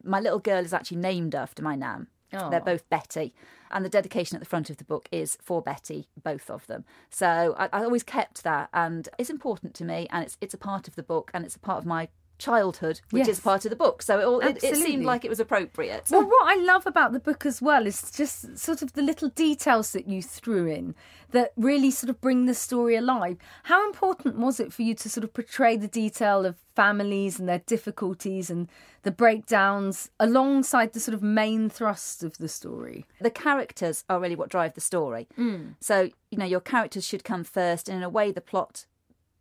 My 0.02 0.20
little 0.20 0.38
girl 0.38 0.64
is 0.64 0.72
actually 0.72 0.98
named 0.98 1.34
after 1.34 1.62
my 1.62 1.74
nan. 1.76 2.08
Oh. 2.32 2.50
They're 2.50 2.60
both 2.60 2.88
Betty. 2.90 3.34
And 3.70 3.84
the 3.84 3.88
dedication 3.88 4.36
at 4.36 4.40
the 4.40 4.48
front 4.48 4.70
of 4.70 4.76
the 4.76 4.84
book 4.84 5.08
is 5.10 5.38
for 5.42 5.60
Betty, 5.62 6.08
both 6.22 6.50
of 6.50 6.66
them. 6.66 6.84
So 7.10 7.54
I, 7.58 7.68
I 7.72 7.84
always 7.84 8.02
kept 8.02 8.44
that, 8.44 8.68
and 8.72 9.08
it's 9.18 9.30
important 9.30 9.74
to 9.74 9.84
me, 9.84 10.06
and 10.10 10.24
it's 10.24 10.36
it's 10.40 10.54
a 10.54 10.58
part 10.58 10.86
of 10.86 10.94
the 10.94 11.02
book, 11.02 11.30
and 11.34 11.44
it's 11.44 11.56
a 11.56 11.60
part 11.60 11.78
of 11.78 11.86
my 11.86 12.08
childhood, 12.38 13.00
which 13.10 13.26
Yes. 13.26 13.38
is 13.38 13.40
part 13.40 13.64
of 13.64 13.70
the 13.70 13.76
book. 13.76 14.02
So 14.02 14.18
it, 14.20 14.24
all, 14.24 14.40
it, 14.40 14.62
it 14.62 14.76
seemed 14.76 15.04
like 15.04 15.24
it 15.24 15.28
was 15.28 15.40
appropriate. 15.40 16.08
Well, 16.10 16.24
what 16.26 16.46
I 16.58 16.62
love 16.62 16.86
about 16.86 17.12
the 17.12 17.20
book 17.20 17.46
as 17.46 17.62
well 17.62 17.86
is 17.86 18.10
just 18.10 18.58
sort 18.58 18.82
of 18.82 18.92
the 18.92 19.02
little 19.02 19.28
details 19.30 19.92
that 19.92 20.06
you 20.08 20.22
threw 20.22 20.66
in 20.66 20.94
that 21.32 21.52
really 21.56 21.90
sort 21.90 22.08
of 22.10 22.20
bring 22.20 22.46
the 22.46 22.54
story 22.54 22.94
alive. 22.96 23.36
How 23.64 23.84
important 23.86 24.36
was 24.38 24.60
it 24.60 24.72
for 24.72 24.82
you 24.82 24.94
to 24.94 25.08
sort 25.08 25.24
of 25.24 25.34
portray 25.34 25.76
the 25.76 25.88
detail 25.88 26.46
of 26.46 26.56
families 26.76 27.38
and 27.40 27.48
their 27.48 27.58
difficulties 27.60 28.48
and 28.48 28.68
the 29.02 29.10
breakdowns 29.10 30.10
alongside 30.20 30.92
the 30.92 31.00
sort 31.00 31.14
of 31.14 31.22
main 31.22 31.68
thrust 31.68 32.22
of 32.22 32.38
the 32.38 32.48
story? 32.48 33.06
the 33.20 33.30
characters 33.30 34.04
are 34.08 34.20
really 34.20 34.36
what 34.36 34.48
drive 34.48 34.74
the 34.74 34.80
story. 34.80 35.26
Hmm. 35.36 35.70
So, 35.80 36.10
you 36.30 36.38
know, 36.38 36.44
your 36.44 36.60
characters 36.60 37.04
should 37.06 37.24
come 37.24 37.44
first, 37.44 37.88
and 37.88 37.96
in 37.96 38.02
a 38.04 38.08
way, 38.08 38.30
the 38.30 38.40
plot 38.40 38.86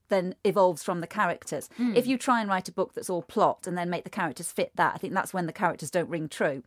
then 0.09 0.35
evolves 0.43 0.83
from 0.83 1.01
the 1.01 1.07
characters. 1.07 1.69
If 1.77 2.05
hmm. 2.05 2.09
you 2.09 2.17
try 2.17 2.41
and 2.41 2.49
write 2.49 2.69
a 2.69 2.71
book 2.71 2.93
that's 2.93 3.09
all 3.09 3.21
plot 3.21 3.67
and 3.67 3.77
then 3.77 3.89
make 3.89 4.03
the 4.03 4.09
characters 4.09 4.51
fit 4.51 4.71
that, 4.75 4.93
I 4.95 4.97
think 4.97 5.13
that's 5.13 5.33
when 5.33 5.45
the 5.45 5.53
characters 5.53 5.91
don't 5.91 6.09
ring 6.09 6.29
true. 6.29 6.63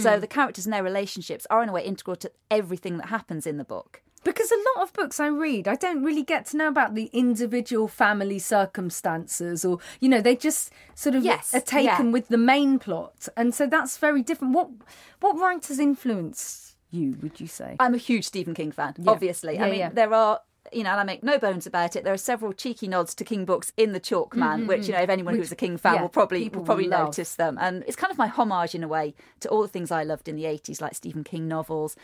So 0.00 0.14
hmm. 0.14 0.20
the 0.20 0.26
characters 0.26 0.64
and 0.64 0.72
their 0.72 0.82
relationships 0.82 1.46
are 1.50 1.62
in 1.62 1.68
a 1.68 1.72
way 1.72 1.84
integral 1.84 2.16
to 2.16 2.30
everything 2.50 2.98
that 2.98 3.06
happens 3.06 3.46
in 3.46 3.58
the 3.58 3.64
book. 3.64 4.02
Because 4.24 4.52
a 4.52 4.78
lot 4.78 4.84
of 4.84 4.92
books 4.92 5.18
I 5.18 5.26
read, 5.26 5.66
I 5.66 5.74
don't 5.74 6.04
really 6.04 6.22
get 6.22 6.46
to 6.46 6.56
know 6.56 6.68
about 6.68 6.94
the 6.94 7.10
individual 7.12 7.88
family 7.88 8.38
circumstances, 8.38 9.64
or 9.64 9.78
you 9.98 10.08
know, 10.08 10.20
they 10.20 10.36
just 10.36 10.70
sort 10.94 11.16
of 11.16 11.24
Yes, 11.24 11.52
are 11.52 11.60
taken 11.60 12.06
yeah. 12.06 12.12
with 12.12 12.28
the 12.28 12.38
main 12.38 12.78
plot, 12.78 13.28
and 13.36 13.52
so 13.52 13.66
that's 13.66 13.98
very 13.98 14.22
different. 14.22 14.54
What 14.54 14.70
what 15.18 15.36
writers 15.38 15.80
influenced 15.80 16.76
you? 16.92 17.16
Would 17.20 17.40
you 17.40 17.48
say? 17.48 17.74
I'm 17.80 17.94
a 17.94 17.98
huge 17.98 18.24
Stephen 18.24 18.54
King 18.54 18.70
fan, 18.70 18.94
obviously. 19.08 19.54
Yeah, 19.54 19.64
I 19.64 19.70
mean, 19.70 19.80
yeah. 19.80 19.88
there 19.88 20.14
are, 20.14 20.40
you 20.72 20.82
know, 20.82 20.90
and 20.90 21.00
I 21.00 21.04
make 21.04 21.22
no 21.22 21.38
bones 21.38 21.66
about 21.66 21.96
it. 21.96 22.04
There 22.04 22.12
are 22.12 22.18
several 22.18 22.52
cheeky 22.52 22.88
nods 22.88 23.14
to 23.16 23.24
King 23.24 23.44
books 23.44 23.72
in 23.76 23.92
the 23.92 24.00
Chalk 24.00 24.34
Man, 24.36 24.60
mm-hmm, 24.60 24.68
which 24.68 24.86
you 24.86 24.92
know, 24.92 24.98
if 24.98 25.04
mm-hmm. 25.04 25.10
anyone 25.10 25.34
who's 25.34 25.52
a 25.52 25.56
King 25.56 25.76
fan 25.76 25.96
yeah, 25.96 26.02
will 26.02 26.08
probably 26.08 26.48
will 26.48 26.62
probably 26.62 26.88
love. 26.88 27.08
notice 27.08 27.34
them. 27.34 27.58
And 27.60 27.84
it's 27.86 27.96
kind 27.96 28.10
of 28.10 28.18
my 28.18 28.28
homage 28.28 28.74
in 28.74 28.82
a 28.82 28.88
way 28.88 29.14
to 29.40 29.48
all 29.48 29.62
the 29.62 29.68
things 29.68 29.90
I 29.90 30.02
loved 30.02 30.28
in 30.28 30.36
the 30.36 30.44
80s, 30.44 30.80
like 30.80 30.94
Stephen 30.94 31.24
King 31.24 31.48
novels, 31.48 31.96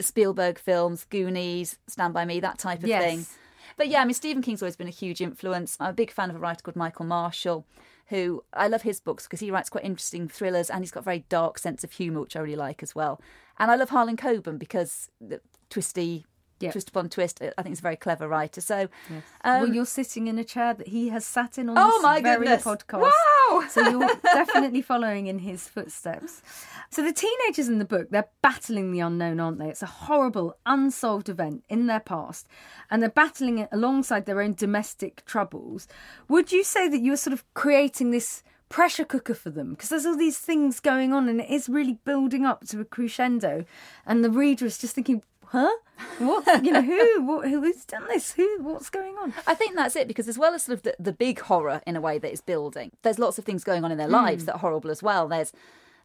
Spielberg 0.00 0.58
films, 0.58 1.04
Goonies, 1.08 1.78
Stand 1.86 2.14
by 2.14 2.24
Me, 2.24 2.40
that 2.40 2.58
type 2.58 2.82
of 2.82 2.88
Yes. 2.88 3.02
thing. 3.02 3.26
But 3.76 3.88
yeah, 3.88 4.02
I 4.02 4.04
mean, 4.04 4.14
Stephen 4.14 4.42
King's 4.42 4.62
always 4.62 4.76
been 4.76 4.88
a 4.88 4.90
huge 4.90 5.20
influence. 5.20 5.76
I'm 5.80 5.90
a 5.90 5.94
big 5.94 6.10
fan 6.10 6.30
of 6.30 6.36
a 6.36 6.38
writer 6.38 6.62
called 6.62 6.76
Michael 6.76 7.06
Marshall, 7.06 7.66
who 8.08 8.44
I 8.52 8.68
love 8.68 8.82
his 8.82 9.00
books 9.00 9.24
because 9.24 9.40
he 9.40 9.50
writes 9.50 9.70
quite 9.70 9.84
interesting 9.84 10.28
thrillers 10.28 10.68
and 10.68 10.82
he's 10.82 10.90
got 10.90 11.00
a 11.00 11.04
very 11.04 11.24
dark 11.28 11.58
sense 11.58 11.84
of 11.84 11.92
humour, 11.92 12.20
which 12.20 12.36
I 12.36 12.40
really 12.40 12.56
like 12.56 12.82
as 12.82 12.94
well. 12.94 13.20
And 13.58 13.70
I 13.70 13.76
love 13.76 13.90
Harlan 13.90 14.16
Coben 14.16 14.58
because 14.58 15.10
the 15.20 15.40
twisty, 15.70 16.26
Yeah. 16.60 16.72
twist 16.72 16.90
upon 16.90 17.08
twist, 17.08 17.40
I 17.42 17.62
think 17.62 17.68
he's 17.68 17.78
a 17.80 17.82
very 17.82 17.96
clever 17.96 18.28
writer. 18.28 18.60
So, 18.60 18.88
um, 19.10 19.62
well, 19.62 19.68
you're 19.68 19.86
sitting 19.86 20.26
in 20.28 20.38
a 20.38 20.44
chair 20.44 20.74
that 20.74 20.88
he 20.88 21.08
has 21.08 21.24
sat 21.26 21.58
in 21.58 21.68
on 21.68 21.76
Oh, 21.78 21.90
this 21.90 22.02
my 22.02 22.20
very 22.20 22.46
goodness. 22.46 22.64
podcast. 22.64 23.00
Wow! 23.02 23.64
So 23.68 23.88
you're 23.88 24.14
definitely 24.22 24.82
following 24.82 25.26
in 25.26 25.38
his 25.40 25.66
footsteps. 25.68 26.42
So 26.90 27.02
the 27.02 27.12
teenagers 27.12 27.68
in 27.68 27.78
the 27.78 27.84
book, 27.84 28.08
they're 28.10 28.28
battling 28.42 28.92
the 28.92 29.00
unknown, 29.00 29.40
aren't 29.40 29.58
they? 29.58 29.68
It's 29.68 29.82
a 29.82 29.86
horrible, 29.86 30.56
unsolved 30.66 31.28
event 31.28 31.64
in 31.68 31.86
their 31.86 32.00
past, 32.00 32.46
and 32.90 33.00
they're 33.02 33.08
battling 33.10 33.58
it 33.58 33.68
alongside 33.72 34.26
their 34.26 34.40
own 34.40 34.54
domestic 34.54 35.24
troubles. 35.24 35.86
Would 36.28 36.52
you 36.52 36.64
say 36.64 36.88
that 36.88 37.00
you 37.00 37.12
were 37.12 37.16
sort 37.16 37.32
of 37.34 37.44
creating 37.54 38.10
this 38.10 38.42
pressure 38.68 39.04
cooker 39.04 39.34
for 39.34 39.50
them? 39.50 39.70
Because 39.70 39.88
there's 39.88 40.06
all 40.06 40.16
these 40.16 40.38
things 40.38 40.80
going 40.80 41.12
on, 41.12 41.28
and 41.28 41.40
it 41.40 41.48
is 41.50 41.68
really 41.68 41.98
building 42.04 42.44
up 42.44 42.66
to 42.68 42.80
a 42.80 42.84
crescendo, 42.84 43.64
and 44.04 44.24
the 44.24 44.30
reader 44.30 44.66
is 44.66 44.76
just 44.78 44.94
thinking, 44.94 45.22
"Huh? 45.50 45.70
What? 46.18 46.64
You 46.64 46.72
know, 46.72 46.82
who? 46.82 47.22
What, 47.24 47.48
who's 47.48 47.84
done 47.84 48.06
this? 48.08 48.32
Who? 48.32 48.62
What's 48.62 48.90
going 48.90 49.16
on?" 49.18 49.32
I 49.46 49.54
think 49.54 49.74
that's 49.76 49.96
it 49.96 50.08
because 50.08 50.28
as 50.28 50.38
well 50.38 50.54
as 50.54 50.62
sort 50.64 50.78
of 50.78 50.82
the, 50.82 50.94
the 50.98 51.12
big 51.12 51.40
horror 51.40 51.80
in 51.86 51.96
a 51.96 52.00
way 52.00 52.18
that 52.18 52.32
is 52.32 52.40
building, 52.40 52.92
there's 53.02 53.18
lots 53.18 53.38
of 53.38 53.44
things 53.44 53.64
going 53.64 53.84
on 53.84 53.92
in 53.92 53.98
their 53.98 54.06
Hmm. 54.08 54.14
lives 54.24 54.44
that 54.46 54.54
are 54.54 54.58
horrible 54.58 54.90
as 54.90 55.02
well. 55.02 55.28
There's 55.28 55.52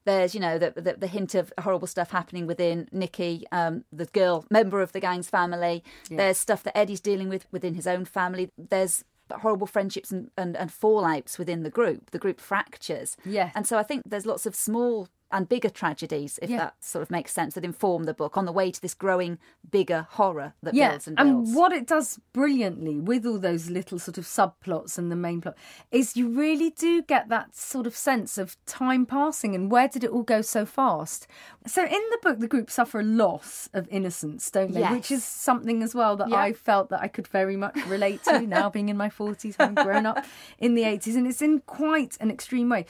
there's 0.05 0.33
you 0.35 0.41
know 0.41 0.57
the, 0.57 0.71
the 0.75 0.93
the 0.97 1.07
hint 1.07 1.33
of 1.35 1.51
horrible 1.59 1.87
stuff 1.87 2.11
happening 2.11 2.45
within 2.47 2.87
Nikki, 2.91 3.45
um, 3.51 3.83
the 3.91 4.05
girl 4.05 4.45
member 4.51 4.81
of 4.81 4.91
the 4.91 4.99
gang's 4.99 5.29
family. 5.29 5.83
There's 6.09 6.37
stuff 6.37 6.63
that 6.63 6.77
Eddie's 6.77 7.01
dealing 7.01 7.29
with 7.29 7.45
within 7.51 7.73
his 7.75 7.87
own 7.87 8.05
family. 8.05 8.49
There's 8.57 9.03
horrible 9.31 9.65
friendships 9.65 10.11
and, 10.11 10.29
and, 10.37 10.55
and 10.55 10.69
fallouts 10.69 11.39
within 11.39 11.63
the 11.63 11.71
group. 11.71 12.11
The 12.11 12.19
group 12.19 12.39
fractures. 12.39 13.17
Yeah. 13.25 13.49
And 13.55 13.65
so 13.65 13.75
I 13.79 13.81
think 13.83 14.03
there's 14.05 14.27
lots 14.27 14.45
of 14.45 14.53
small 14.55 15.07
and 15.31 15.49
bigger 15.49 15.69
tragedies, 15.69 16.39
if 16.41 16.49
Yeah. 16.49 16.57
that 16.57 16.83
sort 16.83 17.01
of 17.01 17.09
makes 17.09 17.31
sense, 17.33 17.55
that 17.55 17.65
inform 17.65 18.03
the 18.03 18.13
book 18.13 18.37
on 18.37 18.45
the 18.45 18.51
way 18.51 18.71
to 18.71 18.81
this 18.81 18.93
growing 18.93 19.39
bigger 19.69 20.07
horror 20.11 20.53
that 20.61 20.73
yeah, 20.73 20.91
builds 20.91 21.07
and 21.07 21.17
builds. 21.17 21.49
And 21.49 21.55
what 21.57 21.71
it 21.73 21.87
does 21.87 22.19
brilliantly 22.31 22.99
with 22.99 23.25
all 23.25 23.39
those 23.39 23.69
little 23.69 23.97
sort 23.99 24.17
of 24.17 24.25
subplots 24.25 24.97
and 24.97 25.11
the 25.11 25.15
main 25.15 25.41
plot 25.41 25.57
is 25.91 26.15
you 26.15 26.29
really 26.29 26.69
do 26.69 27.01
get 27.01 27.27
that 27.29 27.55
sort 27.55 27.87
of 27.87 27.95
sense 27.95 28.37
of 28.37 28.55
time 28.65 29.05
passing 29.05 29.55
and 29.55 29.71
where 29.71 29.87
did 29.87 30.03
it 30.03 30.11
all 30.11 30.23
go 30.23 30.41
so 30.41 30.65
fast. 30.65 31.27
So 31.65 31.83
in 31.83 31.89
the 32.11 32.19
book, 32.21 32.39
the 32.39 32.47
group 32.47 32.69
suffer 32.69 32.99
a 32.99 33.03
loss 33.03 33.67
of 33.73 33.87
innocence, 33.89 34.49
don't 34.51 34.73
they? 34.73 34.83
Which 34.83 35.09
is 35.11 35.23
something 35.23 35.81
as 35.81 35.95
well 35.95 36.15
that 36.17 36.29
Yeah. 36.29 36.37
I 36.37 36.53
felt 36.53 36.89
that 36.89 37.01
I 37.01 37.07
could 37.07 37.27
very 37.27 37.57
much 37.57 37.75
relate 37.87 38.23
to 38.25 38.41
now, 38.45 38.69
being 38.69 38.89
in 38.89 38.97
my 38.97 39.09
forties, 39.09 39.55
having 39.57 39.75
grown 39.75 40.05
up 40.05 40.23
in 40.59 40.75
the 40.75 40.83
eighties, 40.83 41.15
and 41.15 41.27
it's 41.27 41.41
in 41.41 41.61
quite 41.61 42.15
an 42.19 42.29
extreme 42.29 42.69
way. 42.69 42.85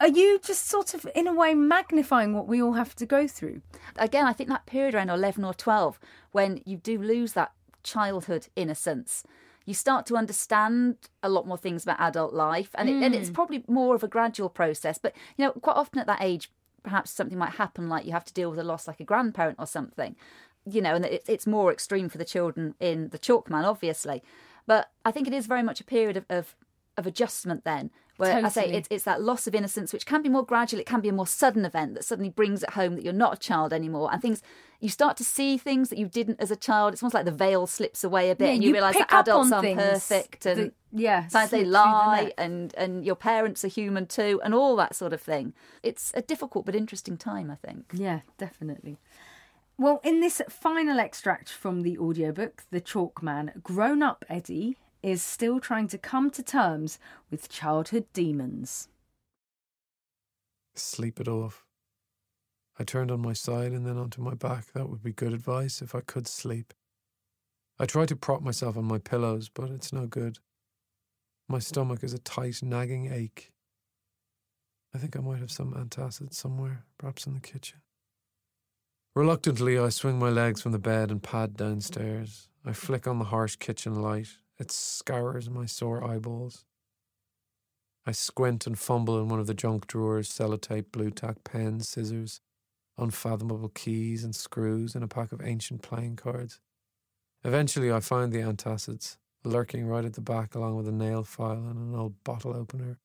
Are 0.00 0.08
you 0.08 0.38
just 0.42 0.68
sort 0.68 0.94
of, 0.94 1.06
in 1.14 1.26
a 1.26 1.34
way, 1.34 1.54
magnifying 1.54 2.32
what 2.32 2.46
we 2.46 2.62
all 2.62 2.74
have 2.74 2.94
to 2.96 3.06
go 3.06 3.26
through? 3.26 3.62
Again, 3.96 4.26
I 4.26 4.32
think 4.32 4.48
that 4.50 4.66
period 4.66 4.94
around 4.94 5.10
11 5.10 5.44
or 5.44 5.54
12, 5.54 5.98
when 6.32 6.60
you 6.64 6.76
do 6.76 6.98
lose 6.98 7.32
that 7.32 7.52
childhood 7.82 8.48
innocence, 8.54 9.24
you 9.64 9.74
start 9.74 10.06
to 10.06 10.16
understand 10.16 10.96
a 11.22 11.28
lot 11.28 11.46
more 11.46 11.56
things 11.56 11.82
about 11.82 12.00
adult 12.00 12.34
life. 12.34 12.70
And, 12.74 12.88
it, 12.88 13.02
and 13.02 13.14
it's 13.14 13.28
hmm. 13.28 13.34
probably 13.34 13.64
more 13.66 13.94
of 13.94 14.02
a 14.02 14.08
gradual 14.08 14.48
process. 14.48 14.98
But, 14.98 15.14
you 15.36 15.44
know, 15.44 15.52
quite 15.52 15.76
often 15.76 16.00
at 16.00 16.06
that 16.06 16.22
age, 16.22 16.50
perhaps 16.84 17.10
something 17.10 17.38
might 17.38 17.54
happen, 17.54 17.88
like 17.88 18.06
you 18.06 18.12
have 18.12 18.24
to 18.26 18.32
deal 18.32 18.50
with 18.50 18.60
a 18.60 18.64
loss 18.64 18.86
like 18.86 19.00
a 19.00 19.04
grandparent 19.04 19.58
or 19.58 19.66
something, 19.66 20.14
you 20.70 20.80
know, 20.80 20.94
and 20.94 21.04
it, 21.04 21.24
it's 21.26 21.46
more 21.46 21.72
extreme 21.72 22.08
for 22.08 22.18
the 22.18 22.24
children 22.24 22.74
in 22.78 23.08
the 23.08 23.18
chalk 23.18 23.50
man 23.50 23.64
obviously. 23.64 24.22
But 24.66 24.90
I 25.04 25.10
think 25.10 25.26
it 25.26 25.34
is 25.34 25.46
very 25.46 25.62
much 25.62 25.80
a 25.80 25.84
period 25.84 26.16
of, 26.16 26.26
of, 26.30 26.54
of 26.96 27.06
adjustment 27.06 27.64
then. 27.64 27.90
Where 28.16 28.44
I 28.44 28.48
say 28.48 28.70
it's, 28.70 28.86
it's 28.92 29.04
that 29.04 29.20
loss 29.22 29.48
of 29.48 29.56
innocence, 29.56 29.92
which 29.92 30.06
can 30.06 30.22
be 30.22 30.28
more 30.28 30.44
gradual. 30.44 30.78
It 30.78 30.86
can 30.86 31.00
be 31.00 31.08
a 31.08 31.12
more 31.12 31.26
sudden 31.26 31.64
event 31.64 31.94
that 31.94 32.04
suddenly 32.04 32.30
brings 32.30 32.62
it 32.62 32.70
home 32.70 32.94
that 32.94 33.02
you're 33.02 33.12
not 33.12 33.34
a 33.34 33.36
child 33.36 33.72
anymore, 33.72 34.08
and 34.12 34.22
things 34.22 34.40
you 34.78 34.88
start 34.88 35.16
to 35.16 35.24
see 35.24 35.58
things 35.58 35.88
that 35.88 35.98
you 35.98 36.06
didn't 36.06 36.40
as 36.40 36.52
a 36.52 36.56
child. 36.56 36.92
It's 36.92 37.02
almost 37.02 37.14
like 37.14 37.24
the 37.24 37.32
veil 37.32 37.66
slips 37.66 38.04
away 38.04 38.30
a 38.30 38.36
bit, 38.36 38.50
and 38.54 38.62
you, 38.62 38.72
realise 38.72 38.96
that 38.96 39.12
adults 39.12 39.50
aren't 39.50 39.76
perfect, 39.76 40.46
and 40.46 40.60
that- 40.60 40.74
yeah, 40.92 41.26
sometimes 41.26 41.50
they 41.50 41.64
the 41.64 41.70
lie, 41.70 42.32
and 42.38 42.72
and 42.76 43.04
your 43.04 43.16
parents 43.16 43.64
are 43.64 43.68
human 43.68 44.06
too, 44.06 44.40
and 44.44 44.54
all 44.54 44.76
that 44.76 44.94
sort 44.94 45.12
of 45.12 45.20
thing. 45.20 45.52
It's 45.82 46.12
a 46.14 46.22
difficult 46.22 46.66
but 46.66 46.76
interesting 46.76 47.16
time, 47.16 47.50
I 47.50 47.56
think. 47.56 47.86
Yeah, 47.94 48.20
definitely. 48.38 48.98
Well, 49.76 50.00
in 50.04 50.20
this 50.20 50.40
final 50.48 51.00
extract 51.00 51.48
from 51.50 51.82
the 51.82 51.98
audiobook, 51.98 52.62
The 52.70 52.80
Chalk 52.80 53.24
Man, 53.24 53.50
grown 53.64 54.04
up 54.04 54.24
Eddie 54.28 54.76
is 55.04 55.22
still 55.22 55.60
trying 55.60 55.86
to 55.86 55.98
come 55.98 56.30
to 56.30 56.42
terms 56.42 56.98
with 57.30 57.50
childhood 57.50 58.06
demons. 58.14 58.88
Sleep 60.74 61.20
it 61.20 61.28
off. 61.28 61.66
I 62.78 62.84
turned 62.84 63.10
on 63.10 63.20
my 63.20 63.34
side 63.34 63.72
and 63.72 63.86
then 63.86 63.98
onto 63.98 64.22
my 64.22 64.32
back. 64.34 64.72
That 64.72 64.88
would 64.88 65.02
be 65.02 65.12
good 65.12 65.34
advice 65.34 65.82
if 65.82 65.94
I 65.94 66.00
could 66.00 66.26
sleep. 66.26 66.72
I 67.78 67.84
try 67.84 68.06
to 68.06 68.16
prop 68.16 68.40
myself 68.40 68.78
on 68.78 68.86
my 68.86 68.98
pillows, 68.98 69.50
but 69.50 69.70
it's 69.70 69.92
no 69.92 70.06
good. 70.06 70.38
My 71.48 71.58
stomach 71.58 72.02
is 72.02 72.14
a 72.14 72.18
tight, 72.18 72.62
nagging 72.62 73.12
ache. 73.12 73.52
I 74.94 74.98
think 74.98 75.16
I 75.16 75.20
might 75.20 75.40
have 75.40 75.50
some 75.50 75.74
antacid 75.74 76.32
somewhere, 76.32 76.84
perhaps 76.96 77.26
in 77.26 77.34
the 77.34 77.40
kitchen. 77.40 77.80
Reluctantly, 79.14 79.78
I 79.78 79.90
swing 79.90 80.18
my 80.18 80.30
legs 80.30 80.62
from 80.62 80.72
the 80.72 80.78
bed 80.78 81.10
and 81.10 81.22
pad 81.22 81.56
downstairs. 81.56 82.48
I 82.64 82.72
flick 82.72 83.06
on 83.06 83.18
the 83.18 83.26
harsh 83.26 83.56
kitchen 83.56 84.00
light. 84.00 84.38
It 84.58 84.70
scours 84.70 85.50
my 85.50 85.66
sore 85.66 86.04
eyeballs. 86.04 86.64
I 88.06 88.12
squint 88.12 88.66
and 88.66 88.78
fumble 88.78 89.20
in 89.20 89.28
one 89.28 89.40
of 89.40 89.46
the 89.46 89.54
junk 89.54 89.86
drawers, 89.86 90.28
sellotape, 90.28 90.92
Blu 90.92 91.10
Tack 91.10 91.42
pens, 91.42 91.88
scissors, 91.88 92.40
unfathomable 92.98 93.70
keys 93.70 94.22
and 94.22 94.34
screws, 94.34 94.94
and 94.94 95.02
a 95.02 95.08
pack 95.08 95.32
of 95.32 95.42
ancient 95.42 95.82
playing 95.82 96.16
cards. 96.16 96.60
Eventually, 97.42 97.92
I 97.92 98.00
find 98.00 98.32
the 98.32 98.40
antacids, 98.40 99.16
lurking 99.42 99.86
right 99.86 100.04
at 100.04 100.14
the 100.14 100.20
back 100.20 100.54
along 100.54 100.76
with 100.76 100.88
a 100.88 100.92
nail 100.92 101.24
file 101.24 101.66
and 101.68 101.78
an 101.78 101.98
old 101.98 102.22
bottle 102.24 102.54
opener. 102.54 102.98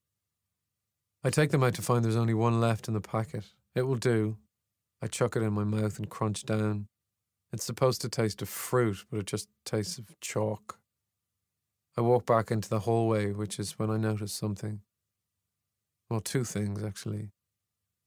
I 1.24 1.30
take 1.30 1.52
them 1.52 1.64
out 1.64 1.74
to 1.76 1.82
find 1.82 2.04
there's 2.04 2.16
only 2.16 2.34
one 2.34 2.62
left 2.62 2.88
in 2.88 2.94
the 2.94 3.02
packet. 3.02 3.46
It 3.76 3.84
will 3.84 3.96
do. 3.96 4.38
I 5.02 5.08
chuck 5.08 5.36
it 5.36 5.44
in 5.44 5.54
my 5.54 5.64
mouth 5.64 5.98
and 5.98 6.10
crunch 6.10 6.46
down. 6.46 6.88
It's 7.52 7.66
supposed 7.66 8.02
to 8.02 8.10
taste 8.10 8.42
of 8.42 8.50
fruit, 8.50 9.06
but 9.10 9.20
it 9.20 9.26
just 9.26 9.50
tastes 9.66 9.98
of 9.98 10.08
chalk. 10.22 10.79
I 12.00 12.02
walk 12.02 12.26
back 12.26 12.50
into 12.50 12.70
the 12.70 12.80
hallway, 12.80 13.34
which 13.34 13.60
is 13.60 13.78
when 13.78 13.90
I 13.90 13.98
notice 13.98 14.32
something. 14.32 14.80
Well, 16.10 16.22
two 16.22 16.46
things, 16.46 16.82
actually. 16.82 17.32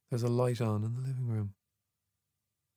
There's 0.08 0.22
a 0.22 0.28
light 0.28 0.62
on 0.62 0.82
in 0.82 0.94
the 0.94 1.02
living 1.02 1.26
room, 1.26 1.52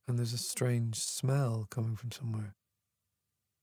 and 0.10 0.20
there's 0.20 0.34
a 0.34 0.38
strange 0.38 0.98
smell 0.98 1.68
coming 1.72 1.96
from 1.96 2.12
somewhere. 2.12 2.54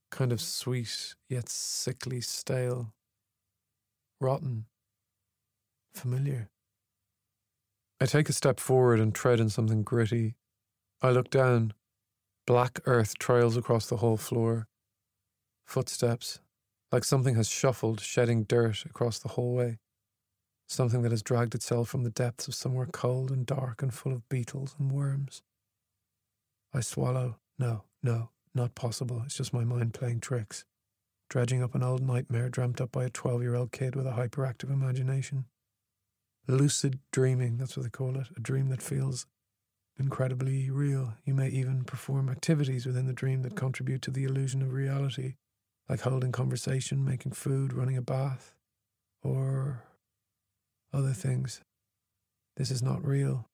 Kind 0.09 0.31
of 0.31 0.41
sweet, 0.41 1.13
yet 1.29 1.47
sickly 1.47 2.21
stale. 2.21 2.91
Rotten. 4.19 4.65
Familiar. 5.93 6.49
I 8.01 8.07
take 8.07 8.29
a 8.29 8.33
step 8.33 8.59
forward 8.59 8.99
and 8.99 9.13
tread 9.13 9.39
in 9.39 9.51
something 9.51 9.83
gritty. 9.83 10.33
I 11.03 11.11
look 11.11 11.29
down. 11.29 11.73
Black 12.47 12.79
earth 12.85 13.19
trails 13.19 13.57
across 13.57 13.85
the 13.85 13.97
whole 13.97 14.17
floor. 14.17 14.67
Footsteps, 15.67 16.39
like 16.93 17.03
something 17.03 17.33
has 17.33 17.49
shuffled, 17.49 17.99
shedding 17.99 18.43
dirt 18.43 18.85
across 18.85 19.17
the 19.17 19.29
hallway. 19.29 19.79
Something 20.67 21.01
that 21.01 21.11
has 21.11 21.23
dragged 21.23 21.55
itself 21.55 21.89
from 21.89 22.03
the 22.03 22.11
depths 22.11 22.47
of 22.47 22.53
somewhere 22.53 22.85
cold 22.85 23.31
and 23.31 23.47
dark 23.47 23.81
and 23.81 23.91
full 23.91 24.13
of 24.13 24.29
beetles 24.29 24.75
and 24.77 24.91
worms. 24.91 25.41
I 26.71 26.81
swallow. 26.81 27.37
No, 27.57 27.85
no, 28.03 28.29
not 28.53 28.75
possible. 28.75 29.23
It's 29.25 29.35
just 29.35 29.53
my 29.53 29.63
mind 29.63 29.95
playing 29.95 30.19
tricks. 30.19 30.65
Dredging 31.29 31.63
up 31.63 31.73
an 31.73 31.81
old 31.81 32.03
nightmare 32.03 32.49
dreamt 32.49 32.79
up 32.79 32.91
by 32.91 33.05
a 33.05 33.09
12 33.09 33.41
year 33.41 33.55
old 33.55 33.71
kid 33.71 33.95
with 33.95 34.05
a 34.05 34.11
hyperactive 34.11 34.69
imagination. 34.69 35.45
Lucid 36.47 36.99
dreaming, 37.11 37.57
that's 37.57 37.75
what 37.75 37.83
they 37.83 37.89
call 37.89 38.17
it. 38.17 38.27
A 38.37 38.39
dream 38.39 38.69
that 38.69 38.83
feels 38.83 39.25
incredibly 39.97 40.69
real. 40.69 41.15
You 41.25 41.33
may 41.33 41.49
even 41.49 41.85
perform 41.85 42.29
activities 42.29 42.85
within 42.85 43.07
the 43.07 43.13
dream 43.13 43.41
that 43.41 43.55
contribute 43.55 44.03
to 44.03 44.11
the 44.11 44.25
illusion 44.25 44.61
of 44.61 44.73
reality, 44.73 45.35
like 45.89 46.01
holding 46.01 46.31
conversation, 46.31 47.03
making 47.05 47.33
food, 47.33 47.73
running 47.73 47.97
a 47.97 48.01
bath, 48.01 48.53
or 49.21 49.83
other 50.93 51.13
things. 51.13 51.61
This 52.57 52.71
is 52.71 52.81
not 52.83 53.05
real, 53.05 53.47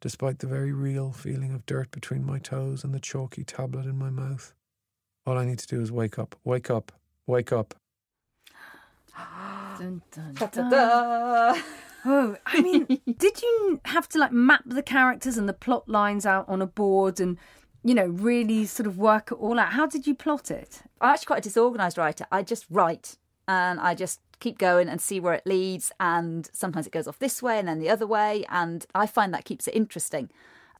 despite 0.00 0.38
the 0.38 0.46
very 0.46 0.72
real 0.72 1.12
feeling 1.12 1.52
of 1.52 1.66
dirt 1.66 1.90
between 1.90 2.24
my 2.24 2.38
toes 2.38 2.84
and 2.84 2.94
the 2.94 3.00
chalky 3.00 3.44
tablet 3.44 3.86
in 3.86 3.98
my 3.98 4.10
mouth. 4.10 4.52
All 5.26 5.36
I 5.36 5.44
need 5.44 5.58
to 5.58 5.66
do 5.66 5.80
is 5.80 5.92
wake 5.92 6.18
up, 6.18 6.36
wake 6.44 6.70
up, 6.70 6.92
wake 7.26 7.52
up. 7.52 7.74
Dun, 9.78 10.02
dun, 10.12 10.34
Da, 10.34 10.46
dun. 10.46 10.70
da. 10.70 11.60
Oh, 12.04 12.36
I 12.46 12.60
mean, 12.62 12.86
did 13.18 13.42
you 13.42 13.80
have 13.84 14.08
to 14.10 14.18
like 14.18 14.32
map 14.32 14.62
the 14.64 14.82
characters 14.82 15.36
and 15.36 15.48
the 15.48 15.52
plot 15.52 15.88
lines 15.88 16.24
out 16.24 16.48
on 16.48 16.62
a 16.62 16.66
board 16.66 17.20
and, 17.20 17.36
you 17.82 17.94
know, 17.94 18.06
really 18.06 18.66
sort 18.66 18.86
of 18.86 18.98
work 18.98 19.32
it 19.32 19.34
all 19.34 19.58
out? 19.58 19.72
How 19.72 19.86
did 19.86 20.06
you 20.06 20.14
plot 20.14 20.50
it? 20.50 20.82
I'm 21.00 21.14
actually 21.14 21.26
quite 21.26 21.38
a 21.38 21.42
disorganized 21.42 21.98
writer. 21.98 22.26
I 22.30 22.42
just 22.42 22.66
write 22.70 23.16
and 23.48 23.80
I 23.80 23.94
just 23.94 24.20
keep 24.38 24.58
going 24.58 24.88
and 24.88 25.00
see 25.00 25.20
where 25.20 25.34
it 25.34 25.46
leads. 25.46 25.92
And 25.98 26.48
sometimes 26.52 26.86
it 26.86 26.92
goes 26.92 27.08
off 27.08 27.18
this 27.18 27.42
way 27.42 27.58
and 27.58 27.68
then 27.68 27.78
the 27.78 27.90
other 27.90 28.06
way. 28.06 28.44
And 28.48 28.86
I 28.94 29.06
find 29.06 29.32
that 29.32 29.44
keeps 29.44 29.66
it 29.66 29.74
interesting. 29.74 30.30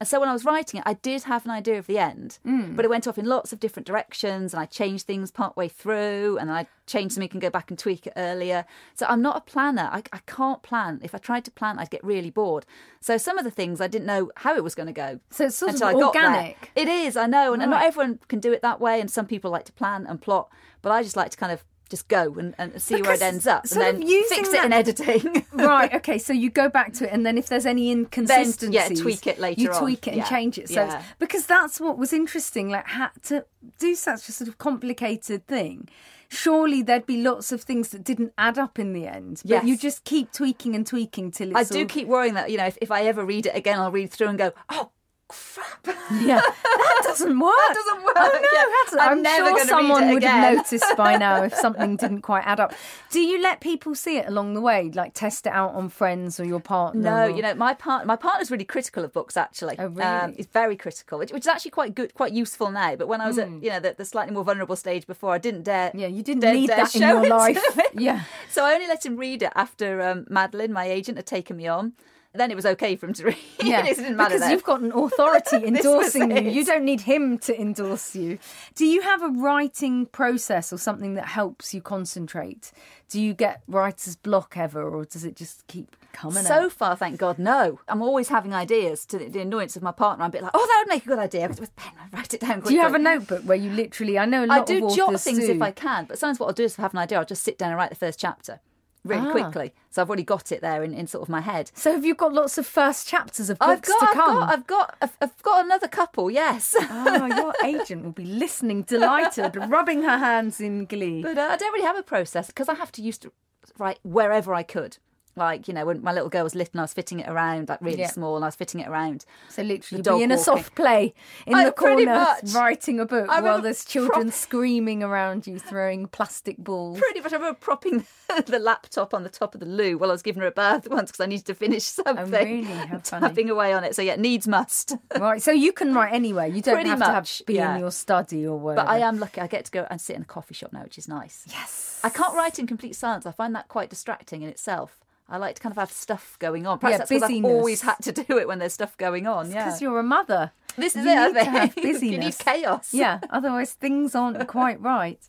And 0.00 0.08
so 0.08 0.18
when 0.18 0.30
I 0.30 0.32
was 0.32 0.46
writing 0.46 0.80
it, 0.80 0.84
I 0.86 0.94
did 0.94 1.24
have 1.24 1.44
an 1.44 1.50
idea 1.50 1.78
of 1.78 1.86
the 1.86 1.98
end, 1.98 2.38
hmm. 2.42 2.74
but 2.74 2.86
it 2.86 2.88
went 2.88 3.06
off 3.06 3.18
in 3.18 3.26
lots 3.26 3.52
of 3.52 3.60
different 3.60 3.86
directions. 3.86 4.54
And 4.54 4.60
I 4.60 4.64
changed 4.64 5.06
things 5.06 5.30
partway 5.30 5.68
through 5.68 6.38
and 6.38 6.50
I 6.50 6.66
changed 6.86 7.14
something 7.14 7.30
and 7.32 7.40
go 7.40 7.50
back 7.50 7.70
and 7.70 7.78
tweak 7.78 8.06
it 8.06 8.14
earlier. 8.16 8.64
So 8.94 9.04
I'm 9.10 9.20
not 9.20 9.36
a 9.36 9.42
planner. 9.42 9.90
I, 9.92 10.02
I 10.10 10.20
can't 10.26 10.62
plan. 10.62 11.00
If 11.02 11.14
I 11.14 11.18
tried 11.18 11.44
to 11.44 11.50
plan, 11.50 11.78
I'd 11.78 11.90
get 11.90 12.02
really 12.02 12.30
bored. 12.30 12.64
So 13.00 13.18
some 13.18 13.36
of 13.36 13.44
the 13.44 13.50
things 13.50 13.78
I 13.78 13.88
didn't 13.88 14.06
know 14.06 14.30
how 14.36 14.56
it 14.56 14.64
was 14.64 14.74
going 14.74 14.86
to 14.86 14.92
go. 14.92 15.20
So 15.28 15.46
it's 15.46 15.56
sort 15.56 15.74
of 15.74 15.82
organic. 15.82 16.70
It 16.74 16.88
is, 16.88 17.18
I 17.18 17.26
know, 17.26 17.52
and, 17.52 17.60
and 17.60 17.70
not 17.70 17.84
everyone 17.84 18.20
can 18.28 18.40
do 18.40 18.52
it 18.52 18.62
that 18.62 18.80
way. 18.80 19.02
And 19.02 19.10
some 19.10 19.26
people 19.26 19.50
like 19.50 19.66
to 19.66 19.72
plan 19.72 20.06
and 20.06 20.18
plot, 20.18 20.48
but 20.80 20.92
I 20.92 21.02
just 21.02 21.16
like 21.16 21.30
to 21.32 21.36
kind 21.36 21.52
of 21.52 21.62
just 21.90 22.08
go 22.08 22.32
and, 22.38 22.54
and 22.56 22.80
see 22.80 23.02
where 23.02 23.12
it 23.14 23.20
ends 23.22 23.46
up, 23.46 23.64
and 23.72 23.80
then 23.80 24.00
fix 24.28 24.48
that- 24.50 24.60
it 24.60 24.64
in 24.64 24.72
editing. 24.72 25.44
right. 25.52 25.92
Okay. 25.96 26.16
So 26.18 26.32
you 26.32 26.48
go 26.48 26.68
back 26.70 26.92
to 26.94 27.04
it, 27.06 27.12
and 27.12 27.26
then 27.26 27.36
if 27.36 27.48
there's 27.48 27.66
any 27.66 27.90
inconsistencies, 27.90 28.90
you 28.90 28.96
tweak 28.96 29.26
it 29.26 29.38
later 29.38 29.60
You 29.60 29.72
on. 29.72 29.80
tweak 29.82 30.06
it 30.06 30.10
and 30.12 30.18
Yeah. 30.18 30.28
change 30.28 30.56
it. 30.56 30.68
So 30.68 30.84
Yeah. 30.84 31.02
because 31.18 31.46
that's 31.46 31.80
what 31.80 31.98
was 31.98 32.12
interesting, 32.12 32.70
like 32.70 32.86
had 32.86 33.10
to 33.24 33.44
do 33.78 33.94
such 33.94 34.28
a 34.28 34.32
sort 34.32 34.48
of 34.48 34.56
complicated 34.58 35.46
thing. 35.46 35.88
Surely 36.32 36.80
there'd 36.80 37.06
be 37.06 37.20
lots 37.20 37.50
of 37.50 37.62
things 37.62 37.88
that 37.88 38.04
didn't 38.04 38.32
add 38.38 38.56
up 38.56 38.78
in 38.78 38.92
the 38.92 39.06
end. 39.08 39.40
But 39.44 39.50
Yes. 39.50 39.64
you 39.64 39.76
just 39.76 40.04
keep 40.04 40.32
tweaking 40.32 40.76
and 40.76 40.86
tweaking 40.86 41.32
till 41.32 41.48
it's 41.48 41.56
I 41.56 41.60
it's 41.62 41.70
do 41.70 41.80
all- 41.80 41.86
keep 41.86 42.06
worrying 42.06 42.34
that 42.34 42.50
you 42.52 42.56
know 42.56 42.66
if, 42.66 42.78
if 42.80 42.90
I 42.92 43.02
ever 43.06 43.24
read 43.24 43.46
it 43.46 43.56
again, 43.56 43.80
I'll 43.80 43.90
read 43.90 44.12
through 44.12 44.28
and 44.28 44.38
go, 44.38 44.52
oh. 44.68 44.90
Crap. 45.30 45.86
Yeah, 46.20 46.40
that 46.40 47.00
doesn't 47.04 47.38
work. 47.38 47.54
That 47.54 47.74
doesn't 47.74 48.02
work. 48.04 48.14
Oh 48.16 48.30
no, 48.32 48.48
Yeah. 48.52 48.64
that's, 48.84 48.92
I'm 48.94 49.10
I'm, 49.18 49.22
never 49.22 49.50
sure 49.50 49.66
someone 49.66 50.10
would 50.12 50.24
have 50.24 50.54
noticed 50.56 50.96
by 50.96 51.16
now 51.26 51.42
if 51.44 51.54
something 51.54 51.96
didn't 51.96 52.22
quite 52.22 52.44
add 52.44 52.58
up. 52.58 52.74
Do 53.10 53.20
you 53.20 53.40
let 53.40 53.60
people 53.60 53.94
see 53.94 54.16
it 54.18 54.26
along 54.26 54.54
the 54.54 54.60
way, 54.60 54.90
like 54.92 55.14
test 55.14 55.46
it 55.46 55.52
out 55.52 55.72
on 55.74 55.88
friends 55.88 56.40
or 56.40 56.44
your 56.44 56.58
partner? 56.60 57.00
No, 57.00 57.26
or- 57.26 57.30
you 57.30 57.42
know, 57.42 57.54
my 57.54 57.74
part 57.74 58.06
my 58.06 58.16
partner's 58.16 58.50
really 58.50 58.64
critical 58.64 59.04
of 59.04 59.12
books. 59.12 59.36
Actually, 59.36 59.76
Oh, 59.78 59.86
really? 59.86 60.34
he's 60.34 60.46
very 60.46 60.76
critical, 60.76 61.18
which, 61.20 61.32
which 61.32 61.42
is 61.44 61.48
actually 61.48 61.70
quite 61.70 61.94
good, 61.94 62.12
quite 62.14 62.32
useful 62.32 62.70
now. 62.70 62.96
But 62.96 63.06
when 63.08 63.20
I 63.20 63.26
was 63.28 63.36
Hmm. 63.36 63.42
at 63.58 63.62
you 63.62 63.70
know 63.70 63.80
the, 63.80 63.94
the 63.96 64.04
slightly 64.04 64.34
more 64.34 64.44
vulnerable 64.44 64.76
stage 64.76 65.06
before, 65.06 65.32
I 65.32 65.38
didn't 65.38 65.62
dare. 65.62 65.92
Yeah, 65.94 66.08
you 66.08 66.22
didn't 66.22 66.40
dare- 66.40 66.54
need 66.54 66.66
dare 66.66 66.76
that 66.78 66.94
in 66.94 67.00
show 67.02 67.22
your 67.22 67.28
life. 67.28 67.62
Yeah. 67.94 68.22
So 68.50 68.64
I 68.64 68.74
only 68.74 68.88
let 68.88 69.06
him 69.06 69.16
read 69.16 69.42
it 69.42 69.52
after 69.54 70.02
um, 70.02 70.26
Madeline, 70.28 70.72
my 70.72 70.86
agent, 70.86 71.16
had 71.18 71.26
taken 71.26 71.56
me 71.56 71.68
on. 71.68 71.92
Then 72.32 72.52
it 72.52 72.54
was 72.54 72.64
okay 72.64 72.94
for 72.94 73.06
him 73.06 73.12
to 73.14 73.24
read. 73.26 73.36
Yeah, 73.62 73.84
it 73.84 73.96
didn't 73.96 74.16
matter 74.16 74.30
because 74.30 74.40
then. 74.42 74.50
you've 74.52 74.64
got 74.64 74.80
an 74.80 74.92
authority 74.94 75.56
endorsing 75.66 76.30
you. 76.34 76.50
You 76.50 76.64
don't 76.64 76.84
need 76.84 77.02
him 77.02 77.38
to 77.40 77.60
endorse 77.60 78.14
you. 78.16 78.38
Do 78.74 78.86
you 78.86 79.02
have 79.02 79.22
a 79.22 79.28
writing 79.28 80.06
process 80.06 80.72
or 80.72 80.78
something 80.78 81.14
that 81.14 81.26
helps 81.26 81.74
you 81.74 81.82
concentrate? 81.82 82.72
Do 83.08 83.20
you 83.20 83.34
get 83.34 83.62
writer's 83.68 84.16
block 84.16 84.56
ever, 84.56 84.88
or 84.88 85.04
does 85.04 85.24
it 85.24 85.36
just 85.36 85.66
keep 85.66 85.94
coming 86.12 86.42
So 86.42 86.54
out? 86.66 86.72
far, 86.72 86.96
thank 86.96 87.18
God, 87.18 87.38
no. 87.38 87.80
I'm 87.88 88.00
always 88.02 88.28
having 88.28 88.54
ideas 88.54 89.04
to 89.06 89.18
the, 89.18 89.40
annoyance 89.40 89.76
of 89.76 89.82
my 89.82 89.92
partner. 89.92 90.24
I'm 90.24 90.30
a 90.30 90.32
bit 90.32 90.42
like, 90.42 90.52
oh, 90.54 90.64
that 90.66 90.84
would 90.86 90.88
make 90.94 91.04
a 91.04 91.08
good 91.08 91.18
idea. 91.18 91.48
With 91.48 91.74
pen, 91.76 91.92
I 92.00 92.16
write 92.16 92.32
it 92.32 92.40
down 92.40 92.54
quickly. 92.60 92.70
Do 92.70 92.74
you 92.76 92.80
have 92.82 92.94
a 92.94 92.98
notebook 92.98 93.42
where 93.42 93.58
you 93.58 93.70
literally? 93.70 94.18
I 94.18 94.24
know 94.24 94.44
a 94.44 94.46
lot 94.46 94.60
I 94.62 94.64
do 94.64 94.88
jot 94.94 95.20
things 95.20 95.40
do. 95.40 95.50
if 95.52 95.60
I 95.60 95.72
can, 95.72 96.04
but 96.06 96.18
sometimes 96.18 96.38
what 96.40 96.46
I'll 96.46 96.52
do 96.54 96.64
is 96.64 96.72
if 96.74 96.78
I 96.78 96.82
have 96.82 96.94
an 96.94 96.98
idea, 97.00 97.18
I'll 97.18 97.24
just 97.24 97.42
sit 97.42 97.58
down 97.58 97.70
and 97.70 97.76
write 97.78 97.90
the 97.90 97.96
first 97.96 98.18
chapter 98.18 98.60
really 99.04 99.26
Ah. 99.28 99.30
quickly. 99.32 99.72
So 99.90 100.02
I've 100.02 100.08
already 100.08 100.22
got 100.24 100.52
it 100.52 100.60
there 100.60 100.82
in, 100.82 100.92
in 100.94 101.06
sort 101.06 101.22
of 101.22 101.28
my 101.28 101.40
head. 101.40 101.70
So 101.74 101.92
have 101.92 102.04
you 102.04 102.14
got 102.14 102.32
lots 102.32 102.58
of 102.58 102.66
first 102.66 103.08
chapters 103.08 103.48
of 103.50 103.58
books 103.58 103.88
got, 103.88 103.98
to 104.00 104.06
I've 104.06 104.14
come? 104.14 104.34
got, 104.40 104.52
I've 104.52 104.66
got, 104.66 104.96
I've, 105.02 105.16
I've 105.20 105.42
got 105.42 105.64
another 105.64 105.88
couple. 105.88 106.30
Yes, 106.30 106.74
Oh, 106.78 107.26
your 107.26 107.54
agent 107.64 108.04
will 108.04 108.12
be 108.12 108.24
listening, 108.26 108.82
delighted, 108.82 109.56
rubbing 109.56 110.02
her 110.02 110.18
hands 110.18 110.60
in 110.60 110.84
glee. 110.86 111.22
but 111.22 111.38
uh, 111.38 111.48
I 111.50 111.56
don't 111.56 111.72
really 111.72 111.86
have 111.86 111.96
a 111.98 112.02
process 112.02 112.48
because 112.48 112.68
I 112.68 112.74
have 112.74 112.92
to 112.92 113.02
used 113.02 113.22
to 113.22 113.32
write 113.78 113.98
wherever 114.02 114.52
I 114.54 114.62
could. 114.62 114.98
Like 115.36 115.68
you 115.68 115.74
know, 115.74 115.86
when 115.86 116.02
my 116.02 116.12
little 116.12 116.28
girl 116.28 116.42
was 116.44 116.54
little, 116.54 116.72
and 116.74 116.80
I 116.80 116.84
was 116.84 116.92
fitting 116.92 117.20
it 117.20 117.28
around 117.28 117.68
like 117.68 117.80
really 117.80 118.00
Yeah. 118.00 118.10
small, 118.10 118.34
and 118.36 118.44
I 118.44 118.48
was 118.48 118.56
fitting 118.56 118.80
it 118.80 118.88
around. 118.88 119.24
So 119.48 119.62
literally, 119.62 120.02
be 120.02 120.22
in 120.22 120.32
a 120.32 120.36
soft 120.38 120.74
play 120.74 121.14
in 121.46 121.54
I- 121.54 121.64
the 121.64 121.72
corner, 121.72 122.04
much. 122.04 122.52
writing 122.52 122.98
a 123.00 123.06
book 123.06 123.28
I 123.30 123.40
while 123.40 123.60
there's 123.62 123.84
children 123.84 124.22
prop- 124.28 124.34
screaming 124.34 125.02
around 125.02 125.46
you, 125.46 125.58
throwing 125.58 126.06
plastic 126.08 126.58
balls. 126.58 126.98
Pretty 126.98 127.20
much, 127.20 127.32
I 127.32 127.36
remember 127.36 127.58
propping 127.60 128.04
the 128.46 128.58
laptop 128.58 129.14
on 129.14 129.22
the 129.22 129.28
top 129.28 129.54
of 129.54 129.60
the 129.60 129.66
loo 129.66 129.96
while 129.98 130.10
I 130.10 130.12
was 130.14 130.22
giving 130.22 130.40
her 130.42 130.48
a 130.48 130.52
bath 130.52 130.88
once 130.90 131.10
because 131.12 131.20
I 131.22 131.26
needed 131.26 131.46
to 131.46 131.54
finish 131.54 131.92
oh, 131.98 132.02
something. 132.04 132.34
Oh, 132.34 132.44
really? 132.44 132.64
How 132.64 132.98
funny. 132.98 133.28
Tapping 133.28 133.50
away 133.50 133.72
on 133.72 133.84
it. 133.84 133.94
So 133.94 134.02
yeah, 134.02 134.16
needs 134.16 134.48
must. 134.48 134.96
Right, 135.18 135.40
so 135.40 135.52
you 135.52 135.72
can 135.72 135.94
write 135.94 136.12
anywhere. 136.12 136.48
You 136.48 136.60
don't 136.60 136.74
Pretty 136.74 136.90
have 136.90 136.98
to 136.98 137.04
have 137.04 137.14
much, 137.14 137.42
be 137.46 137.54
yeah. 137.54 137.74
in 137.74 137.80
your 137.80 137.92
study 137.92 138.46
or 138.46 138.58
whatever. 138.58 138.84
But 138.86 138.90
I 138.92 138.98
am 138.98 139.18
lucky. 139.20 139.40
I 139.40 139.46
get 139.46 139.64
to 139.66 139.70
go 139.70 139.86
and 139.90 140.00
sit 140.00 140.16
in 140.16 140.22
a 140.22 140.26
coffee 140.26 140.54
shop 140.54 140.72
now, 140.72 140.82
which 140.82 140.98
is 140.98 141.06
nice. 141.08 141.44
Yes. 141.48 142.00
I 142.02 142.08
can't 142.08 142.34
write 142.34 142.58
in 142.58 142.66
complete 142.66 142.96
silence. 142.96 143.26
I 143.26 143.32
find 143.32 143.54
that 143.54 143.68
quite 143.68 143.90
distracting 143.90 144.42
in 144.42 144.48
itself. 144.48 144.98
I 145.30 145.36
like 145.36 145.54
to 145.54 145.60
kind 145.62 145.72
of 145.72 145.76
have 145.78 145.92
stuff 145.92 146.36
going 146.40 146.66
on. 146.66 146.78
Perhaps 146.78 146.92
Yeah, 146.92 146.98
that's 146.98 147.08
because 147.10 147.22
I've 147.22 147.44
always 147.44 147.82
had 147.82 147.96
to 148.02 148.12
do 148.24 148.38
it 148.38 148.48
when 148.48 148.58
there's 148.58 148.72
stuff 148.74 148.96
going 148.98 149.26
on. 149.26 149.50
Yeah, 149.50 149.64
Because 149.64 149.80
you're 149.80 149.98
a 150.00 150.02
mother. 150.02 150.52
this 150.76 150.96
is 150.96 151.04
you 151.04 151.10
it. 151.10 151.32
Need 151.34 151.38
to 151.38 151.44
have 151.50 151.74
think. 151.74 152.02
you 152.02 152.18
need 152.18 152.38
chaos. 152.38 152.92
Yeah, 152.94 153.20
otherwise 153.30 153.72
things 153.72 154.14
aren't 154.14 154.46
quite 154.48 154.80
right. 154.80 155.20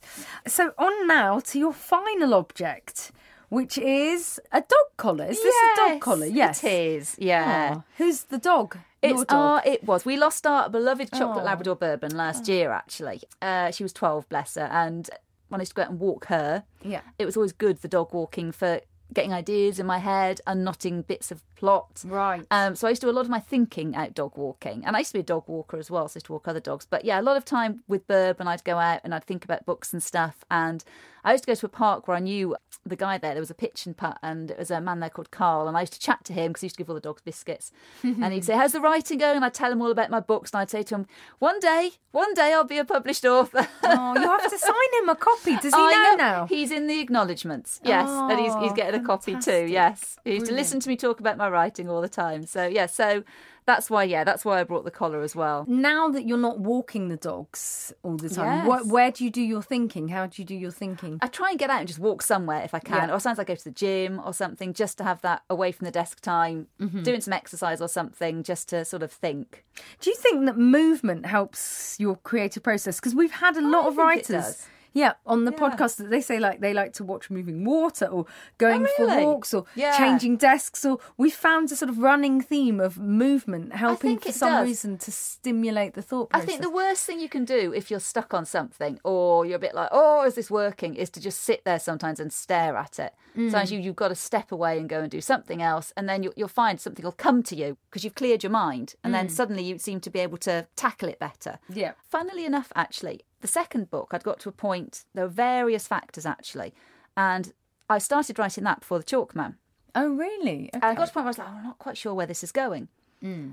So 0.47 0.74
on 0.78 1.08
now 1.08 1.39
to 1.39 1.60
your 1.60 1.74
final 1.74 2.34
object, 2.34 3.12
which 3.49 3.78
is 3.78 4.39
a 4.52 4.62
dog 4.62 4.88
collar. 4.97 5.26
Is 5.26 5.41
this 5.41 5.56
a 5.56 5.76
dog 5.78 6.02
collar? 6.02 6.26
Yes. 6.26 6.64
it 6.64 6.72
is. 6.72 7.16
Yeah. 7.20 7.82
Who's 7.97 8.24
the 8.24 8.38
dog? 8.38 8.78
It's 9.04 9.24
uh, 9.30 9.62
it 9.66 9.84
was. 9.84 10.06
We 10.06 10.16
lost 10.18 10.45
our 10.45 10.70
beloved 10.70 11.12
chocolate 11.12 11.41
Oh. 11.43 11.45
Labrador 11.45 11.76
Bourbon 11.76 12.16
last 12.16 12.47
year. 12.47 12.72
Actually, 12.72 13.22
uh, 13.41 13.72
she 13.72 13.82
was 13.84 13.93
twelve, 13.93 14.30
bless 14.30 14.56
her, 14.56 14.70
and 14.72 15.10
when 15.49 15.60
I 15.60 15.64
used 15.64 15.72
to 15.72 15.76
go 15.76 15.82
out 15.82 15.89
and 15.89 15.99
walk 15.99 16.26
her, 16.28 16.64
Yeah. 16.84 17.02
it 17.20 17.26
was 17.26 17.36
always 17.36 17.52
good 17.52 17.82
the 17.82 17.88
dog 17.88 18.14
walking 18.14 18.52
for 18.52 18.80
getting 19.14 19.34
ideas 19.34 19.80
in 19.80 19.86
my 19.86 19.97
head, 19.97 20.39
unknotting 20.47 21.01
bits 21.03 21.32
of 21.32 21.43
plot. 21.55 22.03
Right. 22.05 22.45
Um, 22.49 22.76
so 22.76 22.88
I 22.88 22.91
used 22.91 23.01
to 23.01 23.07
do 23.07 23.12
a 23.12 23.14
lot 23.14 23.22
of 23.26 23.30
my 23.30 23.39
thinking 23.39 23.95
out 23.95 24.14
dog 24.14 24.38
walking, 24.38 24.84
and 24.86 24.95
I 24.95 24.99
used 24.99 25.12
to 25.12 25.16
be 25.16 25.20
a 25.20 25.24
dog 25.24 25.43
walker 25.47 25.78
as 25.78 25.91
well. 25.91 26.07
So 26.07 26.14
I 26.14 26.20
used 26.20 26.26
to 26.28 26.34
walk 26.34 26.47
other 26.47 26.59
dogs. 26.59 26.88
But 26.89 27.05
yeah, 27.05 27.20
a 27.20 27.22
lot 27.24 27.38
of 27.38 27.45
time 27.45 27.84
with 27.88 28.07
Burb, 28.07 28.39
and 28.39 28.47
I'd 28.49 28.64
go 28.64 28.78
out 28.78 29.01
and 29.03 29.14
I'd 29.14 29.24
think 29.26 29.43
about 29.43 29.66
books 29.66 29.93
and 29.93 30.01
stuff. 30.01 30.43
And 30.49 30.84
I 31.24 31.34
used 31.34 31.43
to 31.43 31.51
go 31.51 31.55
to 31.55 31.66
a 31.66 31.70
park 31.70 32.07
where 32.07 32.18
I 32.18 32.20
knew 32.20 32.55
the 32.84 32.95
guy 32.95 33.20
there. 33.20 33.34
There 33.34 33.41
was 33.41 33.51
a 33.51 33.55
pitch 33.55 33.86
and 33.86 33.95
putt, 33.95 34.18
and 34.24 34.49
it 34.49 34.57
was 34.57 34.72
a 34.72 34.82
man 34.82 35.01
there 35.01 35.09
called 35.12 35.30
Carl. 35.30 35.68
And 35.68 35.78
I 35.78 35.82
used 35.82 35.93
to 35.93 35.99
chat 35.99 36.24
to 36.26 36.34
him 36.34 36.47
because 36.51 36.62
he 36.62 36.66
used 36.66 36.76
to 36.78 36.82
give 36.84 36.89
all 36.89 36.95
the 36.95 37.01
dogs 37.01 37.22
biscuits. 37.22 37.72
and 38.03 38.34
he'd 38.34 38.45
say, 38.45 38.55
"How's 38.55 38.72
the 38.72 38.82
writing 38.82 39.18
going?" 39.20 39.36
And 39.36 39.45
I'd 39.45 39.53
tell 39.53 39.72
him 39.72 39.82
all 39.82 39.91
about 39.91 40.09
my 40.09 40.20
books, 40.20 40.51
and 40.51 40.62
I'd 40.62 40.70
say 40.72 40.82
to 40.84 40.95
him, 40.95 41.07
"One 41.39 41.59
day, 41.59 41.91
one 42.12 42.34
day, 42.34 42.53
I'll 42.53 42.64
be 42.64 42.80
a 42.80 42.86
published 42.86 43.26
author." 43.26 43.68
Oh, 43.84 44.14
you 44.16 44.22
have 44.28 44.49
to 44.49 44.57
sign 44.57 44.74
him 45.03 45.09
a 45.09 45.16
copy. 45.16 45.55
Does 45.57 45.66
he 45.66 45.70
I 45.76 46.16
know, 46.16 46.16
now? 46.18 46.45
He's 46.47 46.72
in 46.72 46.88
the 46.88 46.99
acknowledgements. 46.99 47.80
Yes, 47.84 48.07
and 48.09 48.39
he's 48.39 48.53
he's 48.55 48.72
Oh, 48.72 48.76
getting 48.76 48.99
a 48.99 49.01
copy 49.02 49.36
too. 49.38 49.66
Yes, 49.70 50.18
he 50.24 50.36
used 50.36 50.45
to 50.47 50.54
listen 50.54 50.80
to 50.80 50.89
me 50.89 50.95
talk 50.95 51.20
about 51.20 51.38
my 51.38 51.49
writing 51.49 51.89
all 51.89 52.02
the 52.02 52.10
time. 52.10 52.45
So 52.45 52.66
yeah, 52.68 52.86
so 52.86 53.24
that's 53.66 53.89
why 53.91 54.04
yeah, 54.04 54.24
that's 54.24 54.43
why 54.43 54.60
I 54.60 54.64
brought 54.64 54.86
the 54.86 54.91
collar 54.91 55.22
as 55.22 55.36
well. 55.36 55.66
Now 55.68 56.10
that 56.10 56.26
you're 56.28 56.38
not 56.38 56.60
walking 56.60 57.10
the 57.10 57.18
dogs 57.18 57.93
all 58.04 58.18
the 58.18 58.28
time, 58.30 58.66
Yes. 58.68 58.82
wh- 58.84 58.91
where 58.91 59.12
do 59.12 59.24
you 59.24 59.30
do 59.30 59.41
your 59.41 59.62
thinking? 59.62 60.08
How 60.10 60.26
do 60.26 60.41
you 60.41 60.45
do 60.45 60.56
your 60.56 60.72
thinking? 60.72 61.20
I 61.22 61.28
try 61.28 61.52
and 61.52 61.60
get 61.60 61.70
out 61.70 61.80
and 61.80 61.88
just 61.88 61.99
walk 61.99 62.22
somewhere 62.24 62.62
if 62.64 62.74
I 62.74 62.80
can, 62.80 63.10
Yeah. 63.10 63.16
or 63.16 63.20
sometimes 63.20 63.39
I 63.39 63.43
go 63.43 63.56
to 63.56 63.64
the 63.64 63.70
gym 63.72 64.20
or 64.26 64.34
something 64.34 64.74
just 64.74 64.97
to 64.97 65.04
have 65.04 65.22
that 65.22 65.43
away 65.49 65.72
from 65.72 65.86
the 65.86 65.91
desk 65.91 66.22
time, 66.22 66.68
Mm-hmm. 66.80 67.04
doing 67.04 67.22
some 67.22 67.34
exercise 67.34 67.82
or 67.82 67.88
something 67.88 68.41
just 68.43 68.68
to 68.70 68.84
sort 68.84 69.04
of 69.04 69.12
think. 69.12 69.64
Do 69.99 70.10
you 70.10 70.16
think 70.16 70.45
that 70.47 70.58
movement 70.58 71.28
helps 71.28 71.95
your 71.99 72.16
creative 72.16 72.64
process? 72.64 72.99
Because 72.99 73.14
we've 73.14 73.32
had 73.32 73.58
a 73.58 73.62
lot 73.62 73.86
I 73.86 73.88
of 73.89 73.97
writers. 73.97 74.68
Yeah, 74.94 75.14
on 75.26 75.46
the 75.46 75.52
Yeah. 75.52 75.58
podcast 75.58 76.10
they 76.10 76.22
say 76.22 76.39
like 76.39 76.60
they 76.60 76.74
like 76.74 76.94
to 76.94 77.04
watch 77.04 77.30
moving 77.30 77.64
water 77.64 78.06
or 78.08 78.26
going 78.58 78.86
Oh, 78.86 78.94
for 78.98 79.08
walks 79.26 79.54
or 79.54 79.66
Yeah. 79.76 79.98
changing 79.98 80.38
desks 80.38 80.84
or 80.84 81.00
we 81.18 81.30
found 81.30 81.72
a 81.72 81.76
sort 81.76 81.89
of 81.89 81.98
running 82.00 82.42
theme 82.42 82.80
of 82.80 82.98
movement 83.00 83.74
helping 83.74 84.18
for 84.20 84.32
some 84.32 84.50
does. 84.52 84.68
reason 84.68 84.98
to 84.98 85.12
stimulate 85.12 85.94
the 85.94 86.02
thought 86.02 86.30
process. 86.30 86.44
I 86.44 86.46
think 86.48 86.62
the 86.62 86.70
worst 86.70 87.06
thing 87.06 87.20
you 87.20 87.30
can 87.30 87.46
do 87.46 87.74
if 87.74 87.89
you're 87.89 88.00
stuck 88.02 88.34
on 88.34 88.46
something 88.46 89.00
or 89.04 89.46
you're 89.46 89.56
a 89.56 89.60
bit 89.60 89.74
like, 89.74 89.89
oh, 89.92 90.26
is 90.26 90.36
this 90.36 90.52
working? 90.52 90.96
Is 90.96 91.10
to 91.12 91.22
just 91.22 91.42
sit 91.42 91.64
there 91.64 91.80
sometimes 91.80 92.20
and 92.20 92.32
stare 92.34 92.76
at 92.76 93.00
it. 93.00 93.14
Mm. 93.38 93.50
Sometimes 93.52 93.72
you, 93.72 93.80
you've 93.80 93.96
got 93.96 94.10
to 94.10 94.16
step 94.16 94.52
away 94.52 94.78
and 94.78 94.89
go 94.89 95.00
and 95.02 95.10
do 95.12 95.22
something 95.22 95.62
else. 95.62 95.94
And 95.96 96.10
then 96.10 96.22
you, 96.24 96.34
you'll 96.36 96.48
find 96.50 96.80
something 96.82 97.04
will 97.06 97.12
come 97.14 97.44
to 97.44 97.56
you 97.56 97.78
because 97.89 98.04
you've 98.04 98.16
cleared 98.16 98.44
your 98.44 98.52
mind. 98.52 98.96
And 99.04 99.14
then 99.14 99.30
suddenly 99.30 99.64
you 99.64 99.78
seem 99.78 100.00
to 100.02 100.10
be 100.10 100.20
able 100.20 100.38
to 100.39 100.68
tackle 100.76 101.08
it 101.10 101.20
better. 101.20 101.60
Mm. 101.72 101.76
Yeah. 101.78 101.92
Funnily 102.10 102.46
enough, 102.46 102.72
actually, 102.76 103.22
the 103.42 103.48
second 103.48 103.89
book, 103.89 104.10
I'd 104.12 104.24
got 104.24 104.39
to 104.42 104.50
a 104.50 104.54
point, 104.54 105.06
there 105.14 105.26
were 105.26 105.32
various 105.32 105.88
factors 105.88 106.26
actually. 106.26 106.74
And 107.18 107.54
I 107.89 107.98
started 107.98 108.39
writing 108.39 108.64
that 108.64 108.80
before 108.82 109.00
The 109.00 109.04
Chalk 109.04 109.36
Man. 109.36 109.58
Oh 109.94 110.08
really? 110.10 110.70
And 110.74 110.84
I 110.84 110.94
got 110.94 111.06
to 111.06 111.12
a 111.12 111.14
point 111.14 111.16
where 111.16 111.26
I 111.26 111.28
was 111.28 111.38
like, 111.38 111.48
oh, 111.50 111.58
I'm 111.58 111.64
not 111.64 111.80
quite 111.80 111.98
sure 111.98 112.14
where 112.14 112.28
this 112.28 112.44
is 112.44 112.52
going. 112.52 112.88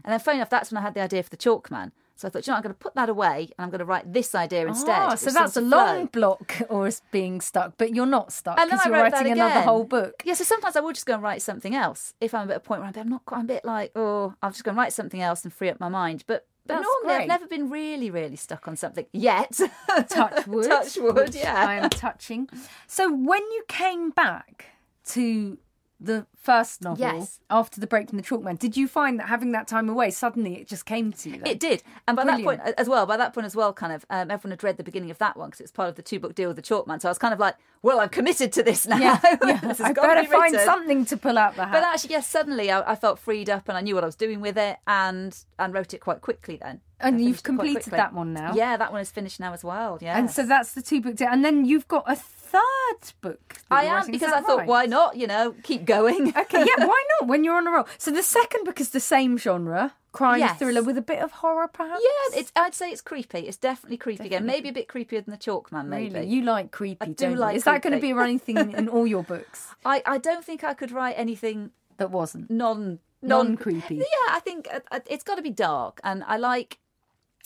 And 0.05 0.13
then, 0.13 0.19
funny 0.21 0.39
enough, 0.39 0.49
that's 0.51 0.71
when 0.71 0.79
I 0.79 0.83
had 0.83 0.95
the 0.95 1.01
idea 1.03 1.23
for 1.23 1.29
the 1.31 1.37
Chalk 1.37 1.71
Man. 1.71 1.93
So 2.17 2.27
I 2.27 2.31
thought, 2.33 2.47
you 2.47 2.51
know, 2.51 2.57
I'm 2.57 2.63
going 2.63 2.75
to 2.75 2.79
put 2.79 2.97
that 2.97 3.09
away 3.09 3.51
and 3.57 3.65
I'm 3.65 3.71
going 3.71 3.79
to 3.79 3.85
write 3.85 4.13
this 4.13 4.35
idea 4.35 4.67
instead. 4.67 4.99
Ah, 4.99 5.11
which 5.11 5.21
so 5.21 5.31
that's 5.31 5.57
a 5.57 5.61
long 5.61 6.07
block 6.07 6.63
or 6.69 6.89
it's 6.89 7.01
being 7.13 7.41
stuck, 7.41 7.75
but 7.77 7.95
you're 7.95 8.07
not 8.07 8.33
stuck 8.33 8.57
because 8.57 8.85
you're 8.85 8.95
writing 8.95 9.31
another 9.33 9.61
whole 9.61 9.85
book. 9.85 10.23
Yeah, 10.25 10.35
so 10.35 10.43
sometimes 10.43 10.75
I 10.75 10.81
will 10.81 10.93
just 10.93 11.07
go 11.07 11.15
and 11.15 11.23
write 11.23 11.43
something 11.43 11.77
else. 11.77 12.15
If 12.21 12.35
I'm 12.35 12.51
at 12.51 12.57
a 12.57 12.61
point 12.61 12.81
where 12.81 12.89
I'm, 12.89 12.99
I'm 12.99 13.09
not 13.09 13.25
quite, 13.25 13.39
I'm 13.39 13.45
a 13.45 13.49
bit 13.49 13.65
like, 13.65 13.93
oh, 13.95 14.35
I'm 14.43 14.51
just 14.51 14.65
going 14.65 14.75
to 14.75 14.81
write 14.81 14.93
something 14.93 15.23
else 15.23 15.45
and 15.45 15.53
free 15.53 15.69
up 15.69 15.79
my 15.79 15.89
mind. 15.89 16.25
But 16.27 16.47
but 16.69 16.75
That's 16.75 16.87
normally 16.87 17.15
great. 17.15 17.23
I've 17.23 17.29
never 17.29 17.47
been 17.47 17.71
really, 17.71 18.11
really 18.11 18.37
stuck 18.37 18.69
on 18.69 18.77
something 18.77 19.07
yet. 19.13 19.59
Touch 20.09 20.47
wood. 20.47 20.69
Touch 20.69 20.97
wood, 20.99 21.35
yeah. 21.35 21.67
I 21.67 21.75
am 21.77 21.91
touching. 21.91 22.49
So 22.87 23.11
when 23.13 23.41
you 23.41 23.65
came 23.69 24.11
back 24.11 24.67
to 25.07 25.59
the 26.01 26.27
first 26.37 26.83
novel 26.83 27.01
Yes. 27.01 27.41
after 27.51 27.81
the 27.81 27.87
break 27.87 28.09
from 28.09 28.17
the 28.19 28.23
Chalk 28.23 28.43
Man, 28.43 28.57
did 28.57 28.77
you 28.77 28.87
find 28.87 29.19
that 29.19 29.29
having 29.29 29.53
that 29.53 29.67
time 29.67 29.89
away, 29.89 30.11
suddenly 30.11 30.57
it 30.57 30.69
just 30.69 30.87
came 30.87 31.13
to 31.13 31.31
you? 31.31 31.39
Then? 31.39 31.47
It 31.47 31.61
did, 31.61 31.83
and 32.07 32.17
by 32.17 32.25
that 32.25 32.43
point 32.43 32.61
as 32.79 32.89
well, 32.89 33.05
by 33.07 33.17
that 33.17 33.35
point 33.35 33.47
as 33.47 33.57
well, 33.57 33.73
kind 33.73 33.93
of 33.93 34.05
um, 34.11 34.31
everyone 34.31 34.53
had 34.53 34.63
read 34.63 34.77
the 34.77 34.85
beginning 34.85 35.11
of 35.11 35.19
that 35.19 35.37
one 35.37 35.49
because 35.51 35.61
it's 35.61 35.73
part 35.73 35.89
of 35.89 35.97
the 35.97 36.03
two 36.03 36.21
book 36.21 36.35
deal 36.35 36.49
with 36.49 36.57
the 36.57 36.63
Chalk 36.63 36.87
Man. 36.87 37.01
So 37.01 37.09
I 37.09 37.11
was 37.11 37.19
kind 37.19 37.35
of 37.35 37.41
like, 37.41 37.57
well, 37.83 38.01
I'm 38.01 38.09
committed 38.09 38.53
to 38.53 38.63
this 38.63 38.87
now. 38.87 38.99
Yeah, 38.99 39.19
yeah. 39.45 39.59
This 39.59 39.79
has 39.79 39.81
I 39.81 39.93
got 39.93 40.03
to 40.03 40.09
better 40.09 40.23
be 40.23 40.27
find 40.29 40.55
something 40.57 41.05
to 41.07 41.17
pull 41.17 41.37
out 41.39 41.57
the 41.57 41.65
hat. 41.65 41.73
But 41.73 41.83
actually, 41.83 42.11
yes, 42.11 42.29
suddenly 42.29 42.71
I, 42.71 42.93
I 42.93 42.95
felt 42.95 43.19
freed 43.19 43.51
up 43.51 43.69
and 43.69 43.77
I 43.77 43.81
knew 43.81 43.95
what 43.95 44.05
I 44.05 44.07
was 44.07 44.17
doing 44.17 44.41
with 44.41 44.57
it, 44.57 44.79
and 44.87 45.37
and 45.59 45.75
wrote 45.75 45.95
it 45.95 45.99
quite 46.01 46.21
quickly. 46.21 46.57
Then, 46.61 46.81
And 47.01 47.21
you've 47.21 47.41
finished 47.41 47.41
it 47.41 47.45
quite 47.45 47.57
completed 47.67 47.93
that 47.93 48.13
one 48.15 48.33
now? 48.33 48.55
Yeah, 48.55 48.77
that 48.77 48.93
one 48.93 49.01
is 49.01 49.11
finished 49.11 49.41
now 49.41 49.53
as 49.53 49.65
well. 49.65 49.99
Yeah, 50.01 50.17
and 50.17 50.31
so 50.31 50.47
that's 50.47 50.73
the 50.75 50.83
two 50.83 51.01
book 51.01 51.17
deal. 51.17 51.29
And 51.29 51.45
then 51.45 51.65
you've 51.65 51.89
got 51.89 52.05
a 52.11 52.17
third 52.53 53.01
book. 53.21 53.59
I 53.71 53.85
am 53.85 54.11
because 54.11 54.33
I 54.33 54.41
thought, 54.41 54.67
why 54.67 54.87
not? 54.87 55.17
You 55.17 55.27
know, 55.27 55.55
keep 55.63 55.85
going. 55.85 56.33
Okay, 56.45 56.65
yeah, 56.71 56.87
why 56.87 57.01
not? 57.13 57.29
When 57.29 57.45
you're 57.45 57.57
on 57.57 57.67
a 57.67 57.71
roll. 57.71 57.87
So 57.99 58.11
the 58.11 58.23
second 58.23 58.65
book 58.65 58.81
is 58.81 58.91
the 58.91 59.01
same 59.01 59.37
genre, 59.39 59.95
crime 60.13 60.41
Yes. 60.41 60.59
thriller 60.59 60.83
with 60.83 60.97
a 60.97 61.03
bit 61.13 61.19
of 61.27 61.31
horror, 61.43 61.69
perhaps. 61.69 62.01
Yeah, 62.03 62.39
it's. 62.41 62.53
I'd 62.57 62.75
say 62.75 62.91
it's 62.91 63.01
creepy. 63.03 63.41
It's 63.41 63.57
definitely 63.57 63.97
creepy 63.99 64.27
again. 64.27 64.47
Maybe 64.47 64.69
a 64.69 64.73
bit 64.73 64.89
creepier 64.89 65.23
than 65.25 65.33
the 65.33 65.43
Chalk 65.47 65.71
Man. 65.73 65.89
Maybe. 65.89 66.15
Really, 66.15 66.27
you 66.29 66.43
like 66.43 66.71
creepy, 66.71 66.99
I 67.07 67.09
do 67.25 67.35
like 67.35 67.57
Is 67.57 67.65
that 67.65 67.83
going 67.83 67.95
to 67.95 68.01
be 68.01 68.11
a 68.13 68.15
running 68.15 68.39
theme 68.39 68.71
in 68.81 68.89
all 68.95 69.07
your 69.07 69.23
books? 69.25 69.75
I 69.85 70.03
I 70.07 70.19
don't 70.19 70.45
think 70.45 70.63
I 70.65 70.75
could 70.75 70.93
write 70.93 71.17
anything 71.25 71.71
That 71.99 72.11
wasn't. 72.11 72.51
non 72.51 73.01
non 73.23 73.57
creepy. 73.57 73.97
Yeah, 73.97 74.29
I 74.31 74.41
think 74.41 74.69
uh, 74.73 74.81
uh, 74.93 75.01
it's 75.15 75.25
got 75.25 75.37
to 75.37 75.43
be 75.43 75.51
dark, 75.51 76.01
and 76.05 76.23
I 76.27 76.37
like 76.37 76.79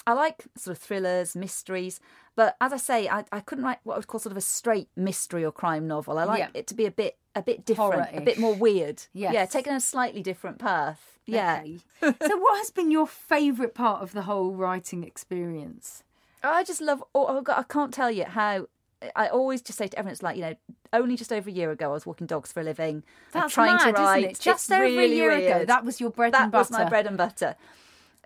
I 0.06 0.12
like 0.14 0.44
sort 0.56 0.76
of 0.76 0.82
thrillers, 0.82 1.34
mysteries. 1.36 2.00
But 2.34 2.56
as 2.60 2.72
I 2.72 2.76
say, 2.78 3.08
I, 3.08 3.24
I 3.30 3.40
couldn't 3.40 3.64
write 3.64 3.78
what 3.84 3.94
I 3.94 3.98
would 3.98 4.06
call 4.06 4.20
sort 4.20 4.30
of 4.32 4.36
a 4.36 4.40
straight 4.42 4.88
mystery 4.96 5.44
or 5.44 5.52
crime 5.52 5.86
novel. 5.86 6.18
I 6.18 6.24
like 6.24 6.38
Yeah. 6.38 6.48
it 6.54 6.66
to 6.68 6.74
be 6.74 6.86
a 6.86 6.90
bit 6.90 7.16
a 7.34 7.42
bit 7.42 7.64
different, 7.64 7.94
a 7.94 8.04
Horror-ish. 8.04 8.24
bit 8.24 8.38
more 8.38 8.54
weird. 8.54 9.04
Yes. 9.14 9.32
Yeah, 9.34 9.46
taking 9.46 9.72
a 9.72 9.80
slightly 9.80 10.22
different 10.22 10.58
path. 10.58 11.18
Yeah. 11.24 11.60
Okay. 11.60 11.78
so, 12.26 12.36
what 12.36 12.58
has 12.58 12.70
been 12.70 12.90
your 12.90 13.06
favourite 13.06 13.74
part 13.74 14.02
of 14.02 14.12
the 14.12 14.22
whole 14.22 14.52
writing 14.52 15.02
experience? 15.04 16.02
I 16.42 16.64
just 16.64 16.80
love. 16.80 17.02
Oh, 17.14 17.26
oh 17.28 17.40
God, 17.42 17.58
I 17.58 17.62
can't 17.62 17.94
tell 17.94 18.10
you 18.10 18.24
how. 18.24 18.66
I 19.16 19.26
always 19.28 19.62
just 19.62 19.78
say 19.78 19.88
to 19.88 19.98
everyone, 19.98 20.12
it's 20.12 20.22
like 20.22 20.36
you 20.36 20.42
know, 20.42 20.54
only 20.92 21.16
just 21.16 21.32
over 21.32 21.48
a 21.50 21.52
year 21.52 21.70
ago, 21.72 21.90
I 21.90 21.92
was 21.94 22.06
walking 22.06 22.26
dogs 22.26 22.52
for 22.52 22.60
a 22.60 22.64
living. 22.64 23.02
I'm 23.34 23.42
That's 23.42 23.54
trying 23.54 23.76
mad, 23.76 23.96
to 23.96 24.02
write. 24.02 24.38
Just 24.38 24.66
It's 24.66 24.70
over 24.70 24.82
really 24.84 25.12
a 25.12 25.14
year 25.14 25.30
ago, 25.32 25.64
that 25.64 25.84
was 25.84 26.00
your 26.00 26.10
bread 26.10 26.32
that 26.34 26.42
and 26.44 26.52
butter. 26.52 26.70
That 26.70 26.78
was 26.78 26.84
my 26.84 26.88
bread 26.88 27.06
and 27.06 27.16
butter. 27.16 27.56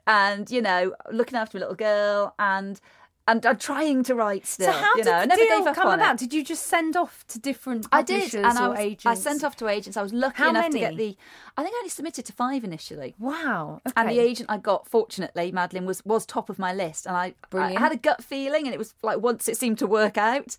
And 0.07 0.51
you 0.51 0.63
know, 0.63 0.95
looking 1.11 1.37
after 1.37 1.59
a 1.59 1.61
little 1.61 1.75
girl, 1.75 2.35
and 2.39 2.81
and 3.29 3.45
I'm 3.45 3.59
trying 3.59 4.05
to 4.05 4.15
write 4.15 4.47
still. 4.47 4.73
So, 4.73 4.79
how 4.79 4.95
you 4.95 5.03
did 5.03 5.07
know, 5.07 5.17
I 5.17 5.21
the 5.23 5.27
never 5.27 5.43
deal 5.43 5.75
come 5.75 5.89
about? 5.89 6.15
It. 6.15 6.19
Did 6.19 6.35
you 6.35 6.45
just 6.45 6.67
send 6.67 6.97
off 6.97 7.25
to 7.29 7.41
different 7.41 7.87
I 7.91 8.03
did, 8.03 8.35
and 8.35 8.47
I, 8.47 8.69
was, 8.69 8.79
agents? 8.79 9.07
I 9.07 9.15
sent 9.15 9.43
off 9.43 9.57
to 9.57 9.69
agents. 9.69 9.97
I 9.97 10.03
was 10.03 10.13
lucky 10.13 10.43
How 10.43 10.51
enough 10.51 10.71
to 10.71 10.79
get 10.79 10.97
the. 10.97 11.17
I 11.57 11.63
think 11.63 11.75
I 11.75 11.79
only 11.79 11.91
submitted 11.91 12.25
to 12.27 12.33
five 12.33 12.63
initially. 12.63 13.15
Wow. 13.19 13.81
Okay. 13.87 13.95
And 13.97 14.11
the 14.11 14.21
agent 14.21 14.49
I 14.49 14.59
got, 14.59 14.87
fortunately, 14.87 15.51
Madeline 15.51 15.87
was 15.87 16.05
was 16.05 16.25
top 16.25 16.49
of 16.49 16.59
my 16.59 16.73
list, 16.73 17.07
and 17.07 17.17
I, 17.17 17.35
I 17.53 17.73
had 17.73 17.93
a 17.93 17.97
gut 17.97 18.23
feeling, 18.23 18.65
and 18.67 18.75
it 18.75 18.79
was 18.79 18.95
like 19.03 19.19
once 19.19 19.49
it 19.49 19.57
seemed 19.57 19.79
to 19.79 19.87
work 19.87 20.17
out. 20.17 20.57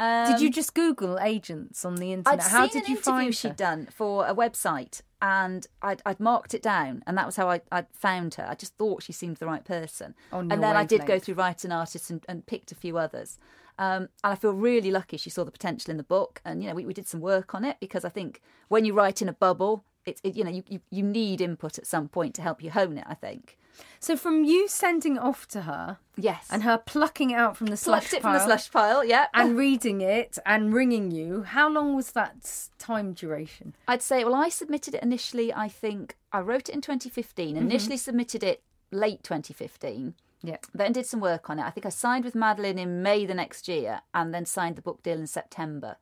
Um, 0.00 0.30
did 0.32 0.40
you 0.40 0.50
just 0.50 0.74
Google 0.74 1.18
agents 1.20 1.84
on 1.84 1.96
the 1.96 2.12
internet? 2.12 2.40
I'd 2.40 2.50
How 2.50 2.68
seen 2.68 2.72
did 2.72 2.84
an 2.84 2.90
you 2.92 2.96
interview 2.96 3.12
find 3.12 3.34
she'd 3.34 3.48
her? 3.48 3.54
done 3.54 3.88
for 3.90 4.26
a 4.26 4.34
website, 4.34 5.02
and 5.20 5.66
I'd, 5.82 6.02
I'd 6.06 6.20
marked 6.20 6.54
it 6.54 6.62
down, 6.62 7.02
and 7.06 7.16
that 7.18 7.26
was 7.26 7.36
how 7.36 7.50
I, 7.50 7.60
I'd 7.72 7.86
found 7.92 8.34
her. 8.34 8.46
I 8.48 8.54
just 8.54 8.76
thought 8.76 9.02
she 9.02 9.12
seemed 9.12 9.38
the 9.38 9.46
right 9.46 9.64
person, 9.64 10.14
On 10.32 10.50
and 10.52 10.62
then 10.62 10.76
I 10.76 10.84
did 10.84 11.06
go 11.06 11.18
through 11.18 11.34
writing 11.34 11.72
artists 11.72 12.10
and, 12.10 12.24
and 12.28 12.46
picked 12.46 12.72
a 12.72 12.76
few 12.76 12.98
others. 12.98 13.38
Um, 13.80 14.08
and 14.24 14.32
I 14.32 14.34
feel 14.34 14.52
really 14.52 14.90
lucky 14.90 15.16
she 15.16 15.30
saw 15.30 15.44
the 15.44 15.52
potential 15.52 15.90
in 15.90 15.96
the 15.98 16.02
book, 16.02 16.40
and 16.44 16.62
you 16.62 16.68
know 16.68 16.74
we, 16.74 16.84
we 16.86 16.94
did 16.94 17.06
some 17.08 17.20
work 17.20 17.54
on 17.54 17.64
it 17.64 17.76
because 17.80 18.04
I 18.04 18.08
think 18.08 18.40
when 18.68 18.84
you 18.84 18.92
write 18.92 19.22
in 19.22 19.28
a 19.28 19.32
bubble, 19.32 19.84
it's 20.04 20.20
it, 20.24 20.36
you 20.36 20.44
know 20.44 20.50
you, 20.50 20.62
you 20.68 20.80
you 20.90 21.02
need 21.02 21.40
input 21.40 21.78
at 21.78 21.86
some 21.86 22.08
point 22.08 22.34
to 22.36 22.42
help 22.42 22.62
you 22.62 22.70
hone 22.70 22.98
it. 22.98 23.04
I 23.06 23.14
think. 23.14 23.56
So, 24.00 24.16
from 24.16 24.44
you 24.44 24.68
sending 24.68 25.16
it 25.16 25.22
off 25.22 25.46
to 25.48 25.62
her 25.62 25.98
Yes. 26.16 26.46
and 26.50 26.62
her 26.62 26.78
plucking 26.78 27.30
it 27.30 27.34
out 27.34 27.56
from 27.56 27.66
the 27.68 27.76
slush 27.76 28.10
Plucked 28.10 28.14
it 28.14 28.22
pile 28.22 28.32
from 28.38 28.38
the 28.38 28.44
slush 28.56 28.70
pile. 28.70 29.04
Yeah. 29.04 29.26
and 29.34 29.56
reading 29.64 30.00
it 30.00 30.38
and 30.46 30.72
ringing 30.72 31.10
you, 31.10 31.42
how 31.42 31.68
long 31.68 31.94
was 31.96 32.12
that 32.12 32.68
time 32.78 33.12
duration? 33.12 33.74
I'd 33.86 34.02
say, 34.02 34.24
well, 34.24 34.34
I 34.34 34.48
submitted 34.48 34.94
it 34.94 35.02
initially, 35.02 35.52
I 35.52 35.68
think, 35.68 36.16
I 36.32 36.40
wrote 36.40 36.68
it 36.68 36.74
in 36.74 36.80
2015, 36.80 37.54
Mm-hmm. 37.56 37.64
initially 37.64 37.96
submitted 37.96 38.42
it 38.44 38.62
late 38.90 39.22
2015, 39.24 40.14
Yeah. 40.42 40.56
then 40.72 40.92
did 40.92 41.06
some 41.06 41.20
work 41.20 41.50
on 41.50 41.58
it. 41.58 41.62
I 41.64 41.70
think 41.70 41.84
I 41.86 41.90
signed 41.90 42.24
with 42.24 42.34
Madeline 42.34 42.78
in 42.78 43.02
May 43.02 43.26
the 43.26 43.34
next 43.34 43.66
year 43.68 44.02
and 44.14 44.32
then 44.32 44.44
signed 44.46 44.76
the 44.76 44.82
book 44.82 45.02
deal 45.02 45.18
in 45.18 45.26
September. 45.26 45.96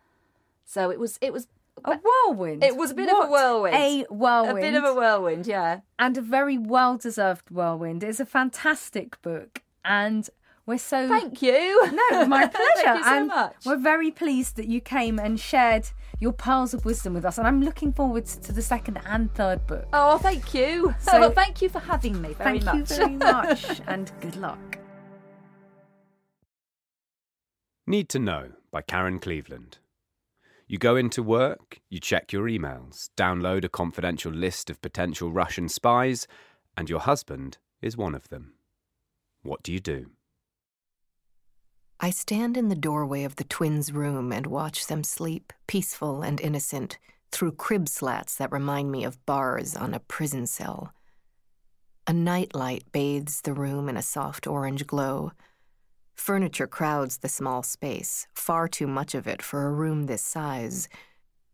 So 0.65 0.91
it 0.91 0.99
was, 1.01 1.19
it 1.23 1.33
was, 1.33 1.47
A 1.85 1.99
whirlwind. 1.99 2.65
it 2.65 2.77
was 2.77 2.91
a 2.91 2.95
bit 2.95 3.09
of 3.09 3.29
a 3.29 3.31
whirlwind. 3.31 3.77
A 3.77 4.05
whirlwind. 4.09 4.59
A 4.59 4.61
bit 4.61 4.75
of 4.75 4.85
a 4.85 4.95
whirlwind, 4.95 5.47
yeah. 5.47 5.81
and 5.99 6.17
a 6.17 6.23
very 6.23 6.59
well 6.59 6.97
deserved 6.97 7.51
whirlwind. 7.51 8.03
It's 8.03 8.19
a 8.19 8.27
fantastic 8.27 9.21
book. 9.23 9.63
And 9.85 10.29
we're 10.67 10.79
so. 10.79 11.07
Thank 11.07 11.43
you. 11.43 11.87
No, 12.11 12.27
my 12.27 12.47
pleasure. 12.47 12.73
Thank 12.83 12.99
you 12.99 13.05
so 13.05 13.11
and 13.11 13.27
much. 13.29 13.55
We're 13.65 13.77
very 13.77 14.11
pleased 14.11 14.57
that 14.57 14.67
you 14.67 14.81
came 14.81 15.19
and 15.21 15.39
shared 15.39 15.91
your 16.19 16.33
pearls 16.33 16.75
of 16.75 16.85
wisdom 16.85 17.15
with 17.15 17.25
us. 17.25 17.39
And 17.39 17.47
I'm 17.47 17.63
looking 17.63 17.93
forward 17.93 18.27
to 18.27 18.53
the 18.53 18.63
second 18.63 18.99
and 19.07 19.33
third 19.35 19.65
book. 19.67 19.87
Oh, 19.93 20.19
thank 20.19 20.55
you. 20.55 20.95
So- 21.01 21.21
well, 21.21 21.31
thank 21.31 21.63
you 21.63 21.69
for 21.69 21.79
having 21.79 22.21
me 22.21 22.33
very 22.33 22.59
Thank 22.59 22.65
much. 22.65 22.91
you 22.91 22.97
very 22.97 23.17
much. 23.17 23.81
and 23.87 24.11
good 24.21 24.37
luck. 24.37 24.79
Need 27.87 28.09
to 28.09 28.19
Know 28.19 28.51
by 28.73 28.83
Karen 28.83 29.21
Cleveland. 29.21 29.79
You 30.69 30.79
go 30.79 30.97
into 30.97 31.23
work, 31.23 31.79
you 31.89 32.01
check 32.01 32.33
your 32.33 32.47
emails, 32.47 33.11
download 33.17 33.65
a 33.65 33.69
confidential 33.69 34.33
list 34.33 34.69
of 34.69 34.83
potential 34.83 35.31
Russian 35.31 35.69
spies, 35.69 36.27
and 36.77 36.91
your 36.91 36.99
husband 36.99 37.59
is 37.81 37.97
one 37.97 38.17
of 38.17 38.29
them. 38.31 38.55
What 39.43 39.63
do 39.63 39.73
you 39.73 39.79
do? 39.79 40.11
I 42.01 42.11
stand 42.11 42.57
in 42.57 42.69
the 42.69 42.75
doorway 42.75 43.23
of 43.23 43.37
the 43.37 43.45
twins' 43.45 43.93
room 43.93 44.33
and 44.33 44.49
watch 44.49 44.89
them 44.89 45.05
sleep, 45.05 45.53
peaceful 45.69 46.23
and 46.23 46.41
innocent, 46.41 46.99
through 47.31 47.53
crib 47.53 47.89
slats 47.89 48.35
that 48.37 48.53
remind 48.53 48.91
me 48.91 49.05
of 49.05 49.25
bars 49.25 49.77
on 49.77 49.95
a 49.95 50.01
prison 50.01 50.47
cell. 50.47 50.93
A 52.09 52.13
night 52.13 52.55
light 52.55 52.91
bathes 52.91 53.41
the 53.43 53.53
room 53.53 53.89
in 53.89 53.97
a 53.97 54.03
soft 54.03 54.47
orange 54.47 54.87
glow. 54.87 55.33
Furniture 56.17 56.67
crowds 56.67 57.19
the 57.19 57.29
small 57.29 57.63
space, 57.63 58.27
far 58.35 58.67
too 58.67 58.87
much 58.87 59.15
of 59.15 59.29
it 59.29 59.43
for 59.43 59.67
a 59.67 59.73
room 59.73 60.07
this 60.07 60.23
size. 60.23 60.89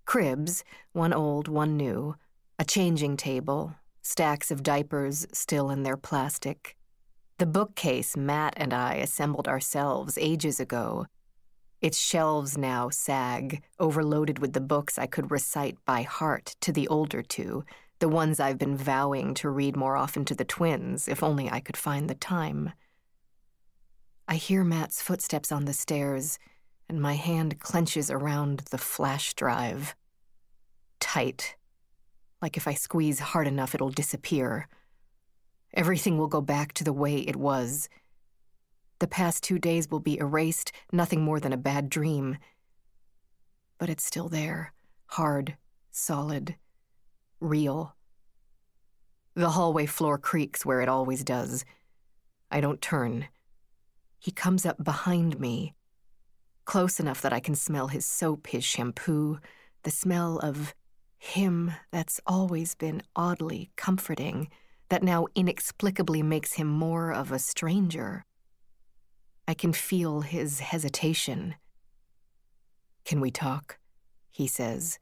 Cribs, 0.06 0.64
one 0.92 1.12
old, 1.12 1.46
one 1.48 1.76
new, 1.76 2.16
a 2.58 2.64
changing 2.64 3.16
table, 3.16 3.74
stacks 4.02 4.50
of 4.50 4.62
diapers 4.62 5.26
still 5.32 5.68
in 5.68 5.82
their 5.82 5.96
plastic. 5.96 6.76
The 7.38 7.46
bookcase 7.46 8.16
Matt 8.16 8.54
and 8.56 8.72
I 8.72 8.94
assembled 8.94 9.48
ourselves 9.48 10.16
ages 10.16 10.60
ago. 10.60 11.06
Its 11.80 11.98
shelves 11.98 12.56
now 12.56 12.88
sag, 12.88 13.62
overloaded 13.80 14.38
with 14.38 14.52
the 14.52 14.60
books 14.60 14.98
I 14.98 15.06
could 15.06 15.32
recite 15.32 15.76
by 15.84 16.02
heart 16.02 16.54
to 16.60 16.72
the 16.72 16.86
older 16.88 17.22
two, 17.22 17.64
the 17.98 18.08
ones 18.08 18.38
I've 18.38 18.58
been 18.58 18.76
vowing 18.76 19.34
to 19.34 19.50
read 19.50 19.76
more 19.76 19.96
often 19.96 20.24
to 20.26 20.34
the 20.34 20.44
twins, 20.44 21.08
if 21.08 21.22
only 21.22 21.50
I 21.50 21.60
could 21.60 21.76
find 21.76 22.08
the 22.08 22.14
time. 22.14 22.72
I 24.32 24.36
hear 24.36 24.64
Matt's 24.64 25.02
footsteps 25.02 25.52
on 25.52 25.66
the 25.66 25.74
stairs, 25.74 26.38
and 26.88 27.02
my 27.02 27.16
hand 27.16 27.60
clenches 27.60 28.10
around 28.10 28.60
the 28.70 28.78
flash 28.78 29.34
drive. 29.34 29.94
Tight. 31.00 31.54
Like 32.40 32.56
if 32.56 32.66
I 32.66 32.72
squeeze 32.72 33.18
hard 33.18 33.46
enough, 33.46 33.74
it'll 33.74 33.90
disappear. 33.90 34.68
Everything 35.74 36.16
will 36.16 36.28
go 36.28 36.40
back 36.40 36.72
to 36.72 36.82
the 36.82 36.94
way 36.94 37.16
it 37.16 37.36
was. 37.36 37.90
The 39.00 39.06
past 39.06 39.44
two 39.44 39.58
days 39.58 39.90
will 39.90 40.00
be 40.00 40.18
erased, 40.18 40.72
nothing 40.90 41.20
more 41.20 41.38
than 41.38 41.52
a 41.52 41.58
bad 41.58 41.90
dream. 41.90 42.38
But 43.76 43.90
it's 43.90 44.06
still 44.06 44.30
there, 44.30 44.72
hard, 45.08 45.58
solid, 45.90 46.56
real. 47.38 47.96
The 49.34 49.50
hallway 49.50 49.84
floor 49.84 50.16
creaks 50.16 50.64
where 50.64 50.80
it 50.80 50.88
always 50.88 51.22
does. 51.22 51.66
I 52.50 52.62
don't 52.62 52.80
turn. 52.80 53.28
He 54.22 54.30
comes 54.30 54.64
up 54.64 54.84
behind 54.84 55.40
me, 55.40 55.74
close 56.64 57.00
enough 57.00 57.20
that 57.22 57.32
I 57.32 57.40
can 57.40 57.56
smell 57.56 57.88
his 57.88 58.06
soap, 58.06 58.46
his 58.46 58.62
shampoo, 58.62 59.40
the 59.82 59.90
smell 59.90 60.38
of 60.38 60.76
him 61.18 61.72
that's 61.90 62.20
always 62.24 62.76
been 62.76 63.02
oddly 63.16 63.72
comforting 63.74 64.48
that 64.90 65.02
now 65.02 65.26
inexplicably 65.34 66.22
makes 66.22 66.52
him 66.52 66.68
more 66.68 67.12
of 67.12 67.32
a 67.32 67.40
stranger. 67.40 68.24
I 69.48 69.54
can 69.54 69.72
feel 69.72 70.20
his 70.20 70.60
hesitation. 70.60 71.56
Can 73.04 73.20
we 73.20 73.32
talk? 73.32 73.78
He 74.30 74.46
says. 74.46 75.00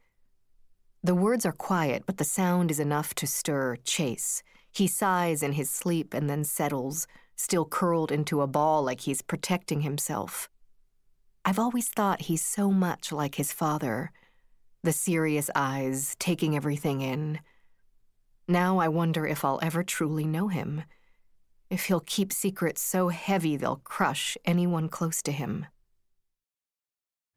The 1.02 1.14
words 1.14 1.44
are 1.44 1.52
quiet, 1.52 2.04
but 2.06 2.16
the 2.16 2.24
sound 2.24 2.70
is 2.70 2.80
enough 2.80 3.14
to 3.16 3.26
stir 3.26 3.76
Chase. 3.84 4.42
He 4.72 4.86
sighs 4.86 5.42
in 5.42 5.52
his 5.52 5.68
sleep 5.68 6.14
and 6.14 6.30
then 6.30 6.42
settles, 6.44 7.06
still 7.40 7.64
curled 7.64 8.12
into 8.12 8.42
a 8.42 8.46
ball 8.46 8.82
like 8.82 9.00
he's 9.02 9.22
protecting 9.22 9.80
himself. 9.80 10.48
I've 11.44 11.58
always 11.58 11.88
thought 11.88 12.22
he's 12.22 12.44
so 12.44 12.70
much 12.70 13.10
like 13.12 13.36
his 13.36 13.52
father 13.52 14.12
the 14.82 14.92
serious 14.92 15.50
eyes, 15.54 16.16
taking 16.18 16.56
everything 16.56 17.02
in. 17.02 17.40
Now 18.48 18.78
I 18.78 18.88
wonder 18.88 19.26
if 19.26 19.44
I'll 19.44 19.60
ever 19.62 19.82
truly 19.82 20.24
know 20.24 20.48
him, 20.48 20.84
if 21.68 21.84
he'll 21.84 22.00
keep 22.00 22.32
secrets 22.32 22.82
so 22.82 23.08
heavy 23.08 23.56
they'll 23.56 23.82
crush 23.84 24.36
anyone 24.44 24.88
close 24.88 25.22
to 25.22 25.32
him. 25.32 25.66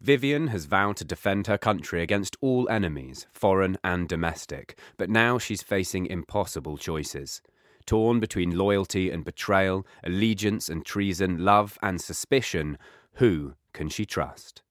Vivian 0.01 0.47
has 0.47 0.65
vowed 0.65 0.97
to 0.97 1.05
defend 1.05 1.47
her 1.47 1.57
country 1.57 2.01
against 2.01 2.35
all 2.41 2.67
enemies, 2.67 3.25
foreign 3.31 3.77
and 3.83 4.09
domestic, 4.09 4.77
but 4.97 5.09
now 5.09 5.37
she's 5.37 5.61
facing 5.61 6.07
impossible 6.07 6.77
choices. 6.77 7.41
Torn 7.85 8.19
between 8.19 8.57
loyalty 8.57 9.11
and 9.11 9.25
betrayal, 9.25 9.85
allegiance 10.03 10.69
and 10.69 10.85
treason, 10.85 11.43
love 11.43 11.77
and 11.81 11.99
suspicion, 11.99 12.77
who 13.13 13.55
can 13.73 13.89
she 13.89 14.05
trust? 14.05 14.61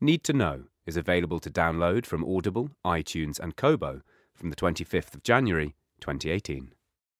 Need 0.00 0.24
to 0.24 0.32
Know 0.32 0.64
is 0.86 0.96
available 0.96 1.40
to 1.40 1.50
download 1.50 2.06
from 2.06 2.24
Audible, 2.24 2.70
iTunes, 2.84 3.38
and 3.38 3.56
Kobo 3.56 4.02
from 4.32 4.50
the 4.50 4.56
25th 4.56 5.14
of 5.14 5.22
January 5.22 5.74
2018. 6.00 6.72